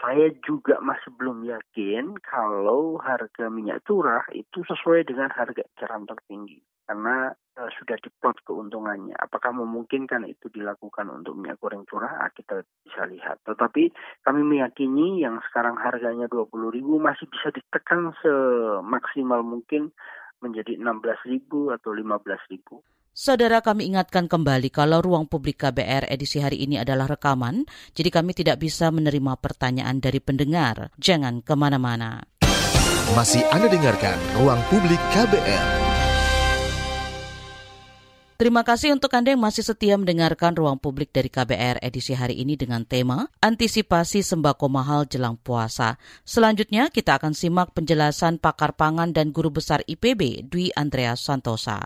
saya 0.00 0.32
juga 0.46 0.80
masih 0.80 1.12
belum 1.12 1.44
yakin 1.44 2.16
kalau 2.24 2.96
harga 3.02 3.52
minyak 3.52 3.84
curah 3.84 4.24
itu 4.32 4.64
sesuai 4.64 5.04
dengan 5.04 5.28
harga 5.34 5.60
eceran 5.60 6.08
tertinggi 6.08 6.62
karena 6.88 7.36
uh, 7.60 7.70
sudah 7.76 8.00
diplot 8.00 8.40
keuntungannya. 8.48 9.12
Apakah 9.20 9.52
memungkinkan 9.52 10.24
itu 10.24 10.48
dilakukan 10.48 11.12
untuk 11.12 11.36
minyak 11.36 11.60
goreng 11.60 11.84
curah? 11.84 12.24
Ah, 12.24 12.32
kita 12.32 12.64
bisa 12.82 13.04
lihat. 13.04 13.44
Tetapi 13.44 13.92
kami 14.24 14.40
meyakini 14.40 15.20
yang 15.20 15.36
sekarang 15.50 15.76
harganya 15.76 16.24
20.000 16.32 16.80
masih 16.80 17.28
bisa 17.28 17.52
ditekan 17.52 18.16
semaksimal 18.24 19.44
mungkin 19.44 19.92
menjadi 20.40 20.80
16.000 20.80 21.76
atau 21.76 21.90
15.000. 21.92 22.80
Saudara 23.10 23.60
kami 23.60 23.90
ingatkan 23.90 24.30
kembali 24.30 24.72
kalau 24.72 25.02
ruang 25.04 25.28
publik 25.28 25.60
KBR 25.60 26.08
edisi 26.08 26.40
hari 26.40 26.62
ini 26.64 26.80
adalah 26.80 27.10
rekaman, 27.10 27.68
jadi 27.92 28.08
kami 28.08 28.32
tidak 28.32 28.62
bisa 28.62 28.88
menerima 28.88 29.36
pertanyaan 29.36 30.00
dari 30.00 30.22
pendengar. 30.22 30.94
Jangan 30.96 31.44
ke 31.44 31.52
mana-mana. 31.58 32.22
Masih 33.12 33.42
Anda 33.50 33.66
dengarkan 33.66 34.14
Ruang 34.38 34.62
Publik 34.70 35.02
KBR. 35.10 35.89
Terima 38.40 38.64
kasih 38.64 38.96
untuk 38.96 39.12
Anda 39.12 39.36
yang 39.36 39.44
masih 39.44 39.60
setia 39.60 40.00
mendengarkan 40.00 40.56
Ruang 40.56 40.80
Publik 40.80 41.12
dari 41.12 41.28
KBR 41.28 41.84
edisi 41.84 42.16
hari 42.16 42.40
ini 42.40 42.56
dengan 42.56 42.88
tema 42.88 43.28
Antisipasi 43.44 44.24
Sembako 44.24 44.64
Mahal 44.72 45.04
Jelang 45.04 45.36
Puasa. 45.36 46.00
Selanjutnya 46.24 46.88
kita 46.88 47.20
akan 47.20 47.36
simak 47.36 47.76
penjelasan 47.76 48.40
pakar 48.40 48.72
pangan 48.72 49.12
dan 49.12 49.36
guru 49.36 49.52
besar 49.52 49.84
IPB 49.84 50.48
Dwi 50.48 50.72
Andreas 50.72 51.20
Santosa. 51.20 51.84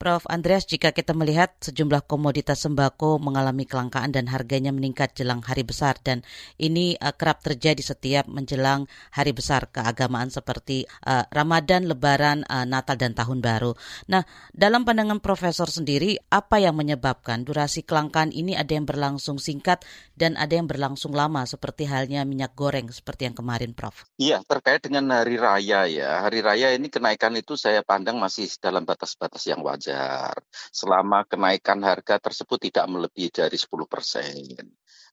Prof. 0.00 0.24
Andreas, 0.32 0.64
jika 0.64 0.96
kita 0.96 1.12
melihat 1.12 1.60
sejumlah 1.60 2.08
komoditas 2.08 2.64
sembako 2.64 3.20
mengalami 3.20 3.68
kelangkaan 3.68 4.16
dan 4.16 4.32
harganya 4.32 4.72
meningkat 4.72 5.12
jelang 5.12 5.44
hari 5.44 5.60
besar 5.60 6.00
dan 6.00 6.24
ini 6.56 6.96
uh, 6.96 7.12
kerap 7.12 7.44
terjadi 7.44 7.84
setiap 7.84 8.24
menjelang 8.24 8.88
hari 9.12 9.36
besar 9.36 9.68
keagamaan 9.68 10.32
seperti 10.32 10.88
uh, 11.04 11.28
Ramadan, 11.28 11.84
Lebaran, 11.84 12.48
uh, 12.48 12.64
Natal 12.64 12.96
dan 12.96 13.12
Tahun 13.12 13.44
Baru. 13.44 13.76
Nah, 14.08 14.24
dalam 14.56 14.88
pandangan 14.88 15.20
Profesor 15.20 15.68
sendiri, 15.68 16.16
apa 16.32 16.56
yang 16.56 16.80
menyebabkan 16.80 17.44
durasi 17.44 17.84
kelangkaan 17.84 18.32
ini 18.32 18.56
ada 18.56 18.72
yang 18.72 18.88
berlangsung 18.88 19.36
singkat 19.36 19.84
dan 20.20 20.36
ada 20.36 20.52
yang 20.52 20.68
berlangsung 20.68 21.16
lama 21.16 21.48
seperti 21.48 21.88
halnya 21.88 22.28
minyak 22.28 22.52
goreng 22.52 22.92
seperti 22.92 23.32
yang 23.32 23.32
kemarin, 23.32 23.72
Prof? 23.72 24.04
Iya, 24.20 24.44
terkait 24.44 24.84
dengan 24.84 25.08
hari 25.16 25.40
raya 25.40 25.88
ya. 25.88 26.20
Hari 26.20 26.44
raya 26.44 26.76
ini 26.76 26.92
kenaikan 26.92 27.32
itu 27.40 27.56
saya 27.56 27.80
pandang 27.80 28.20
masih 28.20 28.44
dalam 28.60 28.84
batas-batas 28.84 29.48
yang 29.48 29.64
wajar 29.64 30.36
selama 30.68 31.24
kenaikan 31.24 31.80
harga 31.80 32.20
tersebut 32.20 32.68
tidak 32.68 32.84
melebihi 32.92 33.32
dari 33.32 33.56
10 33.56 33.88
persen. 33.88 34.44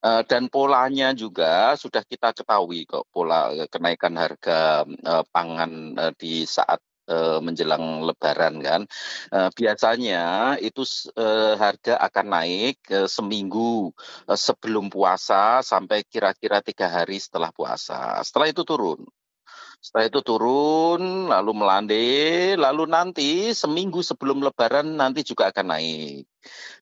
Uh, 0.03 0.21
dan 0.27 0.51
polanya 0.51 1.15
juga 1.15 1.73
sudah 1.73 2.05
kita 2.05 2.29
ketahui 2.29 2.85
kok 2.85 3.09
pola 3.09 3.49
eh, 3.49 3.65
kenaikan 3.65 4.13
harga 4.13 4.85
uh, 4.85 5.25
pangan 5.33 5.97
di 6.13 6.45
saat 6.45 6.77
menjelang 7.39 8.03
Lebaran 8.03 8.59
kan. 8.59 8.81
Biasanya 9.55 10.55
itu 10.59 10.83
harga 11.55 11.95
akan 12.03 12.25
naik 12.27 12.83
seminggu 13.07 13.95
sebelum 14.27 14.91
puasa 14.91 15.63
sampai 15.63 16.03
kira-kira 16.03 16.59
tiga 16.59 16.91
hari 16.91 17.17
setelah 17.17 17.51
puasa. 17.55 18.19
Setelah 18.23 18.51
itu 18.51 18.67
turun 18.67 19.07
setelah 19.77 20.05
itu 20.09 20.19
turun, 20.25 21.29
lalu 21.29 21.51
melandai, 21.53 22.57
lalu 22.57 22.89
nanti 22.89 23.53
seminggu 23.53 24.01
sebelum 24.01 24.41
Lebaran 24.41 24.97
nanti 24.97 25.21
juga 25.21 25.53
akan 25.53 25.65
naik. 25.69 26.25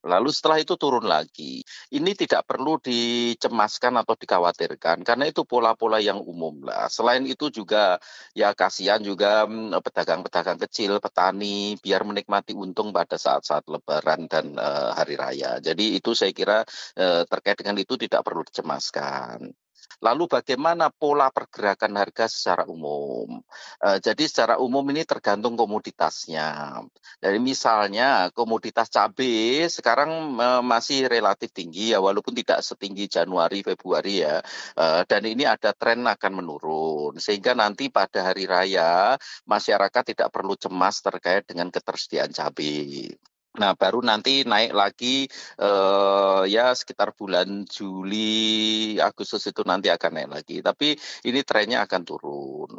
Lalu 0.05 0.29
setelah 0.31 0.57
itu 0.61 0.73
turun 0.77 1.05
lagi. 1.05 1.61
Ini 1.91 2.11
tidak 2.15 2.45
perlu 2.47 2.77
dicemaskan 2.79 3.99
atau 3.99 4.13
dikhawatirkan 4.15 5.01
karena 5.01 5.25
itu 5.27 5.41
pola-pola 5.43 5.97
yang 5.99 6.21
umum 6.21 6.65
lah. 6.65 6.87
Selain 6.87 7.25
itu 7.25 7.49
juga 7.49 7.97
ya 8.37 8.53
kasihan 8.53 9.01
juga 9.01 9.43
mm, 9.49 9.81
pedagang-pedagang 9.81 10.59
kecil, 10.69 11.01
petani 11.01 11.75
biar 11.81 12.05
menikmati 12.05 12.53
untung 12.55 12.93
pada 12.95 13.17
saat-saat 13.19 13.65
Lebaran 13.67 14.29
dan 14.29 14.55
uh, 14.55 14.93
hari 14.93 15.17
raya. 15.17 15.57
Jadi 15.59 15.97
itu 15.97 16.13
saya 16.13 16.31
kira 16.31 16.63
uh, 16.97 17.23
terkait 17.25 17.57
dengan 17.59 17.75
itu 17.81 17.97
tidak 17.97 18.21
perlu 18.23 18.45
dicemaskan. 18.45 19.64
Lalu 20.03 20.27
bagaimana 20.27 20.91
pola 20.91 21.31
pergerakan 21.31 21.95
harga 21.97 22.27
secara 22.27 22.63
umum? 22.67 23.41
Uh, 23.81 23.97
jadi 24.01 24.23
secara 24.27 24.55
umum 24.59 24.83
ini 24.91 25.07
tergantung 25.07 25.55
komoditasnya. 25.55 26.81
Jadi 27.23 27.37
misalnya 27.39 28.29
komoditas 28.35 28.91
cabai 28.91 29.65
sekarang 29.71 30.37
uh, 30.37 30.61
masih 30.61 31.07
relatif 31.09 31.51
tinggi 31.55 31.95
ya 31.95 31.99
walaupun 32.03 32.35
tidak 32.35 32.61
setinggi 32.61 33.07
Januari 33.07 33.63
Februari 33.63 34.21
ya. 34.21 34.43
Uh, 34.77 35.01
dan 35.07 35.23
ini 35.25 35.47
ada 35.47 35.71
tren 35.71 36.03
akan 36.05 36.31
menurun 36.35 37.13
sehingga 37.17 37.55
nanti 37.57 37.87
pada 37.89 38.31
hari 38.31 38.45
raya 38.45 39.15
masyarakat 39.47 40.03
tidak 40.15 40.29
perlu 40.29 40.53
cemas 40.59 40.99
terkait 41.01 41.47
dengan 41.47 41.71
ketersediaan 41.71 42.31
cabai. 42.35 43.15
Nah, 43.55 43.71
baru 43.75 44.03
nanti 44.03 44.43
naik 44.43 44.71
lagi 44.75 45.27
uh, 45.59 46.43
ya 46.45 46.75
sekitar 46.75 47.15
bulan 47.15 47.63
Juli, 47.67 48.95
Agustus 48.99 49.47
itu 49.47 49.63
nanti 49.63 49.87
akan 49.87 50.11
naik 50.11 50.29
lagi. 50.31 50.57
Tapi 50.59 50.95
ini 51.27 51.39
trennya 51.47 51.87
akan 51.87 52.01
turun. 52.03 52.71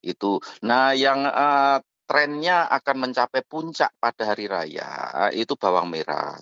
Itu. 0.00 0.38
Nah, 0.66 0.94
yang 0.94 1.26
uh, 1.26 1.78
trennya 2.06 2.66
akan 2.70 3.10
mencapai 3.10 3.42
puncak 3.46 3.94
pada 4.02 4.34
hari 4.34 4.50
raya 4.50 5.30
itu 5.30 5.54
bawang 5.54 5.90
merah. 5.90 6.34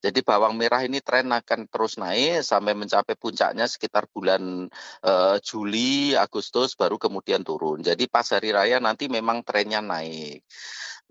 Jadi 0.00 0.22
bawang 0.22 0.54
merah 0.54 0.80
ini 0.86 1.02
tren 1.02 1.32
akan 1.32 1.66
terus 1.66 1.98
naik 1.98 2.46
sampai 2.46 2.72
mencapai 2.78 3.18
puncaknya 3.18 3.66
sekitar 3.66 4.06
bulan 4.12 4.70
uh, 5.02 5.36
Juli, 5.42 6.14
Agustus 6.14 6.78
baru 6.78 6.96
kemudian 7.00 7.42
turun. 7.42 7.82
Jadi 7.82 8.06
pas 8.06 8.24
hari 8.30 8.54
raya 8.54 8.78
nanti 8.78 9.10
memang 9.10 9.42
trennya 9.42 9.82
naik. 9.82 10.46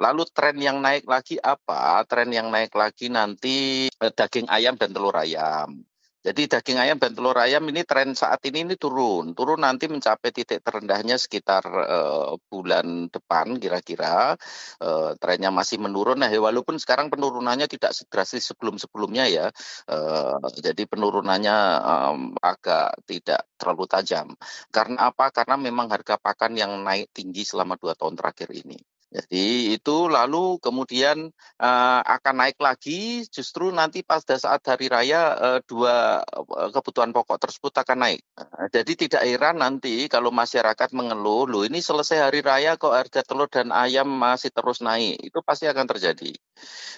Lalu 0.01 0.23
tren 0.33 0.57
yang 0.57 0.81
naik 0.81 1.05
lagi 1.05 1.37
apa? 1.37 2.01
Tren 2.09 2.29
yang 2.33 2.49
naik 2.49 2.73
lagi 2.73 3.09
nanti 3.13 3.87
eh, 3.89 4.13
daging 4.13 4.49
ayam 4.49 4.73
dan 4.77 4.89
telur 4.95 5.13
ayam. 5.13 5.85
Jadi 6.23 6.47
daging 6.47 6.79
ayam 6.79 6.97
dan 7.03 7.11
telur 7.11 7.35
ayam 7.35 7.67
ini 7.67 7.83
tren 7.83 8.15
saat 8.15 8.39
ini 8.47 8.63
ini 8.63 8.79
turun, 8.79 9.35
turun 9.35 9.59
nanti 9.59 9.91
mencapai 9.91 10.31
titik 10.31 10.63
terendahnya 10.63 11.19
sekitar 11.19 11.67
uh, 11.67 12.39
bulan 12.47 13.11
depan 13.11 13.59
kira-kira 13.59 14.39
uh, 14.79 15.11
trennya 15.19 15.51
masih 15.51 15.83
menurun. 15.83 16.23
Nah, 16.23 16.31
walaupun 16.31 16.79
sekarang 16.79 17.11
penurunannya 17.11 17.67
tidak 17.67 17.91
sedrastis 17.91 18.47
sebelum-sebelumnya 18.47 19.25
ya, 19.27 19.51
uh, 19.91 20.39
jadi 20.63 20.87
penurunannya 20.87 21.57
um, 21.83 22.19
agak 22.39 23.03
tidak 23.03 23.43
terlalu 23.59 23.83
tajam. 23.91 24.31
Karena 24.71 25.11
apa? 25.11 25.27
Karena 25.35 25.59
memang 25.59 25.91
harga 25.91 26.15
pakan 26.15 26.55
yang 26.55 26.71
naik 26.87 27.11
tinggi 27.11 27.43
selama 27.43 27.75
dua 27.75 27.99
tahun 27.99 28.15
terakhir 28.15 28.47
ini. 28.55 28.92
Jadi 29.13 29.77
itu 29.77 30.09
lalu 30.09 30.57
kemudian 30.57 31.29
uh, 31.61 32.01
akan 32.01 32.35
naik 32.41 32.57
lagi 32.57 33.21
justru 33.29 33.69
nanti 33.69 34.01
pada 34.01 34.33
saat 34.41 34.65
hari 34.65 34.89
raya 34.89 35.37
uh, 35.37 35.59
dua 35.69 36.25
uh, 36.25 36.73
kebutuhan 36.73 37.13
pokok 37.13 37.37
tersebut 37.37 37.69
akan 37.77 38.09
naik. 38.09 38.25
Uh, 38.33 38.65
jadi 38.73 38.93
tidak 38.97 39.21
heran 39.21 39.61
nanti 39.61 40.09
kalau 40.09 40.33
masyarakat 40.33 40.89
mengeluh, 40.97 41.45
loh 41.45 41.61
ini 41.61 41.77
selesai 41.77 42.25
hari 42.25 42.41
raya 42.41 42.73
kok 42.73 42.89
harga 42.89 43.21
telur 43.21 43.45
dan 43.53 43.69
ayam 43.69 44.09
masih 44.09 44.49
terus 44.49 44.81
naik. 44.81 45.21
Itu 45.21 45.45
pasti 45.45 45.69
akan 45.69 45.85
terjadi. 45.85 46.33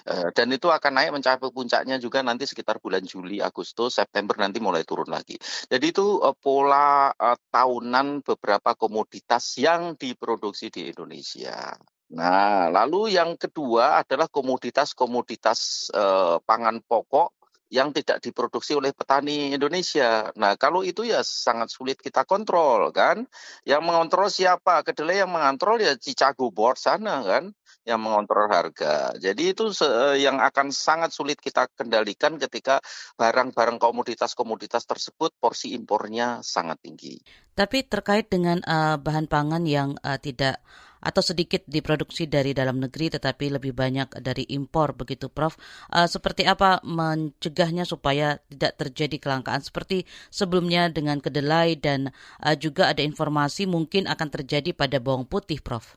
Uh, 0.08 0.32
dan 0.32 0.48
itu 0.56 0.72
akan 0.72 0.96
naik 0.96 1.12
mencapai 1.20 1.52
puncaknya 1.52 2.00
juga 2.00 2.24
nanti 2.24 2.48
sekitar 2.48 2.80
bulan 2.80 3.04
Juli, 3.04 3.44
Agustus, 3.44 4.00
September 4.00 4.40
nanti 4.40 4.64
mulai 4.64 4.88
turun 4.88 5.12
lagi. 5.12 5.36
Jadi 5.68 5.92
itu 5.92 6.24
uh, 6.24 6.32
pola 6.32 7.12
uh, 7.12 7.36
tahunan 7.52 8.24
beberapa 8.24 8.72
komoditas 8.80 9.60
yang 9.60 10.00
diproduksi 10.00 10.72
di 10.72 10.96
Indonesia. 10.96 11.76
Nah, 12.14 12.70
lalu 12.70 13.18
yang 13.18 13.34
kedua 13.34 13.98
adalah 14.06 14.30
komoditas-komoditas 14.30 15.90
eh, 15.90 16.38
pangan 16.46 16.78
pokok 16.86 17.34
yang 17.74 17.90
tidak 17.90 18.22
diproduksi 18.22 18.78
oleh 18.78 18.94
petani 18.94 19.58
Indonesia. 19.58 20.30
Nah, 20.38 20.54
kalau 20.54 20.86
itu 20.86 21.02
ya 21.02 21.26
sangat 21.26 21.74
sulit 21.74 21.98
kita 21.98 22.22
kontrol 22.22 22.94
kan. 22.94 23.26
Yang 23.66 23.82
mengontrol 23.82 24.30
siapa? 24.30 24.86
Kedelai 24.86 25.26
yang 25.26 25.34
mengontrol 25.34 25.82
ya 25.82 25.98
Cicago 25.98 26.54
Board 26.54 26.78
sana 26.78 27.26
kan 27.26 27.50
yang 27.86 28.02
mengontrol 28.02 28.50
harga. 28.50 29.14
Jadi 29.18 29.54
itu 29.54 29.70
yang 30.18 30.42
akan 30.42 30.74
sangat 30.74 31.14
sulit 31.14 31.38
kita 31.38 31.70
kendalikan 31.78 32.38
ketika 32.42 32.82
barang-barang 33.18 33.78
komoditas-komoditas 33.78 34.90
tersebut 34.90 35.34
porsi 35.38 35.78
impornya 35.78 36.42
sangat 36.42 36.82
tinggi. 36.82 37.22
Tapi 37.54 37.86
terkait 37.86 38.30
dengan 38.30 38.62
uh, 38.66 38.98
bahan 38.98 39.30
pangan 39.30 39.64
yang 39.70 39.98
uh, 40.02 40.18
tidak 40.18 40.60
atau 41.06 41.22
sedikit 41.22 41.62
diproduksi 41.70 42.26
dari 42.26 42.58
dalam 42.58 42.82
negeri 42.82 43.14
tetapi 43.14 43.54
lebih 43.54 43.78
banyak 43.78 44.18
dari 44.26 44.50
impor 44.50 44.98
begitu 44.98 45.30
Prof. 45.30 45.54
Uh, 45.94 46.10
seperti 46.10 46.50
apa 46.50 46.82
mencegahnya 46.82 47.86
supaya 47.86 48.42
tidak 48.50 48.82
terjadi 48.82 49.22
kelangkaan 49.22 49.62
seperti 49.62 50.10
sebelumnya 50.34 50.90
dengan 50.90 51.22
kedelai 51.22 51.78
dan 51.78 52.10
uh, 52.42 52.58
juga 52.58 52.90
ada 52.90 53.06
informasi 53.06 53.70
mungkin 53.70 54.10
akan 54.10 54.34
terjadi 54.34 54.74
pada 54.74 54.98
bawang 54.98 55.30
putih 55.30 55.62
Prof. 55.62 55.94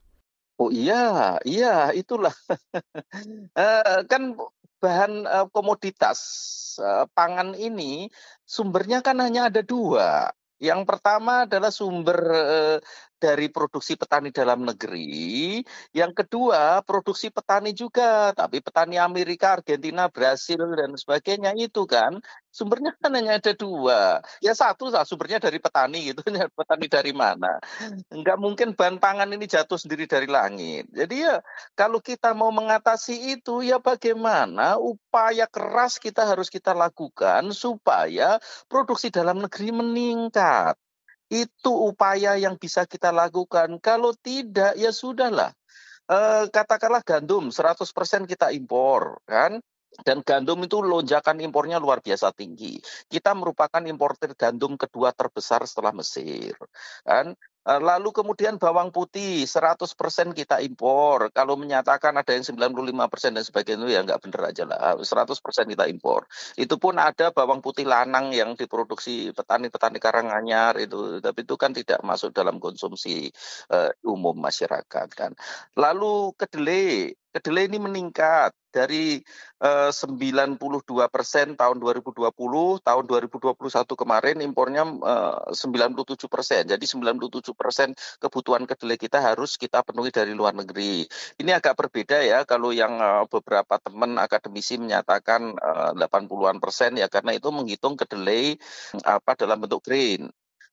Oh 0.61 0.69
iya, 0.69 1.41
iya 1.49 1.89
itulah. 1.97 2.35
uh, 3.57 4.01
kan 4.13 4.37
bahan 4.79 5.27
komoditas 5.51 6.19
pangan 7.19 7.59
ini 7.59 8.07
sumbernya 8.47 9.03
kan 9.03 9.19
hanya 9.19 9.51
ada 9.51 9.67
dua 9.67 10.31
Yang 10.59 10.91
pertama 10.91 11.47
adalah 11.47 11.71
sumber 11.71 12.19
eh, 12.35 12.79
dari 13.19 13.51
produksi 13.51 13.99
petani 13.99 14.31
dalam 14.31 14.63
negeri, 14.65 15.61
yang 15.93 16.15
kedua 16.15 16.81
produksi 16.87 17.29
petani 17.35 17.75
juga, 17.75 18.31
tapi 18.33 18.63
petani 18.63 18.97
Amerika, 18.97 19.59
Argentina, 19.59 20.07
Brasil 20.07 20.63
dan 20.79 20.95
sebagainya 20.95 21.53
itu 21.59 21.85
kan 21.85 22.23
sumbernya 22.49 22.95
kan 22.99 23.15
hanya 23.15 23.39
ada 23.39 23.53
dua. 23.55 24.19
Ya 24.43 24.55
satu 24.55 24.91
lah 24.91 25.07
sumbernya 25.07 25.39
dari 25.39 25.59
petani 25.63 26.11
gitu, 26.11 26.23
petani 26.59 26.87
dari 26.91 27.13
mana? 27.15 27.59
Enggak 28.11 28.39
mungkin 28.41 28.75
bahan 28.75 28.99
pangan 28.99 29.31
ini 29.35 29.47
jatuh 29.47 29.79
sendiri 29.79 30.11
dari 30.11 30.27
langit. 30.27 30.91
Jadi 30.91 31.27
ya 31.27 31.43
kalau 31.79 32.03
kita 32.03 32.35
mau 32.35 32.51
mengatasi 32.51 33.39
itu 33.39 33.63
ya 33.63 33.79
bagaimana 33.79 34.79
upaya 34.79 35.47
keras 35.47 35.99
kita 36.03 36.27
harus 36.27 36.51
kita 36.51 36.75
lakukan 36.75 37.51
supaya 37.55 38.39
produksi 38.67 39.11
dalam 39.11 39.39
negeri 39.43 39.71
meningkat. 39.71 40.75
Itu 41.29 41.73
upaya 41.93 42.41
yang 42.41 42.57
bisa 42.57 42.89
kita 42.89 43.13
lakukan. 43.13 43.77
Kalau 43.85 44.17
tidak, 44.17 44.73
ya 44.81 44.89
sudahlah. 44.89 45.53
E, 46.09 46.49
katakanlah 46.49 47.05
gandum 47.05 47.53
100% 47.53 48.25
kita 48.25 48.49
impor, 48.57 49.21
kan? 49.29 49.61
Dan 50.05 50.23
gandum 50.23 50.61
itu 50.63 50.79
lonjakan 50.85 51.41
impornya 51.43 51.81
luar 51.81 52.05
biasa 52.05 52.31
tinggi. 52.37 52.79
Kita 53.09 53.33
merupakan 53.35 53.83
importer 53.83 54.37
gandum 54.37 54.77
kedua 54.77 55.11
terbesar 55.17 55.65
setelah 55.65 55.91
Mesir. 55.97 56.55
Kan? 57.03 57.35
Eh, 57.69 57.81
lalu 57.85 58.17
kemudian 58.17 58.57
bawang 58.57 58.89
putih 58.89 59.45
100% 59.45 60.33
kita 60.33 60.57
impor. 60.65 61.29
Kalau 61.37 61.53
menyatakan 61.61 62.17
ada 62.17 62.33
yang 62.33 62.41
95% 62.41 63.37
dan 63.37 63.45
sebagainya 63.45 63.85
ya 63.93 64.01
nggak 64.09 64.25
benar 64.25 64.43
aja 64.49 64.65
lah. 64.65 64.97
100% 64.97 65.69
kita 65.69 65.85
impor. 65.93 66.25
Itu 66.57 66.81
pun 66.81 66.97
ada 66.97 67.29
bawang 67.29 67.61
putih 67.61 67.85
lanang 67.85 68.33
yang 68.33 68.57
diproduksi 68.57 69.37
petani-petani 69.37 70.01
Karanganyar 70.01 70.81
itu, 70.81 71.21
tapi 71.21 71.45
itu 71.45 71.55
kan 71.61 71.77
tidak 71.77 72.01
masuk 72.01 72.33
dalam 72.33 72.57
konsumsi 72.57 73.29
uh, 73.69 73.93
umum 74.01 74.33
masyarakat 74.41 75.09
kan. 75.13 75.37
Lalu 75.77 76.33
kedelai 76.41 77.13
kedelai 77.33 77.69
ini 77.69 77.79
meningkat 77.79 78.57
dari 78.73 79.21
eh, 79.61 79.91
92 79.93 80.59
persen 81.13 81.57
tahun 81.57 81.77
2020, 81.81 82.33
tahun 82.85 83.05
2021 83.05 83.55
kemarin 83.85 84.37
impornya 84.45 84.83
eh, 84.85 85.53
97 85.53 86.29
persen. 86.29 86.63
Jadi 86.69 86.85
97 86.85 87.53
persen 87.53 87.93
kebutuhan 88.21 88.65
kedelai 88.65 88.99
kita 89.01 89.21
harus 89.21 89.57
kita 89.61 89.85
penuhi 89.85 90.11
dari 90.13 90.33
luar 90.33 90.57
negeri. 90.57 91.05
Ini 91.41 91.51
agak 91.61 91.77
berbeda 91.77 92.19
ya 92.25 92.45
kalau 92.49 92.73
yang 92.73 92.97
eh, 93.01 93.25
beberapa 93.29 93.77
teman 93.81 94.17
akademisi 94.17 94.81
menyatakan 94.81 95.57
eh, 95.57 95.91
80-an 95.97 96.59
persen 96.61 96.97
ya 96.97 97.07
karena 97.13 97.37
itu 97.37 97.49
menghitung 97.53 97.97
kedelai 97.97 98.57
apa 99.05 99.37
dalam 99.37 99.61
bentuk 99.65 99.85
grain. 99.85 100.29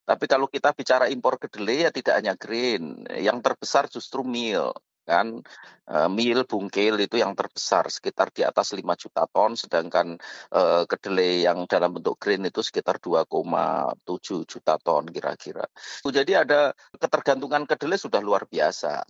Tapi 0.05 0.25
kalau 0.29 0.45
kita 0.45 0.69
bicara 0.77 1.09
impor 1.09 1.41
kedelai 1.41 1.89
ya 1.89 1.89
tidak 1.89 2.13
hanya 2.21 2.37
grain, 2.37 3.09
yang 3.17 3.41
terbesar 3.41 3.89
justru 3.89 4.21
meal 4.21 4.69
kan 5.05 5.39
uh, 5.87 6.09
mil 6.09 6.43
bungkil 6.49 6.97
itu 6.97 7.21
yang 7.21 7.37
terbesar 7.37 7.87
sekitar 7.87 8.33
di 8.33 8.41
atas 8.41 8.73
5 8.73 8.81
juta 8.97 9.29
ton 9.29 9.53
sedangkan 9.53 10.17
uh, 10.51 10.83
kedelai 10.89 11.45
yang 11.45 11.69
dalam 11.69 11.93
bentuk 11.93 12.17
green 12.17 12.43
itu 12.49 12.65
sekitar 12.65 12.97
2,7 12.97 14.01
juta 14.49 14.75
ton 14.81 15.05
kira-kira. 15.07 15.69
Jadi 16.01 16.33
ada 16.33 16.73
ketergantungan 16.97 17.69
kedelai 17.69 18.01
sudah 18.01 18.19
luar 18.19 18.49
biasa. 18.49 19.05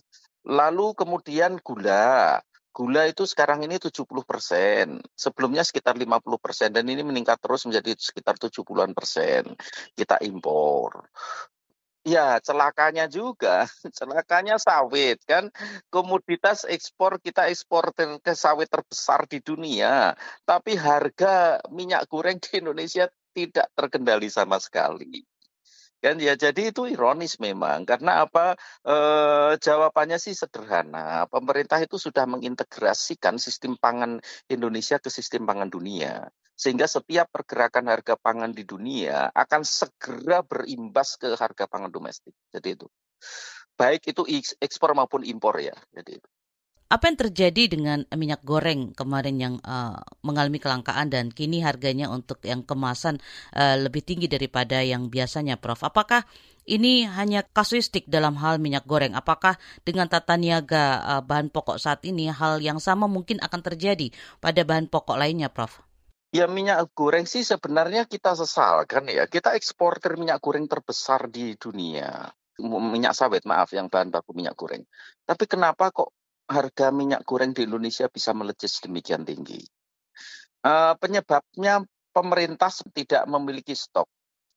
Lalu 0.46 0.94
kemudian 0.94 1.58
gula. 1.64 2.38
Gula 2.76 3.08
itu 3.08 3.24
sekarang 3.24 3.64
ini 3.64 3.80
70 3.80 4.04
persen, 4.28 5.00
sebelumnya 5.16 5.64
sekitar 5.64 5.96
50 5.96 6.36
persen, 6.36 6.68
dan 6.76 6.84
ini 6.84 7.00
meningkat 7.00 7.40
terus 7.40 7.64
menjadi 7.64 7.96
sekitar 7.96 8.36
70-an 8.36 8.92
persen. 8.92 9.56
Kita 9.96 10.20
impor. 10.20 11.08
Ya, 12.06 12.38
celakanya 12.38 13.10
juga, 13.10 13.66
celakanya 13.98 14.62
sawit 14.62 15.18
kan. 15.26 15.50
Komoditas 15.90 16.62
ekspor 16.62 17.18
kita 17.18 17.50
ekspor 17.50 17.90
ke 18.22 18.32
sawit 18.38 18.70
terbesar 18.70 19.26
di 19.26 19.42
dunia, 19.42 20.14
tapi 20.46 20.78
harga 20.78 21.58
minyak 21.74 22.06
goreng 22.06 22.38
di 22.38 22.62
Indonesia 22.62 23.10
tidak 23.34 23.74
terkendali 23.74 24.30
sama 24.30 24.62
sekali. 24.62 25.26
Kan 25.98 26.22
ya 26.22 26.38
jadi 26.38 26.70
itu 26.70 26.86
ironis 26.86 27.42
memang 27.42 27.82
karena 27.82 28.22
apa 28.22 28.54
e, 28.86 28.96
jawabannya 29.58 30.22
sih 30.22 30.38
sederhana. 30.38 31.26
Pemerintah 31.26 31.82
itu 31.82 31.98
sudah 31.98 32.22
mengintegrasikan 32.30 33.34
sistem 33.42 33.74
pangan 33.74 34.22
Indonesia 34.46 35.02
ke 35.02 35.10
sistem 35.10 35.42
pangan 35.42 35.66
dunia 35.66 36.30
sehingga 36.56 36.88
setiap 36.88 37.28
pergerakan 37.28 37.92
harga 37.92 38.16
pangan 38.16 38.50
di 38.50 38.64
dunia 38.64 39.28
akan 39.30 39.62
segera 39.62 40.40
berimbas 40.40 41.20
ke 41.20 41.36
harga 41.36 41.68
pangan 41.68 41.92
domestik. 41.92 42.32
Jadi 42.50 42.80
itu 42.80 42.88
baik 43.76 44.08
itu 44.08 44.24
ekspor 44.58 44.96
maupun 44.96 45.22
impor 45.22 45.60
ya. 45.60 45.76
Jadi 45.92 46.18
itu. 46.18 46.28
Apa 46.86 47.10
yang 47.10 47.18
terjadi 47.18 47.62
dengan 47.66 48.06
minyak 48.14 48.46
goreng 48.46 48.94
kemarin 48.94 49.36
yang 49.42 49.54
uh, 49.66 49.98
mengalami 50.22 50.62
kelangkaan 50.62 51.10
dan 51.10 51.34
kini 51.34 51.58
harganya 51.58 52.06
untuk 52.06 52.38
yang 52.46 52.62
kemasan 52.62 53.18
uh, 53.58 53.74
lebih 53.74 54.06
tinggi 54.06 54.30
daripada 54.30 54.78
yang 54.86 55.10
biasanya, 55.10 55.58
Prof? 55.58 55.82
Apakah 55.82 56.22
ini 56.62 57.02
hanya 57.10 57.42
kasuistik 57.42 58.06
dalam 58.06 58.38
hal 58.38 58.62
minyak 58.62 58.86
goreng? 58.86 59.18
Apakah 59.18 59.58
dengan 59.82 60.06
tata 60.06 60.38
niaga 60.38 61.02
uh, 61.02 61.22
bahan 61.26 61.50
pokok 61.50 61.82
saat 61.82 62.06
ini 62.06 62.30
hal 62.30 62.62
yang 62.62 62.78
sama 62.78 63.10
mungkin 63.10 63.42
akan 63.42 63.66
terjadi 63.66 64.14
pada 64.38 64.62
bahan 64.62 64.86
pokok 64.86 65.18
lainnya, 65.18 65.50
Prof? 65.50 65.85
Ya 66.34 66.50
minyak 66.50 66.90
goreng 66.92 67.24
sih 67.24 67.46
sebenarnya 67.46 68.04
kita 68.04 68.34
sesalkan 68.34 69.06
ya. 69.06 69.30
Kita 69.30 69.54
eksporter 69.54 70.18
minyak 70.18 70.42
goreng 70.42 70.66
terbesar 70.66 71.30
di 71.30 71.54
dunia. 71.54 72.26
Minyak 72.62 73.12
sawit, 73.12 73.44
maaf, 73.44 73.70
yang 73.76 73.86
bahan 73.86 74.10
baku 74.10 74.32
minyak 74.32 74.56
goreng. 74.56 74.82
Tapi 75.22 75.44
kenapa 75.44 75.92
kok 75.92 76.10
harga 76.48 76.88
minyak 76.90 77.22
goreng 77.22 77.52
di 77.52 77.66
Indonesia 77.68 78.08
bisa 78.08 78.32
melejit 78.32 78.72
sedemikian 78.72 79.22
tinggi? 79.22 79.60
Uh, 80.66 80.98
penyebabnya 80.98 81.84
pemerintah 82.10 82.72
tidak 82.90 83.22
memiliki 83.28 83.76
stok 83.76 84.08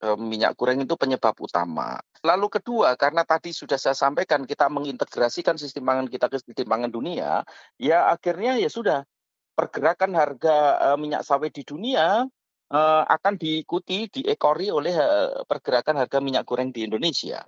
uh, 0.02 0.18
minyak 0.18 0.56
goreng 0.56 0.80
itu 0.82 0.96
penyebab 0.96 1.36
utama. 1.38 2.00
Lalu 2.24 2.48
kedua, 2.60 2.96
karena 2.96 3.24
tadi 3.24 3.52
sudah 3.52 3.76
saya 3.76 3.96
sampaikan 3.96 4.44
kita 4.44 4.68
mengintegrasikan 4.72 5.56
sistem 5.60 5.88
pangan 5.88 6.08
kita 6.08 6.28
ke 6.32 6.40
sistem 6.40 6.68
pangan 6.68 6.92
dunia, 6.92 7.44
ya 7.80 8.12
akhirnya 8.12 8.60
ya 8.60 8.68
sudah 8.72 9.04
pergerakan 9.60 10.16
harga 10.16 10.56
uh, 10.80 10.98
minyak 10.98 11.28
sawit 11.28 11.52
di 11.52 11.68
dunia 11.68 12.24
uh, 12.72 13.04
akan 13.04 13.36
diikuti, 13.36 14.08
diekori 14.08 14.72
oleh 14.72 14.96
uh, 14.96 15.44
pergerakan 15.44 16.00
harga 16.00 16.24
minyak 16.24 16.48
goreng 16.48 16.72
di 16.72 16.88
Indonesia. 16.88 17.44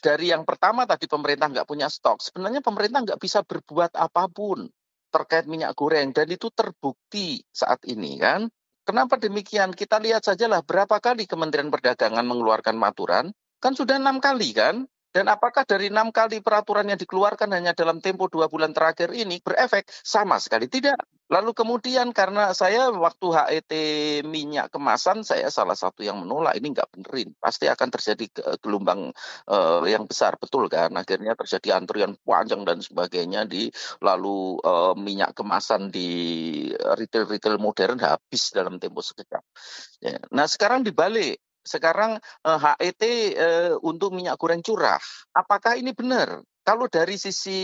Dari 0.00 0.32
yang 0.32 0.48
pertama 0.48 0.88
tadi 0.88 1.04
pemerintah 1.04 1.52
nggak 1.52 1.68
punya 1.68 1.92
stok, 1.92 2.24
sebenarnya 2.24 2.64
pemerintah 2.64 3.04
nggak 3.04 3.20
bisa 3.20 3.44
berbuat 3.44 3.92
apa 4.00 4.32
pun 4.32 4.64
terkait 5.12 5.44
minyak 5.44 5.76
goreng 5.76 6.16
dan 6.16 6.24
itu 6.32 6.48
terbukti 6.48 7.44
saat 7.52 7.84
ini 7.84 8.16
kan. 8.16 8.48
Kenapa 8.82 9.14
demikian? 9.20 9.76
Kita 9.76 10.02
lihat 10.02 10.26
sajalah 10.26 10.64
berapa 10.66 10.98
kali 10.98 11.30
Kementerian 11.30 11.70
Perdagangan 11.70 12.26
mengeluarkan 12.26 12.82
aturan, 12.82 13.30
kan 13.62 13.78
sudah 13.78 14.00
enam 14.00 14.18
kali 14.18 14.50
kan? 14.56 14.90
Dan 15.12 15.28
apakah 15.28 15.68
dari 15.68 15.92
enam 15.92 16.08
kali 16.08 16.40
peraturan 16.40 16.88
yang 16.88 16.96
dikeluarkan 16.96 17.52
hanya 17.52 17.76
dalam 17.76 18.00
tempo 18.00 18.32
dua 18.32 18.48
bulan 18.48 18.72
terakhir 18.72 19.12
ini 19.12 19.44
berefek? 19.44 19.84
Sama 19.92 20.40
sekali 20.40 20.72
tidak. 20.72 20.96
Lalu 21.32 21.56
kemudian 21.56 22.12
karena 22.12 22.52
saya 22.52 22.92
waktu 22.92 23.26
HET 23.32 23.72
minyak 24.28 24.68
kemasan, 24.68 25.24
saya 25.24 25.48
salah 25.48 25.72
satu 25.72 26.04
yang 26.04 26.20
menolak 26.20 26.56
ini 26.60 26.76
nggak 26.76 26.92
benerin. 26.92 27.32
Pasti 27.40 27.68
akan 27.68 27.88
terjadi 27.88 28.24
gelombang 28.60 29.16
uh, 29.48 29.80
yang 29.88 30.04
besar, 30.04 30.36
betul 30.36 30.68
kan? 30.68 30.92
Akhirnya 30.92 31.32
terjadi 31.32 31.80
antrian 31.80 32.16
panjang 32.20 32.68
dan 32.68 32.84
sebagainya 32.84 33.48
di 33.48 33.72
lalu 34.04 34.60
uh, 34.60 34.92
minyak 34.92 35.32
kemasan 35.32 35.88
di 35.88 36.08
retail-retail 36.76 37.56
modern 37.56 37.96
habis 38.00 38.52
dalam 38.52 38.76
tempo 38.76 39.00
sekejap. 39.00 39.44
Ya. 40.04 40.20
Nah 40.32 40.44
sekarang 40.44 40.84
dibalik 40.84 41.40
sekarang 41.62 42.18
uh, 42.44 42.58
HET 42.58 43.02
uh, 43.38 43.72
untuk 43.82 44.12
minyak 44.14 44.38
goreng 44.38 44.62
curah. 44.62 45.00
Apakah 45.34 45.78
ini 45.78 45.94
benar? 45.94 46.42
Kalau 46.62 46.86
dari 46.86 47.18
sisi 47.18 47.58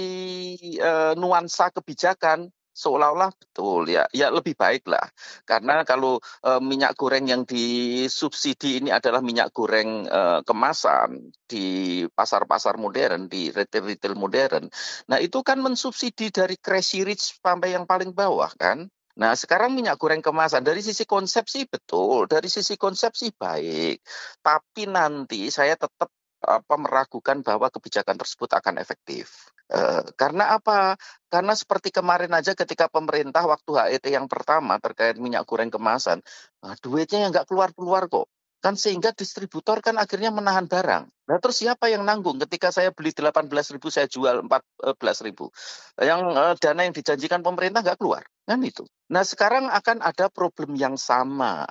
uh, 0.82 1.14
nuansa 1.14 1.70
kebijakan 1.70 2.50
seolah-olah 2.78 3.34
betul 3.34 3.90
ya 3.90 4.06
ya 4.14 4.30
lebih 4.30 4.54
baik 4.54 4.86
lah 4.86 5.02
karena 5.42 5.82
kalau 5.82 6.22
uh, 6.46 6.62
minyak 6.62 6.94
goreng 6.94 7.26
yang 7.26 7.42
disubsidi 7.42 8.78
ini 8.78 8.94
adalah 8.94 9.18
minyak 9.18 9.50
goreng 9.50 10.06
uh, 10.06 10.46
kemasan 10.46 11.34
di 11.42 12.06
pasar-pasar 12.06 12.78
modern 12.78 13.26
di 13.26 13.50
retail-retail 13.50 14.14
modern 14.14 14.70
nah 15.10 15.18
itu 15.18 15.42
kan 15.42 15.58
mensubsidi 15.58 16.30
dari 16.30 16.54
crazy 16.54 17.02
rich 17.02 17.42
sampai 17.42 17.74
yang 17.74 17.82
paling 17.82 18.14
bawah 18.14 18.54
kan 18.54 18.86
Nah, 19.18 19.34
sekarang 19.34 19.74
minyak 19.74 19.98
goreng 19.98 20.22
kemasan 20.22 20.62
dari 20.62 20.78
sisi 20.78 21.02
konsepsi 21.02 21.66
betul, 21.66 22.30
dari 22.30 22.46
sisi 22.46 22.78
konsepsi 22.78 23.34
baik. 23.34 23.98
Tapi 24.38 24.82
nanti 24.86 25.50
saya 25.50 25.74
tetap 25.74 26.06
apa 26.38 26.74
meragukan 26.78 27.42
bahwa 27.42 27.66
kebijakan 27.66 28.14
tersebut 28.14 28.46
akan 28.54 28.78
efektif. 28.78 29.50
E, 29.66 30.06
karena 30.14 30.54
apa? 30.54 30.94
Karena 31.26 31.50
seperti 31.58 31.90
kemarin 31.90 32.30
aja 32.30 32.54
ketika 32.54 32.86
pemerintah 32.86 33.42
waktu 33.42 33.98
HET 33.98 34.06
yang 34.06 34.30
pertama 34.30 34.78
terkait 34.78 35.18
minyak 35.18 35.42
goreng 35.50 35.68
kemasan, 35.74 36.22
nah, 36.62 36.78
duitnya 36.78 37.26
yang 37.26 37.34
nggak 37.34 37.50
keluar-keluar 37.50 38.06
kok. 38.06 38.30
Kan 38.58 38.74
sehingga 38.74 39.14
distributor 39.14 39.78
kan 39.78 39.94
akhirnya 39.96 40.34
menahan 40.34 40.66
barang. 40.66 41.06
Nah 41.06 41.36
terus 41.38 41.62
siapa 41.62 41.86
yang 41.86 42.02
nanggung 42.02 42.42
ketika 42.42 42.74
saya 42.74 42.90
beli 42.90 43.14
18.000 43.14 43.78
saya 43.86 44.10
jual 44.10 44.42
14.000. 44.44 46.02
Yang 46.02 46.20
uh, 46.34 46.54
dana 46.58 46.80
yang 46.82 46.94
dijanjikan 46.94 47.40
pemerintah 47.46 47.86
nggak 47.86 47.98
keluar 48.02 48.26
kan 48.48 48.58
itu. 48.66 48.82
Nah 49.14 49.22
sekarang 49.22 49.70
akan 49.70 50.02
ada 50.02 50.26
problem 50.26 50.74
yang 50.74 50.98
sama 50.98 51.70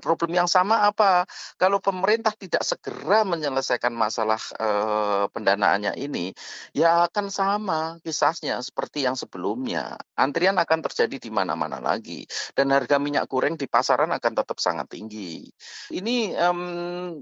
problem 0.00 0.32
yang 0.34 0.48
sama 0.48 0.86
apa? 0.86 1.26
Kalau 1.58 1.82
pemerintah 1.82 2.32
tidak 2.34 2.62
segera 2.62 3.26
menyelesaikan 3.26 3.92
masalah 3.92 4.40
eh, 4.56 5.24
pendanaannya 5.30 5.98
ini, 5.98 6.30
ya 6.72 7.06
akan 7.10 7.28
sama 7.28 7.98
kisahnya 8.00 8.62
seperti 8.62 9.04
yang 9.04 9.18
sebelumnya. 9.18 9.98
Antrian 10.14 10.56
akan 10.56 10.80
terjadi 10.86 11.16
di 11.18 11.30
mana-mana 11.30 11.82
lagi, 11.82 12.24
dan 12.54 12.70
harga 12.70 12.96
minyak 13.02 13.26
goreng 13.26 13.58
di 13.58 13.66
pasaran 13.66 14.10
akan 14.14 14.32
tetap 14.34 14.58
sangat 14.62 14.86
tinggi. 14.90 15.46
Ini 15.90 16.38
um, 16.50 16.60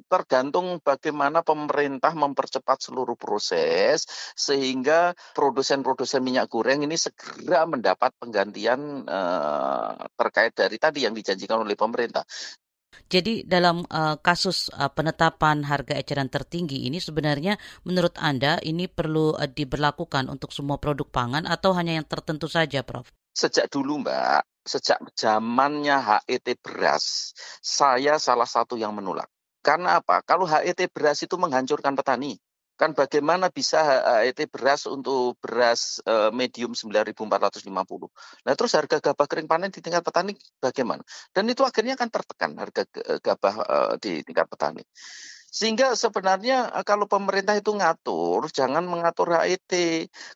tergantung 0.07 0.79
bagaimana 0.85 1.41
pemerintah 1.41 2.13
mempercepat 2.13 2.79
seluruh 2.85 3.17
proses 3.17 4.05
sehingga 4.37 5.17
produsen-produsen 5.33 6.21
minyak 6.23 6.51
goreng 6.53 6.85
ini 6.85 6.95
segera 6.99 7.65
mendapat 7.65 8.13
penggantian 8.21 9.07
uh, 9.07 9.97
terkait 10.19 10.53
dari 10.53 10.77
tadi 10.77 11.07
yang 11.07 11.15
dijanjikan 11.17 11.65
oleh 11.65 11.75
pemerintah. 11.79 12.23
Jadi 13.09 13.45
dalam 13.45 13.84
uh, 13.88 14.16
kasus 14.20 14.72
uh, 14.72 14.88
penetapan 14.93 15.64
harga 15.64 15.97
eceran 15.97 16.28
tertinggi 16.32 16.88
ini 16.88 17.01
sebenarnya 17.01 17.61
menurut 17.84 18.16
Anda 18.20 18.57
ini 18.64 18.88
perlu 18.88 19.36
uh, 19.36 19.49
diberlakukan 19.49 20.28
untuk 20.32 20.53
semua 20.53 20.80
produk 20.80 21.09
pangan 21.09 21.45
atau 21.45 21.72
hanya 21.76 21.97
yang 22.01 22.07
tertentu 22.09 22.49
saja, 22.49 22.84
Prof? 22.84 23.09
Sejak 23.32 23.72
dulu, 23.72 24.05
Mbak, 24.05 24.45
sejak 24.68 25.01
zamannya 25.16 25.97
HET 25.97 26.61
beras, 26.61 27.32
saya 27.64 28.20
salah 28.20 28.49
satu 28.49 28.76
yang 28.76 28.93
menolak. 28.93 29.28
Karena 29.64 30.01
apa? 30.01 30.20
Kalau 30.24 30.45
HET 30.45 30.93
beras 30.93 31.24
itu 31.24 31.36
menghancurkan 31.40 31.97
petani 31.97 32.36
kan 32.83 32.99
bagaimana 32.99 33.47
bisa 33.55 33.78
HET 34.26 34.51
beras 34.51 34.91
untuk 34.91 35.39
beras 35.39 36.03
uh, 36.03 36.35
medium 36.35 36.74
9.450. 36.74 37.70
Nah 38.43 38.55
terus 38.59 38.74
harga 38.74 38.99
gabah 38.99 39.26
kering 39.30 39.47
panen 39.47 39.70
di 39.70 39.78
tingkat 39.78 40.03
petani 40.03 40.35
bagaimana? 40.59 41.07
Dan 41.30 41.47
itu 41.47 41.62
akhirnya 41.62 41.95
kan 41.95 42.11
tertekan 42.11 42.59
harga 42.59 42.83
gabah 43.22 43.55
uh, 43.62 43.95
di 44.03 44.26
tingkat 44.26 44.51
petani. 44.51 44.83
Sehingga 45.53 45.93
sebenarnya 45.93 46.73
eh, 46.73 46.85
kalau 46.89 47.05
pemerintah 47.05 47.53
itu 47.61 47.77
ngatur, 47.77 48.49
jangan 48.49 48.85
mengatur 48.89 49.37
HET. 49.37 49.73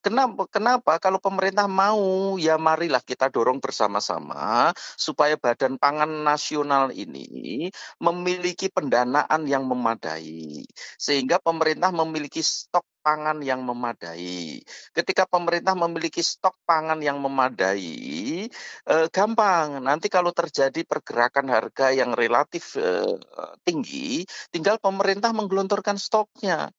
Kenapa? 0.05 0.45
Kenapa? 0.53 1.01
Kalau 1.01 1.17
pemerintah 1.17 1.65
mau, 1.65 2.37
ya 2.37 2.61
marilah 2.61 3.01
kita 3.01 3.33
dorong 3.33 3.57
bersama-sama 3.65 4.71
supaya 5.01 5.41
Badan 5.41 5.81
Pangan 5.81 6.11
Nasional 6.21 6.93
ini 6.93 7.73
memiliki 7.97 8.69
pendanaan 8.69 9.49
yang 9.49 9.65
memadai. 9.65 10.69
Sehingga 11.01 11.41
pemerintah 11.41 11.89
memiliki 11.97 12.45
stok 12.45 12.85
pangan 13.07 13.39
yang 13.39 13.63
memadai. 13.63 14.59
Ketika 14.91 15.31
pemerintah 15.31 15.79
memiliki 15.79 16.19
stok 16.27 16.59
pangan 16.67 16.99
yang 16.99 17.23
memadai, 17.23 18.51
eh, 18.91 19.07
gampang. 19.15 19.79
Nanti 19.79 20.11
kalau 20.11 20.35
terjadi 20.35 20.83
pergerakan 20.83 21.47
harga 21.55 21.95
yang 21.95 22.11
relatif 22.19 22.75
eh, 22.75 23.15
tinggi, 23.63 24.27
tinggal 24.51 24.83
pemerintah 24.83 25.31
menggelontorkan 25.31 25.95
stoknya 26.03 26.75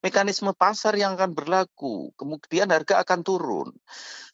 mekanisme 0.00 0.52
pasar 0.56 0.96
yang 0.96 1.16
akan 1.16 1.32
berlaku, 1.36 2.12
kemudian 2.16 2.68
harga 2.72 3.04
akan 3.04 3.20
turun. 3.20 3.68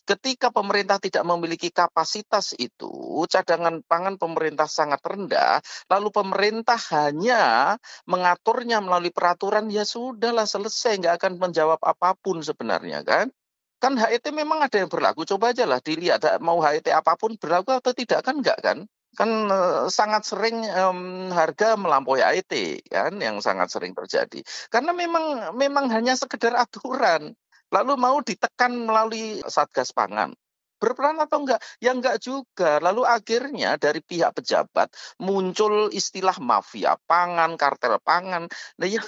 Ketika 0.07 0.55
pemerintah 0.55 1.03
tidak 1.03 1.27
memiliki 1.27 1.75
kapasitas 1.75 2.55
itu, 2.55 3.27
cadangan 3.27 3.83
pangan 3.91 4.15
pemerintah 4.15 4.71
sangat 4.71 5.03
rendah, 5.03 5.59
lalu 5.91 6.15
pemerintah 6.15 6.79
hanya 6.95 7.75
mengaturnya 8.07 8.79
melalui 8.79 9.11
peraturan, 9.11 9.67
ya 9.67 9.83
sudahlah 9.83 10.47
selesai, 10.47 11.03
nggak 11.03 11.15
akan 11.19 11.33
menjawab 11.43 11.83
apa 11.83 12.15
pun 12.15 12.39
sebenarnya 12.39 13.03
kan. 13.03 13.35
Kan 13.83 13.99
HET 13.99 14.31
memang 14.31 14.63
ada 14.63 14.79
yang 14.79 14.87
berlaku, 14.87 15.27
coba 15.27 15.51
aja 15.51 15.67
lah 15.67 15.83
dilihat 15.83 16.23
mau 16.39 16.63
HET 16.63 16.87
apa 16.95 17.19
pun 17.19 17.35
berlaku 17.35 17.75
atau 17.75 17.91
tidak 17.91 18.23
kan 18.23 18.39
enggak 18.39 18.63
kan? 18.63 18.87
Kan 19.17 19.49
uh, 19.49 19.89
sangat 19.89 20.29
sering 20.29 20.61
um, 20.77 21.33
harga 21.33 21.73
melampaui 21.81 22.21
AET 22.21 22.85
kan 22.93 23.17
yang 23.17 23.41
sangat 23.41 23.73
sering 23.73 23.97
terjadi. 23.97 24.45
Karena 24.69 24.93
memang 24.93 25.57
memang 25.57 25.89
hanya 25.89 26.13
sekedar 26.13 26.53
aturan 26.53 27.33
lalu 27.75 27.93
mau 27.99 28.19
ditekan 28.23 28.73
melalui 28.75 29.43
satgas 29.47 29.91
pangan 29.91 30.35
berperan 30.77 31.17
atau 31.25 31.43
enggak? 31.45 31.61
Ya 31.81 31.97
enggak 31.97 32.21
juga. 32.21 32.79
Lalu 32.85 33.03
akhirnya 33.09 33.81
dari 33.81 34.01
pihak 34.05 34.37
pejabat 34.37 34.93
muncul 35.25 35.89
istilah 35.89 36.37
mafia 36.41 37.01
pangan, 37.09 37.57
kartel 37.57 37.97
pangan. 38.05 38.45
Nah 38.77 38.87
ya 38.87 39.01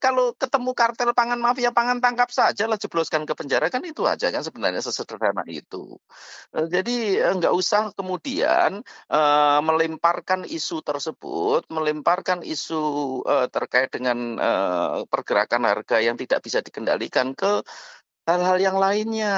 kalau 0.00 0.36
ketemu 0.36 0.70
kartel 0.76 1.10
pangan 1.16 1.40
mafia 1.40 1.72
pangan 1.72 1.98
tangkap 2.04 2.28
saja 2.28 2.68
lah 2.68 2.76
jebloskan 2.76 3.24
ke 3.24 3.32
penjara 3.32 3.72
kan 3.72 3.80
itu 3.84 4.04
aja 4.04 4.28
kan 4.28 4.44
sebenarnya 4.44 4.84
sesederhana 4.84 5.42
itu. 5.48 5.96
Eh, 6.52 6.68
jadi 6.68 6.96
eh, 7.24 7.34
nggak 7.36 7.54
usah 7.54 7.92
kemudian 7.96 8.84
uh, 9.08 9.60
melemparkan 9.64 10.44
isu 10.44 10.84
tersebut, 10.84 11.64
melemparkan 11.72 12.44
isu 12.44 12.82
uh, 13.24 13.48
terkait 13.48 13.88
dengan 13.88 14.36
uh, 14.36 15.08
pergerakan 15.08 15.64
harga 15.64 15.96
yang 16.04 16.16
tidak 16.20 16.44
bisa 16.44 16.60
dikendalikan 16.60 17.32
ke 17.32 17.64
hal-hal 18.28 18.58
yang 18.60 18.76
lainnya 18.76 19.36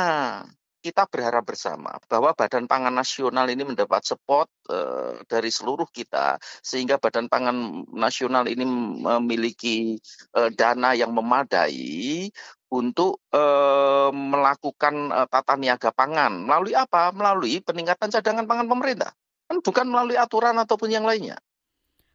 kita 0.83 1.07
berharap 1.07 1.47
bersama 1.47 1.95
bahwa 2.11 2.35
Badan 2.35 2.67
Pangan 2.67 2.91
Nasional 2.91 3.47
ini 3.47 3.63
mendapat 3.63 4.03
support 4.03 4.51
uh, 4.67 5.23
dari 5.31 5.49
seluruh 5.49 5.87
kita 5.87 6.43
sehingga 6.61 6.99
Badan 6.99 7.31
Pangan 7.31 7.87
Nasional 7.95 8.51
ini 8.51 8.67
memiliki 8.99 9.95
uh, 10.35 10.51
dana 10.51 10.93
yang 10.99 11.15
memadai 11.15 12.27
untuk 12.75 13.23
uh, 13.31 14.11
melakukan 14.11 15.15
uh, 15.15 15.29
tata 15.31 15.55
niaga 15.55 15.95
pangan 15.95 16.43
melalui 16.43 16.75
apa? 16.75 17.15
Melalui 17.15 17.63
peningkatan 17.63 18.11
cadangan 18.11 18.49
pangan 18.51 18.67
pemerintah. 18.67 19.15
Kan 19.47 19.63
bukan 19.63 19.87
melalui 19.87 20.19
aturan 20.19 20.59
ataupun 20.59 20.91
yang 20.91 21.07
lainnya. 21.07 21.39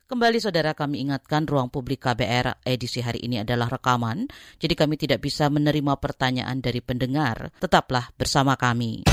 Kembali 0.08 0.40
saudara 0.40 0.72
kami 0.72 1.04
ingatkan 1.04 1.44
ruang 1.44 1.68
publik 1.68 2.08
KBR 2.08 2.64
edisi 2.64 3.04
hari 3.04 3.28
ini 3.28 3.44
adalah 3.44 3.68
rekaman, 3.68 4.32
jadi 4.56 4.72
kami 4.72 4.96
tidak 4.96 5.20
bisa 5.20 5.52
menerima 5.52 6.00
pertanyaan 6.00 6.64
dari 6.64 6.80
pendengar. 6.80 7.52
Tetaplah 7.60 8.16
bersama 8.16 8.56
kami. 8.56 9.04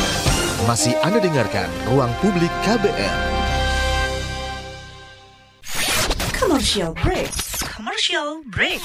Masih 0.70 0.94
Anda 1.02 1.18
dengarkan 1.18 1.66
ruang 1.90 2.14
publik 2.22 2.54
KBR. 2.62 3.18
Commercial 6.38 6.94
break. 7.02 7.34
Commercial 7.58 8.46
break. 8.54 8.78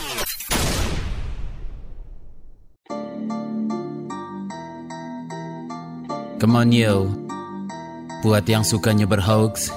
Come 6.41 6.57
on 6.57 6.73
yo, 6.73 7.05
buat 8.25 8.49
yang 8.49 8.65
sukanya 8.65 9.05
berhoax, 9.05 9.69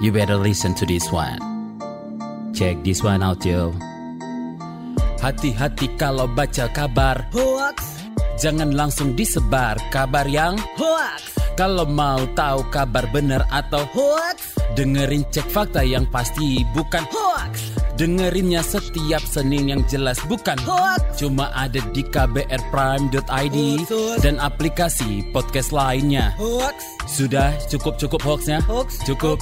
you 0.00 0.10
better 0.10 0.36
listen 0.36 0.74
to 0.74 0.88
this 0.88 1.12
one. 1.12 1.38
Check 2.56 2.82
this 2.82 3.04
one 3.04 3.22
out, 3.22 3.44
yo. 3.44 3.76
Hati-hati 5.20 6.00
kalau 6.00 6.24
baca 6.32 6.66
kabar 6.72 7.28
hoax. 7.30 8.08
Jangan 8.40 8.72
langsung 8.72 9.12
disebar 9.12 9.76
kabar 9.92 10.24
yang 10.24 10.56
hoax. 10.80 11.36
Kalau 11.60 11.84
mau 11.84 12.24
tahu 12.32 12.64
kabar 12.72 13.04
benar 13.12 13.44
atau 13.52 13.84
hoax, 13.92 14.56
dengerin 14.80 15.28
cek 15.28 15.44
fakta 15.52 15.84
yang 15.84 16.08
pasti 16.08 16.64
bukan 16.72 17.04
hoax. 17.12 17.76
Dengerinnya 18.00 18.64
setiap 18.64 19.20
Senin 19.20 19.68
yang 19.68 19.84
jelas 19.84 20.16
bukan 20.24 20.56
hoax. 20.64 21.20
Cuma 21.20 21.52
ada 21.52 21.84
di 21.92 22.00
kbrprime.id 22.00 23.58
dan 24.24 24.40
aplikasi 24.40 25.20
podcast 25.36 25.68
lainnya. 25.68 26.32
Hoax. 26.40 26.80
Sudah 27.04 27.52
cukup-cukup 27.68 28.24
hoaxnya? 28.24 28.64
Hoax. 28.64 29.04
Cukup. 29.04 29.36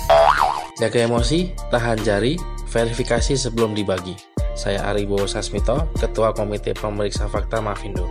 Jaga 0.79 1.11
emosi, 1.11 1.51
tahan 1.75 1.99
jari, 2.07 2.39
verifikasi 2.71 3.35
sebelum 3.35 3.75
dibagi. 3.75 4.15
Saya 4.55 4.87
Aribo 4.87 5.27
Sasmito, 5.27 5.91
Ketua 5.99 6.31
Komite 6.31 6.71
Pemeriksa 6.71 7.27
Fakta 7.27 7.59
Mafindo. 7.59 8.07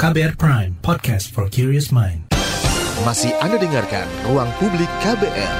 KBR 0.00 0.40
Prime, 0.40 0.72
podcast 0.80 1.28
for 1.28 1.52
curious 1.52 1.92
mind. 1.92 2.32
Masih 3.04 3.36
Anda 3.44 3.60
dengarkan 3.60 4.08
Ruang 4.24 4.48
Publik 4.56 4.88
KBR. 5.04 5.56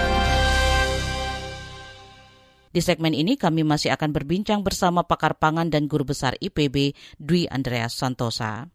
Di 2.73 2.81
segmen 2.81 3.13
ini 3.13 3.37
kami 3.37 3.61
masih 3.61 3.93
akan 3.93 4.09
berbincang 4.09 4.65
bersama 4.65 5.05
pakar 5.05 5.37
pangan 5.37 5.69
dan 5.69 5.85
guru 5.85 6.09
besar 6.09 6.33
IPB 6.41 6.97
Dwi 7.21 7.45
Andreas 7.53 7.93
Santosa. 7.93 8.73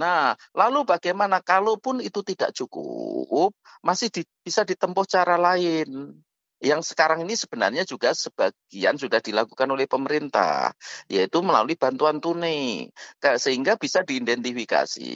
Nah, 0.00 0.38
lalu 0.54 0.86
bagaimana 0.86 1.42
kalaupun 1.42 1.98
itu 2.00 2.22
tidak 2.22 2.54
cukup, 2.54 3.56
masih 3.80 4.08
di, 4.12 4.22
bisa 4.44 4.62
ditempuh 4.64 5.06
cara 5.08 5.36
lain 5.40 6.20
yang 6.60 6.84
sekarang 6.84 7.24
ini 7.24 7.32
sebenarnya 7.32 7.88
juga 7.88 8.12
sebagian 8.12 9.00
sudah 9.00 9.24
dilakukan 9.24 9.64
oleh 9.72 9.88
pemerintah, 9.88 10.76
yaitu 11.08 11.40
melalui 11.40 11.72
bantuan 11.72 12.20
tunai, 12.20 12.92
sehingga 13.40 13.80
bisa 13.80 14.04
diidentifikasi 14.04 15.12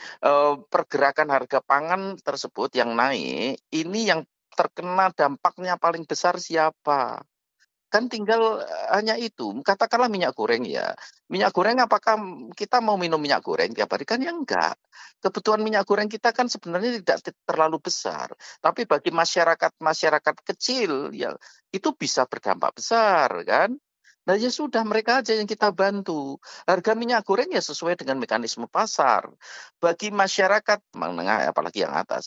eh, 0.00 0.54
pergerakan 0.72 1.28
harga 1.28 1.60
pangan 1.60 2.16
tersebut 2.16 2.72
yang 2.80 2.96
naik 2.96 3.60
ini 3.76 4.08
yang 4.08 4.24
terkena 4.56 5.12
dampaknya 5.12 5.76
paling 5.76 6.08
besar 6.08 6.40
siapa? 6.40 7.20
Kan 7.86 8.10
tinggal 8.10 8.60
eh, 8.62 8.86
hanya 8.96 9.14
itu. 9.16 9.54
Katakanlah 9.62 10.10
minyak 10.10 10.34
goreng 10.34 10.66
ya. 10.66 10.92
Minyak 11.30 11.54
goreng 11.54 11.78
apakah 11.82 12.18
kita 12.58 12.82
mau 12.82 12.98
minum 12.98 13.18
minyak 13.18 13.42
goreng 13.46 13.70
tiap 13.72 13.90
hari? 13.94 14.04
Kan 14.08 14.22
ya 14.22 14.34
enggak. 14.34 14.74
Kebutuhan 15.22 15.62
minyak 15.62 15.86
goreng 15.86 16.10
kita 16.10 16.30
kan 16.34 16.50
sebenarnya 16.50 17.02
tidak 17.02 17.32
terlalu 17.46 17.78
besar. 17.80 18.34
Tapi 18.60 18.84
bagi 18.84 19.10
masyarakat-masyarakat 19.14 20.36
kecil 20.42 21.14
ya 21.14 21.34
itu 21.70 21.88
bisa 21.94 22.26
berdampak 22.26 22.74
besar 22.78 23.30
kan. 23.46 23.70
Nah 24.26 24.34
ya 24.34 24.50
sudah 24.50 24.82
mereka 24.82 25.22
aja 25.22 25.38
yang 25.38 25.46
kita 25.46 25.70
bantu. 25.70 26.42
Harga 26.66 26.98
minyak 26.98 27.22
goreng 27.22 27.46
ya 27.54 27.62
sesuai 27.62 27.94
dengan 27.94 28.18
mekanisme 28.18 28.66
pasar. 28.66 29.30
Bagi 29.78 30.10
masyarakat 30.10 30.82
menengah 30.98 31.46
apalagi 31.54 31.86
yang 31.86 31.94
atas. 31.94 32.26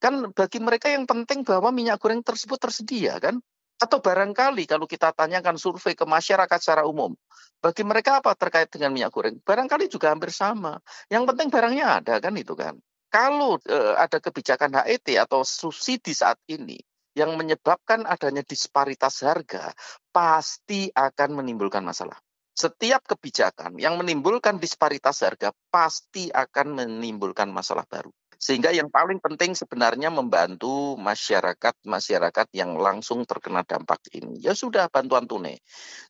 Kan 0.00 0.32
bagi 0.32 0.58
mereka 0.64 0.88
yang 0.88 1.04
penting 1.04 1.44
bahwa 1.44 1.68
minyak 1.68 2.00
goreng 2.00 2.24
tersebut 2.24 2.56
tersedia 2.56 3.20
kan. 3.20 3.44
Atau 3.78 3.98
barangkali 3.98 4.64
kalau 4.70 4.86
kita 4.86 5.10
tanyakan 5.10 5.58
survei 5.58 5.98
ke 5.98 6.06
masyarakat 6.06 6.58
secara 6.62 6.86
umum, 6.86 7.12
bagi 7.58 7.82
mereka 7.82 8.20
apa 8.20 8.36
terkait 8.36 8.68
dengan 8.68 8.92
minyak 8.92 9.10
goreng? 9.10 9.36
Barangkali 9.40 9.88
juga 9.88 10.12
hampir 10.12 10.30
sama. 10.30 10.78
Yang 11.08 11.34
penting 11.34 11.48
barangnya 11.48 11.86
ada 12.00 12.14
kan 12.20 12.34
itu 12.36 12.52
kan. 12.52 12.76
Kalau 13.08 13.62
e, 13.62 13.78
ada 13.94 14.18
kebijakan 14.18 14.74
HET 14.84 15.16
atau 15.22 15.46
subsidi 15.46 16.10
saat 16.12 16.36
ini 16.50 16.76
yang 17.14 17.38
menyebabkan 17.38 18.04
adanya 18.10 18.42
disparitas 18.42 19.22
harga, 19.22 19.70
pasti 20.10 20.90
akan 20.90 21.38
menimbulkan 21.38 21.86
masalah. 21.86 22.18
Setiap 22.54 23.02
kebijakan 23.06 23.78
yang 23.82 23.98
menimbulkan 23.98 24.62
disparitas 24.62 25.26
harga 25.26 25.50
pasti 25.70 26.30
akan 26.30 26.78
menimbulkan 26.78 27.50
masalah 27.50 27.82
baru. 27.86 28.10
Sehingga 28.44 28.76
yang 28.76 28.92
paling 28.92 29.24
penting 29.24 29.56
sebenarnya 29.56 30.12
membantu 30.12 31.00
masyarakat-masyarakat 31.00 32.52
yang 32.52 32.76
langsung 32.76 33.24
terkena 33.24 33.64
dampak 33.64 34.04
ini. 34.12 34.36
Ya 34.36 34.52
sudah 34.52 34.92
bantuan 34.92 35.24
tunai. 35.24 35.56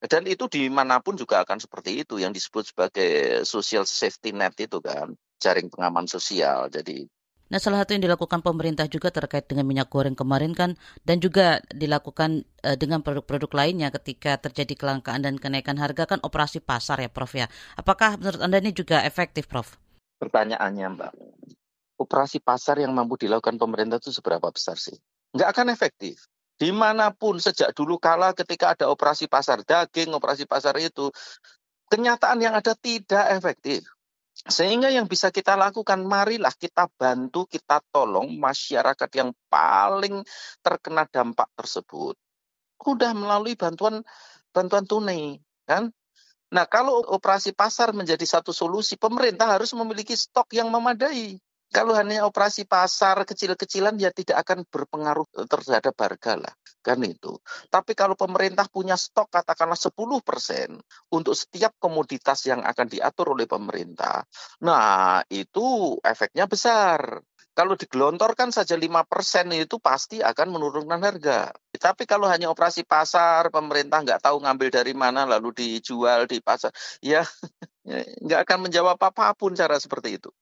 Dan 0.02 0.26
itu 0.26 0.50
di 0.50 0.66
mana 0.66 0.98
pun 0.98 1.14
juga 1.14 1.46
akan 1.46 1.62
seperti 1.62 2.02
itu. 2.02 2.18
Yang 2.18 2.42
disebut 2.42 2.74
sebagai 2.74 3.10
social 3.46 3.86
safety 3.86 4.34
net 4.34 4.58
itu 4.58 4.82
kan. 4.82 5.14
Jaring 5.38 5.70
pengaman 5.70 6.10
sosial. 6.10 6.66
Jadi 6.74 7.06
Nah, 7.44 7.60
salah 7.62 7.84
satu 7.84 7.94
yang 7.94 8.02
dilakukan 8.02 8.40
pemerintah 8.42 8.88
juga 8.90 9.14
terkait 9.14 9.46
dengan 9.46 9.68
minyak 9.68 9.92
goreng 9.92 10.16
kemarin 10.16 10.56
kan 10.56 10.74
dan 11.06 11.22
juga 11.22 11.62
dilakukan 11.70 12.42
uh, 12.66 12.74
dengan 12.74 13.04
produk-produk 13.04 13.52
lainnya 13.52 13.94
ketika 13.94 14.40
terjadi 14.40 14.74
kelangkaan 14.74 15.22
dan 15.22 15.38
kenaikan 15.38 15.78
harga 15.78 16.08
kan 16.08 16.18
operasi 16.24 16.58
pasar 16.64 16.98
ya, 17.04 17.12
Prof 17.12 17.30
ya. 17.36 17.46
Apakah 17.78 18.18
menurut 18.18 18.42
Anda 18.42 18.58
ini 18.58 18.74
juga 18.74 19.04
efektif, 19.06 19.46
Prof? 19.46 19.76
Pertanyaannya, 20.18 20.86
Mbak 20.98 21.12
operasi 21.98 22.42
pasar 22.42 22.82
yang 22.82 22.92
mampu 22.92 23.18
dilakukan 23.20 23.58
pemerintah 23.58 24.02
itu 24.02 24.10
seberapa 24.10 24.50
besar 24.50 24.78
sih? 24.78 24.96
Nggak 25.34 25.48
akan 25.54 25.66
efektif. 25.74 26.26
Di 26.54 26.70
mana 26.70 27.10
pun 27.10 27.42
sejak 27.42 27.74
dulu 27.74 27.98
kala 27.98 28.30
ketika 28.30 28.78
ada 28.78 28.86
operasi 28.86 29.26
pasar 29.26 29.66
daging, 29.66 30.14
operasi 30.14 30.46
pasar 30.46 30.78
itu, 30.78 31.10
kenyataan 31.90 32.38
yang 32.38 32.54
ada 32.54 32.78
tidak 32.78 33.26
efektif. 33.34 33.82
Sehingga 34.34 34.90
yang 34.90 35.06
bisa 35.06 35.30
kita 35.30 35.54
lakukan, 35.54 36.02
marilah 36.06 36.54
kita 36.54 36.90
bantu, 36.98 37.46
kita 37.46 37.82
tolong 37.90 38.34
masyarakat 38.38 39.10
yang 39.14 39.30
paling 39.46 40.26
terkena 40.62 41.06
dampak 41.06 41.46
tersebut. 41.54 42.18
Udah 42.82 43.14
melalui 43.14 43.54
bantuan 43.54 44.02
bantuan 44.50 44.84
tunai, 44.86 45.38
kan? 45.66 45.90
Nah, 46.54 46.66
kalau 46.70 47.02
operasi 47.10 47.50
pasar 47.50 47.90
menjadi 47.90 48.22
satu 48.22 48.54
solusi, 48.54 48.94
pemerintah 48.94 49.50
harus 49.50 49.74
memiliki 49.74 50.14
stok 50.14 50.54
yang 50.54 50.70
memadai. 50.70 51.34
Kalau 51.74 51.96
hanya 51.96 52.22
operasi 52.28 52.68
pasar 52.68 53.24
kecil-kecilan 53.24 53.96
ya 53.98 54.14
tidak 54.14 54.46
akan 54.46 54.62
berpengaruh 54.68 55.26
terhadap 55.48 55.94
harga 55.98 56.32
lah. 56.38 56.54
Kan 56.84 57.00
itu. 57.02 57.40
Tapi 57.72 57.96
kalau 57.96 58.14
pemerintah 58.14 58.68
punya 58.68 58.94
stok 58.94 59.32
katakanlah 59.32 59.78
10% 59.78 60.76
untuk 61.10 61.34
setiap 61.34 61.72
komoditas 61.80 62.44
yang 62.44 62.60
akan 62.60 62.86
diatur 62.86 63.32
oleh 63.32 63.48
pemerintah. 63.48 64.22
Nah 64.62 65.24
itu 65.32 65.96
efeknya 66.04 66.44
besar. 66.44 67.24
Kalau 67.54 67.78
digelontorkan 67.78 68.50
saja 68.50 68.74
5% 68.74 69.54
itu 69.54 69.78
pasti 69.78 70.18
akan 70.18 70.58
menurunkan 70.58 70.98
harga. 70.98 71.54
Tapi 71.70 72.02
kalau 72.02 72.26
hanya 72.26 72.50
operasi 72.50 72.82
pasar, 72.82 73.46
pemerintah 73.54 74.02
nggak 74.02 74.26
tahu 74.26 74.42
ngambil 74.42 74.74
dari 74.74 74.90
mana 74.90 75.22
lalu 75.22 75.54
dijual 75.54 76.26
di 76.26 76.42
pasar, 76.42 76.74
ya 76.98 77.22
nggak 78.26 78.40
akan 78.42 78.58
menjawab 78.66 78.98
apa 78.98 79.38
pun 79.38 79.54
cara 79.54 79.78
seperti 79.78 80.18
itu 80.18 80.34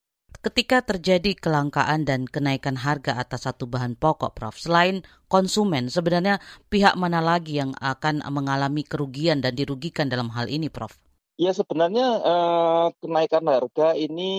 ketika 0.42 0.82
terjadi 0.82 1.38
kelangkaan 1.38 2.02
dan 2.02 2.26
kenaikan 2.26 2.74
harga 2.74 3.14
atas 3.14 3.46
satu 3.46 3.70
bahan 3.70 3.94
pokok, 3.94 4.34
Prof. 4.34 4.58
Selain 4.58 5.06
konsumen, 5.30 5.86
sebenarnya 5.86 6.42
pihak 6.66 6.98
mana 6.98 7.22
lagi 7.22 7.62
yang 7.62 7.72
akan 7.78 8.26
mengalami 8.28 8.82
kerugian 8.82 9.38
dan 9.38 9.54
dirugikan 9.54 10.10
dalam 10.10 10.34
hal 10.34 10.50
ini, 10.50 10.66
Prof? 10.66 10.98
Ya 11.40 11.56
sebenarnya 11.56 12.06
eh, 12.20 12.86
kenaikan 13.00 13.48
harga 13.48 13.96
ini 13.96 14.30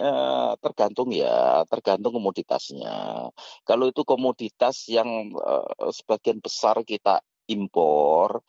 eh, 0.00 0.52
tergantung 0.62 1.12
ya, 1.12 1.66
tergantung 1.68 2.16
komoditasnya. 2.16 3.28
Kalau 3.68 3.84
itu 3.90 4.02
komoditas 4.06 4.88
yang 4.88 5.28
eh, 5.36 5.90
sebagian 5.92 6.40
besar 6.40 6.80
kita 6.86 7.20
impor, 7.50 8.40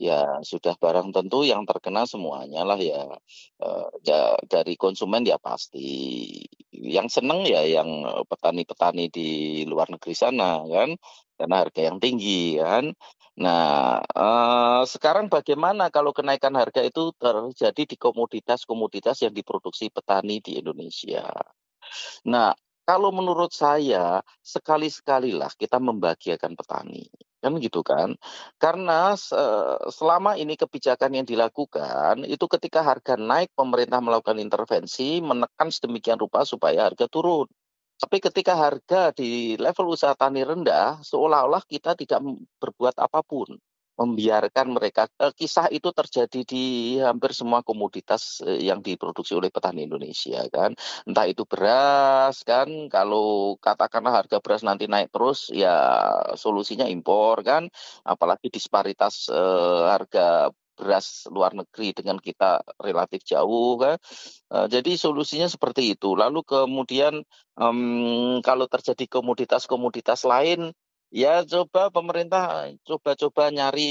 ya 0.00 0.40
sudah 0.40 0.80
barang 0.80 1.12
tentu 1.12 1.44
yang 1.44 1.68
terkena 1.68 2.08
semuanya 2.08 2.64
lah 2.64 2.80
ya, 2.80 3.04
ya 4.00 4.20
dari 4.48 4.80
konsumen 4.80 5.28
ya 5.28 5.36
pasti. 5.36 6.40
Yang 6.72 7.20
seneng 7.20 7.44
ya 7.44 7.60
yang 7.60 8.08
petani-petani 8.24 9.12
di 9.12 9.28
luar 9.68 9.92
negeri 9.92 10.16
sana 10.16 10.64
kan, 10.64 10.96
karena 11.36 11.56
harga 11.60 11.80
yang 11.84 12.00
tinggi 12.00 12.56
kan. 12.56 12.96
Nah, 13.40 14.00
uh, 14.16 14.82
sekarang 14.88 15.28
bagaimana 15.28 15.92
kalau 15.92 16.12
kenaikan 16.16 16.56
harga 16.56 16.80
itu 16.84 17.12
terjadi 17.16 17.82
di 17.88 17.96
komoditas-komoditas 18.00 19.20
yang 19.24 19.32
diproduksi 19.36 19.92
petani 19.92 20.40
di 20.40 20.60
Indonesia? 20.60 21.28
Nah, 22.28 22.52
kalau 22.84 23.12
menurut 23.12 23.52
saya, 23.52 24.20
sekali-sekalilah 24.44 25.52
kita 25.56 25.78
membahagiakan 25.80 26.52
petani. 26.56 27.08
Kan 27.40 27.56
gitu 27.56 27.80
kan. 27.80 28.20
Karena 28.60 29.16
selama 29.88 30.36
ini 30.36 30.60
kebijakan 30.60 31.16
yang 31.16 31.26
dilakukan, 31.26 32.28
itu 32.28 32.44
ketika 32.44 32.84
harga 32.84 33.16
naik, 33.16 33.56
pemerintah 33.56 34.04
melakukan 34.04 34.36
intervensi, 34.36 35.24
menekan 35.24 35.72
sedemikian 35.72 36.20
rupa 36.20 36.44
supaya 36.44 36.84
harga 36.92 37.08
turun. 37.08 37.48
Tapi 38.00 38.16
ketika 38.20 38.56
harga 38.56 39.12
di 39.16 39.56
level 39.56 39.92
usaha 39.92 40.12
tani 40.16 40.44
rendah, 40.44 41.00
seolah-olah 41.00 41.64
kita 41.64 41.96
tidak 41.96 42.20
berbuat 42.60 42.96
apa 42.96 43.24
pun 43.24 43.56
membiarkan 44.00 44.72
mereka 44.72 45.12
eh, 45.20 45.32
kisah 45.36 45.68
itu 45.68 45.92
terjadi 45.92 46.40
di 46.48 46.64
hampir 47.04 47.36
semua 47.36 47.60
komoditas 47.60 48.40
eh, 48.48 48.64
yang 48.64 48.80
diproduksi 48.80 49.36
oleh 49.36 49.52
petani 49.52 49.84
Indonesia 49.84 50.40
kan 50.48 50.72
entah 51.04 51.26
itu 51.28 51.44
beras 51.44 52.40
kan 52.48 52.88
kalau 52.88 53.60
katakanlah 53.60 54.24
harga 54.24 54.40
beras 54.40 54.64
nanti 54.64 54.88
naik 54.88 55.12
terus 55.12 55.52
ya 55.52 55.76
solusinya 56.32 56.88
impor 56.88 57.44
kan 57.44 57.68
apalagi 58.08 58.48
disparitas 58.48 59.28
eh, 59.28 59.82
harga 59.92 60.48
beras 60.80 61.28
luar 61.28 61.52
negeri 61.52 61.92
dengan 61.92 62.16
kita 62.16 62.64
relatif 62.80 63.20
jauh 63.28 63.76
kan. 63.76 64.00
Uh, 64.48 64.64
jadi 64.64 64.96
solusinya 64.96 65.44
seperti 65.44 65.92
itu. 65.92 66.16
Lalu 66.16 66.40
kemudian 66.40 67.20
um, 67.60 68.40
kalau 68.40 68.64
terjadi 68.64 69.04
komoditas-komoditas 69.04 70.24
lain 70.24 70.72
Ya 71.10 71.42
coba 71.42 71.90
pemerintah 71.90 72.70
coba-coba 72.86 73.50
nyari 73.50 73.82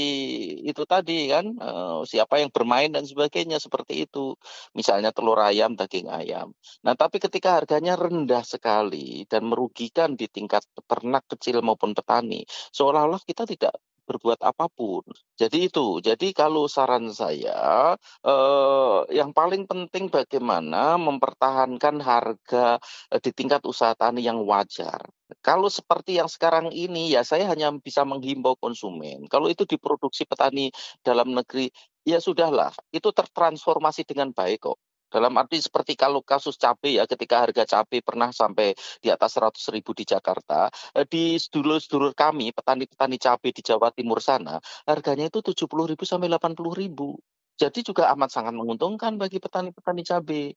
itu 0.64 0.82
tadi 0.88 1.28
kan 1.28 1.52
uh, 1.60 2.00
siapa 2.08 2.40
yang 2.40 2.48
bermain 2.48 2.88
dan 2.88 3.04
sebagainya 3.04 3.60
seperti 3.60 4.08
itu. 4.08 4.32
Misalnya 4.72 5.12
telur 5.12 5.36
ayam, 5.36 5.76
daging 5.76 6.08
ayam. 6.08 6.56
Nah, 6.80 6.96
tapi 6.96 7.20
ketika 7.20 7.60
harganya 7.60 7.92
rendah 8.00 8.40
sekali 8.40 9.28
dan 9.28 9.52
merugikan 9.52 10.16
di 10.16 10.32
tingkat 10.32 10.64
peternak 10.72 11.28
kecil 11.28 11.60
maupun 11.60 11.92
petani, 11.92 12.40
seolah-olah 12.72 13.20
kita 13.28 13.44
tidak 13.44 13.76
berbuat 14.10 14.42
apa 14.42 14.66
pun. 14.66 15.06
Jadi 15.38 15.70
itu. 15.70 16.02
Jadi 16.02 16.34
kalau 16.34 16.66
saran 16.66 17.14
saya 17.14 17.94
eh, 18.26 18.98
yang 19.14 19.30
paling 19.30 19.70
penting 19.70 20.10
bagaimana 20.10 20.98
mempertahankan 20.98 22.02
harga 22.02 22.82
eh, 23.14 23.20
di 23.22 23.30
tingkat 23.30 23.62
usaha 23.62 23.94
tani 23.94 24.26
yang 24.26 24.42
wajar. 24.42 24.98
Kalau 25.46 25.70
seperti 25.70 26.18
yang 26.18 26.26
sekarang 26.26 26.74
ini 26.74 27.14
ya 27.14 27.22
saya 27.22 27.46
hanya 27.46 27.70
bisa 27.78 28.02
menghimbau 28.02 28.58
konsumen. 28.58 29.30
Kalau 29.30 29.46
itu 29.46 29.62
diproduksi 29.62 30.26
petani 30.26 30.74
dalam 31.06 31.30
negeri 31.30 31.70
ya 32.02 32.18
sudahlah, 32.18 32.74
itu 32.90 33.14
tertransformasi 33.14 34.02
dengan 34.08 34.34
baik 34.34 34.66
kok. 34.66 34.78
Dalam 35.10 35.34
arti 35.36 35.58
seperti 35.58 35.98
kalau 35.98 36.22
kasus 36.22 36.54
cabai 36.54 37.02
ya, 37.02 37.04
ketika 37.10 37.42
harga 37.42 37.66
cabai 37.66 37.98
pernah 38.00 38.30
sampai 38.30 38.78
di 39.02 39.08
atas 39.10 39.34
100 39.36 39.74
ribu 39.74 39.90
di 39.90 40.06
Jakarta, 40.06 40.70
eh, 40.94 41.06
di 41.10 41.34
sedulur-sedulur 41.34 42.14
kami, 42.14 42.54
petani-petani 42.54 43.18
cabai 43.18 43.50
di 43.50 43.62
Jawa 43.66 43.90
Timur 43.90 44.22
sana, 44.22 44.62
harganya 44.86 45.26
itu 45.26 45.42
70 45.42 45.90
ribu 45.90 46.06
sampai 46.06 46.30
80 46.30 46.72
ribu. 46.72 47.18
Jadi 47.60 47.84
juga 47.84 48.08
amat 48.16 48.30
sangat 48.32 48.54
menguntungkan 48.56 49.20
bagi 49.20 49.36
petani-petani 49.42 50.02
cabai. 50.06 50.54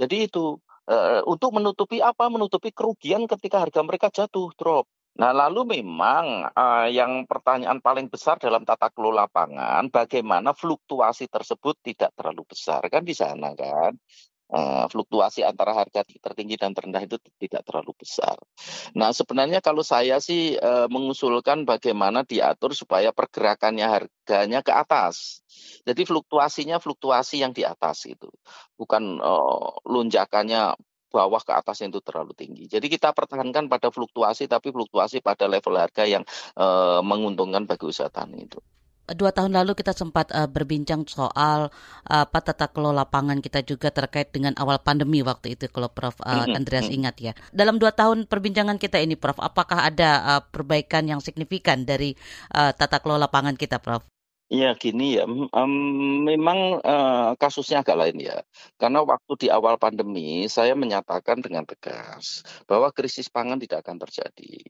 Jadi 0.00 0.16
itu 0.24 0.56
uh, 0.88 1.20
untuk 1.28 1.52
menutupi 1.52 2.00
apa? 2.00 2.32
Menutupi 2.32 2.72
kerugian 2.72 3.28
ketika 3.28 3.60
harga 3.60 3.80
mereka 3.84 4.08
jatuh, 4.08 4.48
drop. 4.56 4.88
Nah, 5.16 5.32
lalu 5.32 5.80
memang 5.80 6.52
uh, 6.52 6.88
yang 6.92 7.24
pertanyaan 7.24 7.80
paling 7.80 8.12
besar 8.12 8.36
dalam 8.36 8.68
tata 8.68 8.92
kelola 8.92 9.24
pangan, 9.24 9.88
bagaimana 9.88 10.52
fluktuasi 10.52 11.24
tersebut 11.32 11.80
tidak 11.80 12.12
terlalu 12.12 12.44
besar 12.44 12.84
kan 12.92 13.00
di 13.00 13.16
sana 13.16 13.56
kan? 13.56 13.96
Uh, 14.46 14.86
fluktuasi 14.86 15.42
antara 15.42 15.74
harga 15.74 16.06
tertinggi 16.06 16.54
dan 16.54 16.70
terendah 16.70 17.02
itu 17.02 17.18
tidak 17.34 17.66
terlalu 17.66 17.98
besar. 17.98 18.38
Nah, 18.94 19.10
sebenarnya 19.10 19.58
kalau 19.58 19.82
saya 19.82 20.22
sih 20.22 20.54
uh, 20.54 20.86
mengusulkan 20.86 21.66
bagaimana 21.66 22.22
diatur 22.22 22.70
supaya 22.70 23.10
pergerakannya 23.10 23.82
harganya 23.82 24.62
ke 24.62 24.70
atas. 24.70 25.42
Jadi 25.82 26.06
fluktuasinya 26.06 26.78
fluktuasi 26.78 27.42
yang 27.42 27.50
di 27.50 27.66
atas 27.66 28.06
itu, 28.06 28.30
bukan 28.78 29.18
uh, 29.18 29.82
lonjakannya 29.82 30.78
bawah 31.16 31.40
ke 31.40 31.52
atas 31.56 31.80
itu 31.80 32.04
terlalu 32.04 32.36
tinggi. 32.36 32.68
Jadi 32.68 32.86
kita 32.92 33.16
pertahankan 33.16 33.72
pada 33.72 33.88
fluktuasi, 33.88 34.44
tapi 34.44 34.68
fluktuasi 34.68 35.24
pada 35.24 35.48
level 35.48 35.80
harga 35.80 36.04
yang 36.04 36.24
uh, 36.60 37.00
menguntungkan 37.00 37.64
bagi 37.64 37.88
usaha 37.88 38.12
tani 38.12 38.44
itu 38.44 38.60
dua 39.14 39.30
tahun 39.30 39.54
lalu 39.54 39.78
kita 39.78 39.94
sempat 39.94 40.34
uh, 40.34 40.50
berbincang 40.50 41.06
soal 41.06 41.70
uh, 42.10 42.26
apa 42.26 42.42
tata 42.42 42.66
kelola 42.66 43.06
pangan 43.06 43.38
kita 43.38 43.62
juga 43.62 43.94
terkait 43.94 44.34
dengan 44.34 44.50
awal 44.58 44.82
pandemi 44.82 45.22
waktu 45.22 45.54
itu 45.54 45.70
kalau 45.70 45.86
Prof 45.86 46.18
uh, 46.26 46.50
Andreas 46.50 46.90
ingat 46.90 47.14
ya. 47.22 47.32
Dalam 47.54 47.78
dua 47.78 47.94
tahun 47.94 48.26
perbincangan 48.26 48.82
kita 48.82 48.98
ini 48.98 49.14
Prof, 49.14 49.38
apakah 49.38 49.86
ada 49.86 50.10
uh, 50.26 50.42
perbaikan 50.42 51.06
yang 51.06 51.22
signifikan 51.22 51.86
dari 51.86 52.18
uh, 52.50 52.74
tata 52.74 52.98
kelola 52.98 53.30
pangan 53.30 53.54
kita 53.54 53.78
Prof? 53.78 54.15
Ya 54.46 54.78
gini 54.78 55.18
ya, 55.18 55.26
um, 55.26 55.72
memang 56.22 56.78
uh, 56.86 57.34
kasusnya 57.34 57.82
agak 57.82 57.98
lain 57.98 58.22
ya. 58.22 58.46
Karena 58.78 59.02
waktu 59.02 59.32
di 59.42 59.46
awal 59.50 59.74
pandemi 59.74 60.46
saya 60.46 60.78
menyatakan 60.78 61.42
dengan 61.42 61.66
tegas 61.66 62.46
bahwa 62.70 62.94
krisis 62.94 63.26
pangan 63.26 63.58
tidak 63.58 63.82
akan 63.82 63.98
terjadi. 64.06 64.62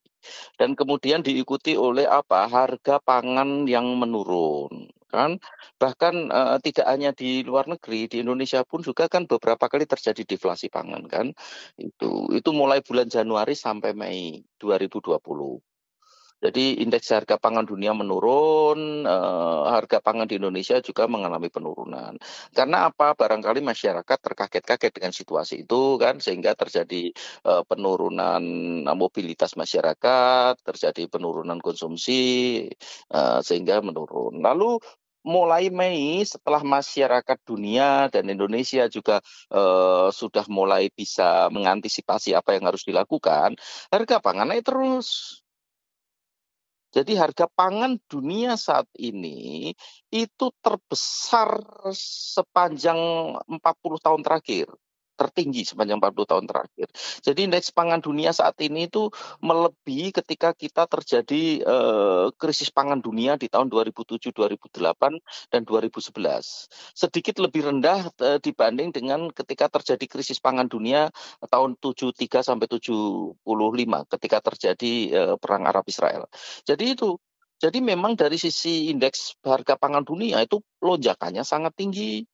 Dan 0.57 0.73
kemudian 0.81 1.21
diikuti 1.21 1.77
oleh 1.77 2.09
apa? 2.09 2.49
Harga 2.49 2.97
pangan 3.05 3.69
yang 3.69 3.85
menurun 4.01 4.89
kan 5.07 5.39
bahkan 5.79 6.29
uh, 6.35 6.59
tidak 6.59 6.87
hanya 6.91 7.11
di 7.15 7.47
luar 7.47 7.71
negeri 7.71 8.11
di 8.11 8.17
Indonesia 8.27 8.67
pun 8.67 8.83
juga 8.83 9.07
kan 9.07 9.25
beberapa 9.25 9.71
kali 9.71 9.87
terjadi 9.87 10.23
deflasi 10.27 10.67
pangan 10.67 11.07
kan 11.07 11.31
itu 11.79 12.27
itu 12.35 12.51
mulai 12.51 12.83
bulan 12.83 13.07
Januari 13.07 13.55
sampai 13.55 13.95
Mei 13.95 14.43
2020 14.59 15.76
jadi 16.37 16.85
indeks 16.85 17.09
harga 17.17 17.41
pangan 17.41 17.65
dunia 17.65 17.97
menurun, 17.97 19.09
eh, 19.09 19.63
harga 19.73 20.05
pangan 20.05 20.29
di 20.29 20.37
Indonesia 20.37 20.77
juga 20.85 21.09
mengalami 21.09 21.49
penurunan. 21.49 22.21
Karena 22.53 22.93
apa? 22.93 23.17
Barangkali 23.17 23.65
masyarakat 23.65 24.19
terkaget-kaget 24.21 24.93
dengan 25.01 25.13
situasi 25.17 25.65
itu 25.65 25.97
kan 25.97 26.21
sehingga 26.21 26.53
terjadi 26.53 27.09
eh, 27.49 27.63
penurunan 27.65 28.43
mobilitas 28.93 29.57
masyarakat, 29.57 30.61
terjadi 30.61 31.09
penurunan 31.09 31.57
konsumsi 31.65 32.21
eh, 33.13 33.41
sehingga 33.41 33.81
menurun. 33.81 34.45
Lalu 34.45 34.79
mulai 35.27 35.75
Mei 35.75 36.23
setelah 36.23 36.63
masyarakat 36.63 37.39
dunia 37.43 38.07
dan 38.15 38.31
Indonesia 38.31 38.87
juga 38.87 39.19
uh, 39.51 40.07
sudah 40.15 40.47
mulai 40.47 40.87
bisa 40.95 41.51
mengantisipasi 41.51 42.31
apa 42.39 42.55
yang 42.55 42.71
harus 42.71 42.87
dilakukan, 42.87 43.59
harga 43.91 44.23
pangan 44.23 44.55
naik 44.55 44.63
terus. 44.63 45.43
Jadi 46.97 47.13
harga 47.13 47.45
pangan 47.45 48.01
dunia 48.09 48.57
saat 48.57 48.89
ini 48.97 49.69
itu 50.09 50.47
terbesar 50.65 51.61
sepanjang 52.33 52.97
40 53.37 53.61
tahun 54.01 54.25
terakhir 54.25 54.73
tertinggi 55.17 55.65
sepanjang 55.65 55.99
40 55.99 56.31
tahun 56.31 56.45
terakhir. 56.45 56.89
Jadi 57.25 57.41
indeks 57.49 57.73
pangan 57.73 58.05
dunia 58.05 58.31
saat 58.31 58.55
ini 58.61 58.87
itu 58.87 59.09
melebihi 59.41 60.13
ketika 60.13 60.53
kita 60.53 60.85
terjadi 60.87 61.65
uh, 61.65 62.27
krisis 62.37 62.69
pangan 62.69 63.01
dunia 63.01 63.41
di 63.41 63.49
tahun 63.49 63.73
2007, 63.73 64.31
2008 64.31 64.77
dan 65.51 65.61
2011. 65.65 66.13
Sedikit 66.93 67.35
lebih 67.41 67.73
rendah 67.73 68.13
uh, 68.21 68.39
dibanding 68.39 68.93
dengan 68.93 69.33
ketika 69.33 69.73
terjadi 69.73 70.05
krisis 70.05 70.39
pangan 70.39 70.69
dunia 70.69 71.09
tahun 71.49 71.81
73 71.81 72.45
sampai 72.45 72.69
75 72.69 73.41
ketika 74.13 74.39
terjadi 74.45 74.93
uh, 75.17 75.35
perang 75.41 75.65
Arab 75.65 75.89
Israel. 75.89 76.29
Jadi 76.69 76.93
itu 76.93 77.17
jadi 77.57 77.81
memang 77.81 78.21
dari 78.21 78.37
sisi 78.37 78.93
indeks 78.93 79.41
harga 79.41 79.81
pangan 79.81 80.05
dunia 80.05 80.45
itu 80.45 80.61
lonjakannya 80.85 81.41
sangat 81.41 81.73
tinggi. 81.73 82.29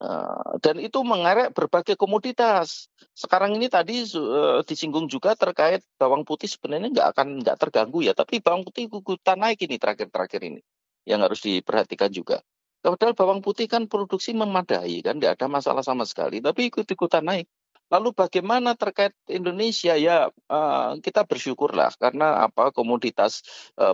Eh, 0.00 0.52
dan 0.64 0.80
itu 0.80 1.04
mengerek 1.04 1.52
berbagai 1.52 1.92
komoditas. 1.92 2.88
Sekarang 3.12 3.52
ini 3.52 3.68
tadi 3.68 4.00
uh, 4.16 4.64
disinggung 4.64 5.12
juga 5.12 5.36
terkait 5.36 5.84
bawang 6.00 6.24
putih 6.24 6.48
sebenarnya 6.48 6.88
nggak 6.88 7.08
akan 7.12 7.26
nggak 7.44 7.56
terganggu 7.60 8.00
ya, 8.08 8.16
tapi 8.16 8.40
bawang 8.40 8.64
putih 8.64 8.88
ikutan 8.88 9.36
naik 9.36 9.60
ini 9.60 9.76
terakhir-terakhir 9.76 10.40
ini 10.40 10.60
yang 11.04 11.20
harus 11.20 11.44
diperhatikan 11.44 12.08
juga. 12.08 12.40
Padahal 12.80 13.12
bawang 13.12 13.44
putih 13.44 13.68
kan 13.68 13.92
produksi 13.92 14.32
memadai 14.32 15.04
kan, 15.04 15.20
nggak 15.20 15.36
ada 15.36 15.46
masalah 15.52 15.84
sama 15.84 16.08
sekali, 16.08 16.40
tapi 16.40 16.72
ikut-ikutan 16.72 17.20
naik. 17.20 17.44
Lalu 17.92 18.16
bagaimana 18.16 18.72
terkait 18.80 19.12
Indonesia 19.28 20.00
ya 20.00 20.32
uh, 20.32 20.96
kita 21.04 21.28
bersyukurlah 21.28 21.92
karena 22.00 22.48
apa 22.48 22.72
komoditas 22.72 23.44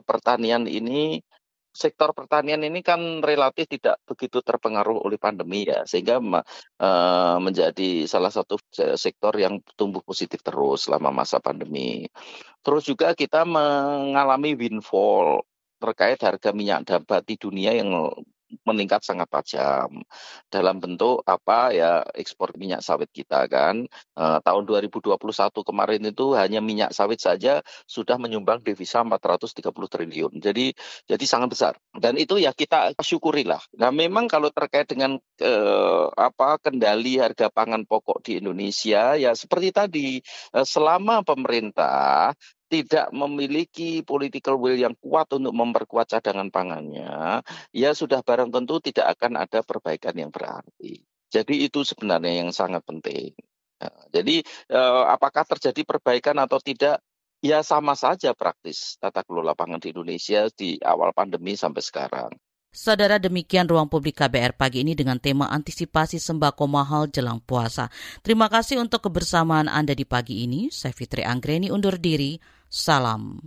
pertanian 0.07 0.71
ini 0.71 1.19
sektor 1.77 2.16
pertanian 2.16 2.64
ini 2.64 2.81
kan 2.81 3.20
relatif 3.20 3.68
tidak 3.68 4.01
begitu 4.09 4.41
terpengaruh 4.41 5.05
oleh 5.05 5.20
pandemi 5.20 5.68
ya 5.68 5.85
sehingga 5.85 6.16
uh, 6.18 7.37
menjadi 7.37 8.09
salah 8.09 8.33
satu 8.33 8.57
sektor 8.97 9.37
yang 9.37 9.61
tumbuh 9.77 10.01
positif 10.01 10.41
terus 10.41 10.89
selama 10.89 11.12
masa 11.12 11.37
pandemi. 11.39 12.09
Terus 12.64 12.89
juga 12.89 13.12
kita 13.12 13.45
mengalami 13.45 14.57
windfall 14.57 15.45
terkait 15.77 16.16
harga 16.24 16.51
minyak 16.57 16.89
nabati 16.89 17.37
dunia 17.37 17.77
yang 17.77 17.93
meningkat 18.65 19.03
sangat 19.03 19.29
tajam. 19.29 20.01
Dalam 20.49 20.81
bentuk 20.81 21.21
apa 21.27 21.75
ya 21.75 22.01
ekspor 22.15 22.55
minyak 22.57 22.81
sawit 22.81 23.11
kita 23.13 23.51
kan 23.51 23.85
e, 24.17 24.25
tahun 24.41 24.63
2021 24.65 25.19
kemarin 25.67 26.03
itu 26.07 26.27
hanya 26.39 26.61
minyak 26.63 26.91
sawit 26.97 27.21
saja 27.21 27.61
sudah 27.85 28.17
menyumbang 28.17 28.63
devisa 28.63 29.03
430 29.05 29.61
triliun. 29.93 30.33
Jadi 30.41 30.73
jadi 31.05 31.25
sangat 31.29 31.49
besar. 31.53 31.75
Dan 31.93 32.17
itu 32.17 32.41
ya 32.41 32.55
kita 32.57 32.97
syukurilah. 33.01 33.61
Nah 33.77 33.91
memang 33.93 34.31
kalau 34.31 34.49
terkait 34.55 34.89
dengan 34.89 35.19
e, 35.41 35.53
apa 36.17 36.63
kendali 36.63 37.21
harga 37.21 37.53
pangan 37.53 37.85
pokok 37.85 38.25
di 38.25 38.41
Indonesia 38.41 39.19
ya 39.19 39.37
seperti 39.37 39.69
tadi 39.75 40.09
e, 40.55 40.59
selama 40.65 41.21
pemerintah 41.27 42.33
tidak 42.67 43.14
memiliki 43.14 44.03
political 44.03 44.59
will 44.59 44.75
yang 44.75 44.95
kuat 44.99 45.31
untuk 45.35 45.55
memperkuat 45.55 46.11
cadangan 46.11 46.51
pangannya, 46.51 47.43
ya 47.71 47.91
sudah 47.95 48.21
barang 48.27 48.51
tentu 48.51 48.83
tidak 48.83 49.19
akan 49.19 49.47
ada 49.47 49.62
perbaikan 49.62 50.14
yang 50.19 50.31
berarti. 50.35 51.03
Jadi 51.31 51.67
itu 51.67 51.83
sebenarnya 51.83 52.43
yang 52.43 52.51
sangat 52.55 52.83
penting. 52.87 53.35
Ya, 53.77 53.93
jadi 54.21 54.41
eh, 54.73 55.05
apakah 55.11 55.45
terjadi 55.45 55.85
perbaikan 55.85 56.39
atau 56.43 56.59
tidak? 56.62 57.03
Ya 57.45 57.61
sama 57.61 57.93
saja 57.93 58.33
praktis 58.33 58.97
tata 58.97 59.21
kelola 59.21 59.53
pangan 59.53 59.77
di 59.77 59.93
Indonesia 59.93 60.49
di 60.57 60.81
awal 60.81 61.12
pandemi 61.12 61.53
sampai 61.55 61.85
sekarang. 61.85 62.33
Saudara 62.77 63.17
demikian 63.17 63.64
ruang 63.64 63.89
publik 63.89 64.21
KBR 64.21 64.53
pagi 64.53 64.85
ini 64.85 64.93
dengan 64.93 65.17
tema 65.17 65.49
antisipasi 65.49 66.21
sembako 66.21 66.69
mahal 66.69 67.09
jelang 67.09 67.41
puasa. 67.41 67.89
Terima 68.21 68.53
kasih 68.53 68.83
untuk 68.83 69.09
kebersamaan 69.09 69.71
Anda 69.71 69.97
di 69.97 70.05
pagi 70.05 70.45
ini. 70.45 70.69
Saya 70.69 70.93
Fitri 70.93 71.25
Anggreni 71.25 71.73
undur 71.73 71.97
diri. 71.97 72.37
Salam. 72.69 73.39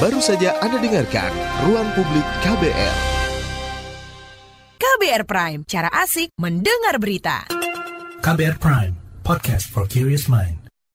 Baru 0.00 0.18
saja 0.24 0.56
Anda 0.64 0.80
dengarkan 0.80 1.30
Ruang 1.68 1.88
Publik 1.92 2.26
KBR. 2.40 2.94
KBR 4.80 5.22
Prime, 5.28 5.60
cara 5.68 5.90
asik 5.92 6.34
mendengar 6.40 6.98
berita. 6.98 7.46
KBR 8.22 8.56
Prime, 8.58 8.94
podcast 9.22 9.66
for 9.70 9.86
curious 9.86 10.26
mind. 10.26 10.61